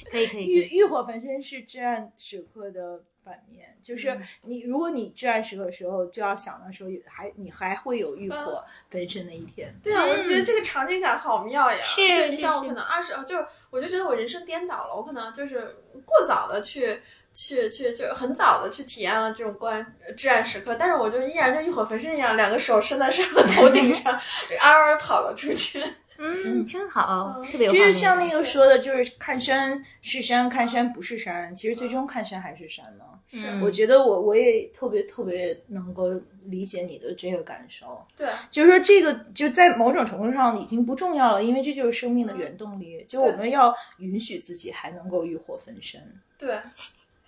[0.10, 0.46] 可以可以。
[0.46, 9.72] 欲欲火焚身是至暗时刻的反面，就是嗯你，如果你至暗时刻的时候，就要想到说，还你还会有欲火焚身的一天。
[9.84, 11.78] 对啊，我就觉得这个场景感好妙呀！
[11.80, 17.00] 是你像我可能二十，就是我就觉得我人生颠倒了，我可能就是过早的去。
[17.34, 19.86] 去去就很早的去体验了这种关
[20.16, 24.14] 至暗时刻，但是我就依然就浴火焚身一样，两个手伸在上头 顶上，
[24.62, 25.84] 嗷嗷跑了出去。
[26.20, 33.06] 嗯，真好，特别有就是像那个说的，就是看山是山，看山不是山，其实最终看山还是山嘛。
[33.36, 36.12] 嗯我觉得我我也特别特别能够
[36.46, 43.04] 理解你的这个感受，对，就是说这个就在某种程度上已经不重要了，因为这就是生命的原动力。
[43.08, 46.00] 就我们要允许自己还能够欲火焚身，
[46.38, 46.56] 对，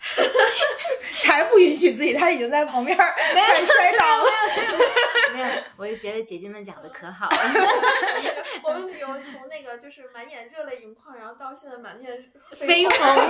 [1.26, 4.30] 还不允许自己，他已经在旁边儿快摔倒了。
[4.56, 4.78] 没有，
[5.78, 7.38] 我就觉得姐姐们讲的可好了。
[8.64, 12.98] 我们有从那个就是满眼热泪盈眶，然后到现在满面绯红。
[12.98, 13.30] 红，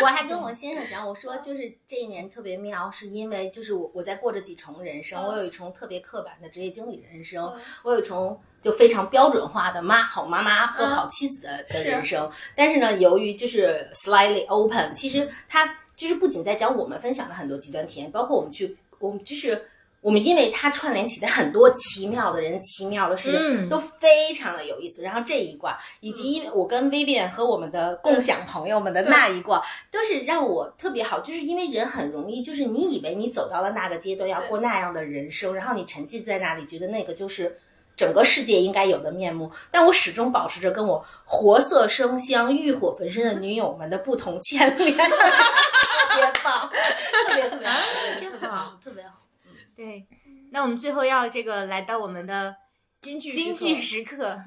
[0.02, 12.28] 我还跟我先生讲，我说就是这一年特别妙，是因为就是我我在过着几重人生，嗯我有一重特别刻板的职业经理人生嗯，我有一重就非常标准化的妈好妈妈和好妻子的的人生。
[12.56, 19.68] 但是呢，由于就是 slightly open，其实它就是不仅在讲我们分享的很多极端体验，包括我们去我们就是。
[20.04, 25.00] 我们因为它串联起的很多奇妙的人、奇妙的事情，嗯都非常的有意思。
[25.00, 37.58] 然后这一卦，以及因为我跟 Vivian 和我们的共享朋友们的那一卦，都是让我特别好，就是因为人很容易，就是你以为你走到了那个阶段，要过那样的人生，然后你沉浸在那里，觉得那个就是
[37.96, 39.50] 整个世界应该有的面目。
[39.70, 46.68] 但我始终保持着跟我活色生香、欲火焚身的女友们的不同牵连， 特别棒，
[47.26, 47.80] 特别特别好，
[48.20, 49.23] 真特别好特别好。
[49.76, 50.06] 对，
[50.50, 52.56] 那我们最后要这个来到我们的
[53.00, 54.40] 京剧京剧时刻，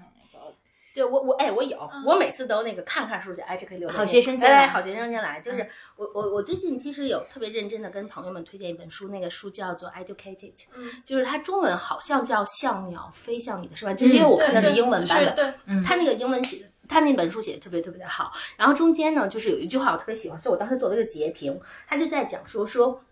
[0.94, 4.58] 对我我哎我有，我每次都那个看看书去，哎这可以留在好学生先来。
[4.58, 10.90] 哎好学生先来，就是我我我最近其实有特别认真的跟朋友们推荐一本书，那个书叫做 Educated，嗯。
[11.06, 13.94] 就是它中文好像叫像鸟飞向你的是吧？
[13.94, 18.32] 就是因为我看的是英文版本，对，它那个英文写的，他那本书写的特别特别的好。
[18.56, 23.04] 然后中间呢，就是有一句话我特别喜欢，所以我当时做了一个截屏，他就在讲说说。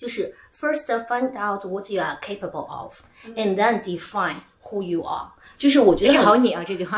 [0.00, 3.02] 就是 first find out what you are capable of,
[3.36, 5.30] and then define who you are。
[5.58, 6.96] 就是我觉得好你啊这句话。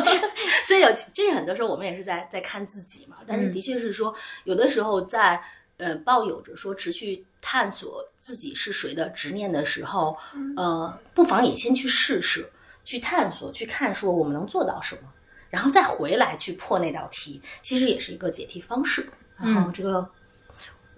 [0.62, 4.14] 所以有，其实很多时候我们也是在在看自己嘛，但是的确是说，
[4.44, 5.42] 有的时候在
[5.78, 10.14] 呃抱有着说持续探索自己是谁的执念的时候，
[10.54, 12.46] 呃，不妨也先去试试，
[12.84, 15.02] 去探索，去看说我们能做到什么，
[15.48, 19.08] 然后再回来去破那道题，其实也是一个解题方式。
[19.36, 20.08] 然后这个，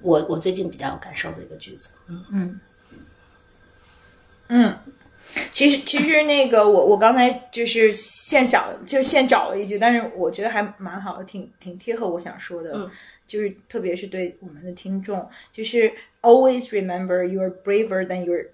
[0.02, 2.60] 我我最近比较有感受的一个句子，嗯
[4.50, 4.78] 嗯，
[5.52, 12.90] 其实其实那个我我刚才就是现想就是现找了一句，但是我觉得还蛮好的，挺挺贴合我想说的，嗯
[13.26, 18.48] 就是特别是对我们的听众，就是 always remember you are braver than your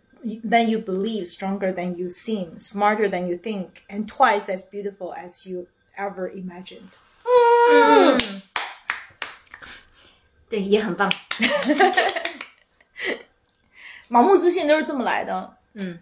[0.47, 5.14] than you believe, stronger than you seem, smarter than you think, and twice as beautiful
[5.15, 5.65] as you
[5.95, 6.93] ever imagined。
[10.52, 11.10] 对，也很棒。
[14.10, 15.98] 盲目自信都是这么来的嗯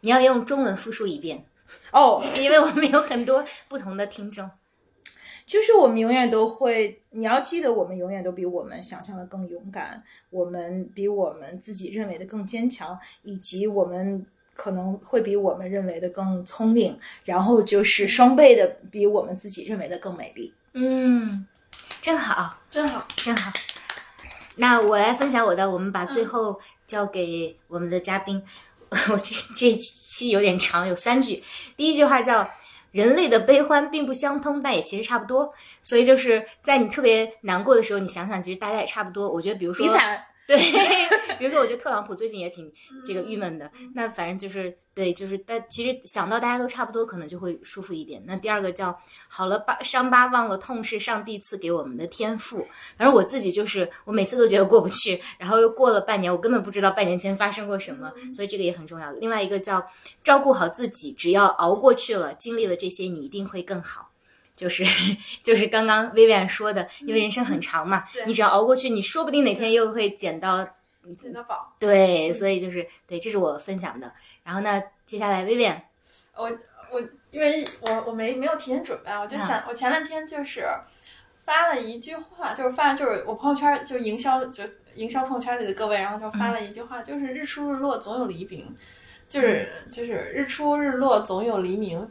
[0.00, 1.44] 你要用中文复述一遍，
[1.92, 2.20] 哦。
[2.40, 4.50] 因为我们有很多不同的听众。
[5.46, 20.52] 就是我们永远都会，你要记得，我们永远都比我们想象的更勇敢，我们比我们自己认为的更坚强，以及我们可能会比我们认为的更聪明，然后就是双倍的比我们自己认为的更美丽。
[20.72, 21.46] 嗯，
[22.02, 23.06] 真好，真好。
[23.18, 23.52] 真好。
[24.56, 28.42] 那我来分享我的，我们把最后交给我们的嘉宾。
[29.10, 31.42] 我这这期有点长，有三句。
[31.76, 32.48] 第一句话叫
[32.92, 35.52] 人类的悲欢并不相通，但也其实差不多。
[35.82, 39.28] 所以就是在你特别难过的时候，你想想，其实大家也差不多。
[39.28, 39.84] 我觉得，比如说，
[40.46, 40.56] 对，
[41.38, 42.70] 比如说，我觉得特朗普最近也挺
[43.06, 43.70] 这个郁闷的。
[43.94, 48.22] 那反正就是对，就是但其实想到大家都差不多，可能就会舒服一点。
[48.26, 48.94] 那第二个叫
[49.28, 52.66] 好了疤伤疤忘了痛是上帝赐给我们的天赋。
[52.96, 59.10] 反正我自己就是我每次都觉得过不去，然后又过了半年，我根本不知道半年前发生过什么，所以这个也很重要。
[59.12, 59.84] 另外一个叫
[60.22, 64.10] 照顾好自己，只要熬过去了，经历了这些，你一定会更好。
[64.56, 64.84] 就是
[65.42, 70.64] 就是刚刚薇薇安说的，因为人生很长嘛，你只要熬过去，你说不定哪天又会捡到
[71.18, 71.74] 捡到宝。
[71.78, 74.12] 对，所以就是对，这是我分享的。
[74.44, 75.82] 然后呢，接下来薇薇安，
[76.36, 76.44] 我
[76.90, 77.00] 我
[77.30, 80.64] 因为我我没没有提前准备，我就想我前两天就是
[81.44, 84.62] 发了一句话，就是发就是我朋友圈就是营销就
[84.94, 88.72] 营销朋友圈里的各位，然后就发了一句话，就是日出日落总有黎明，
[89.28, 92.08] 就是就是日出日落总有黎明。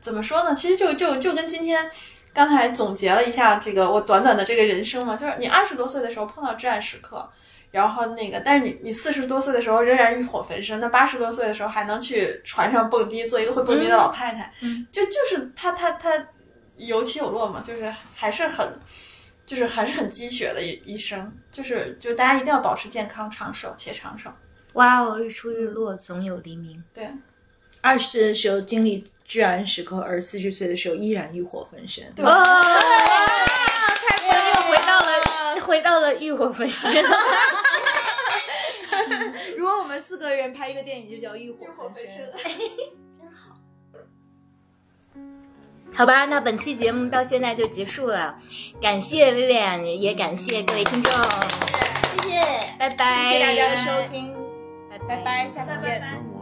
[0.00, 0.54] 怎么说呢？
[0.54, 1.90] 其实就就就跟今天
[2.32, 7.28] 刚才总结了一下这个我短短的这个人生嘛，就是你二十多岁的时候碰到至暗时刻，
[7.72, 14.52] 然后那个，但是你你四十多岁的时候仍然欲火焚身，那八十多岁的时候还能去船上蹦迪，做一个会蹦迪的老太太，
[14.92, 16.10] 就就是他他他
[16.76, 18.80] 有起有落嘛，就是还是很
[19.44, 24.30] 就是还是很鸡血的一一生，就是就大家一定要保持健康长寿且长寿。
[24.74, 26.82] 哇哦，日出日落总有黎明。
[26.94, 27.08] 对，
[27.80, 29.04] 二十岁的时候经历。
[29.28, 32.02] 至暗时刻，而四十岁的时候依然欲火焚身。
[32.16, 32.32] 对，所
[34.34, 37.04] 以又回到了回到了欲火焚身。
[39.58, 42.06] 如果我们四个人拍一个电影，就叫《欲火焚身》。
[43.20, 43.58] 真好。
[45.94, 48.38] 好吧，那本期节目到现在就结束了，
[48.80, 51.12] 感谢 Vivian，也感谢各位听众，
[52.22, 52.40] 谢谢，
[52.78, 54.34] 拜拜，谢谢大家的收听，
[54.90, 56.37] 拜拜拜，下次见。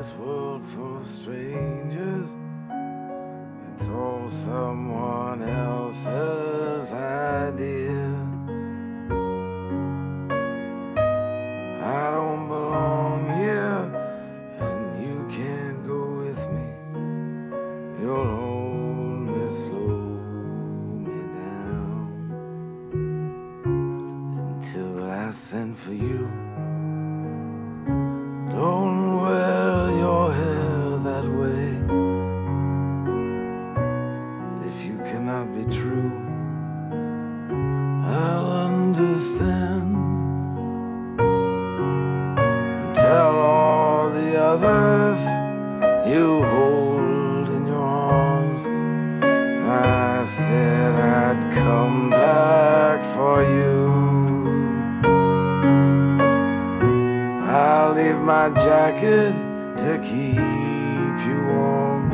[0.00, 2.28] This world full of strangers.
[3.68, 8.00] It's all someone else's idea.
[11.84, 13.82] I don't belong here,
[14.60, 16.66] and you can't go with me.
[18.00, 20.00] You'll only slow
[21.04, 22.08] me down
[24.48, 26.49] until I send for you.
[44.70, 45.20] Others
[46.08, 48.62] you hold in your arms.
[49.68, 53.80] I said I'd come back for you.
[57.48, 59.34] I'll leave my jacket
[59.82, 62.04] to keep you warm.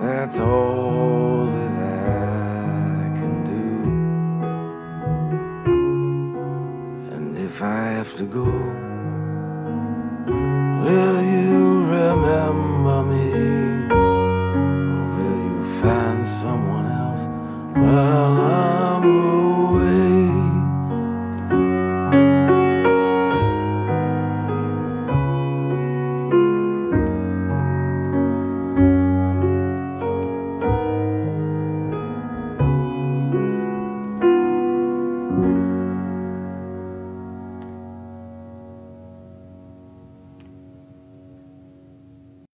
[0.00, 1.72] That's all that
[3.00, 3.70] I can do.
[7.14, 8.81] And if I have to go,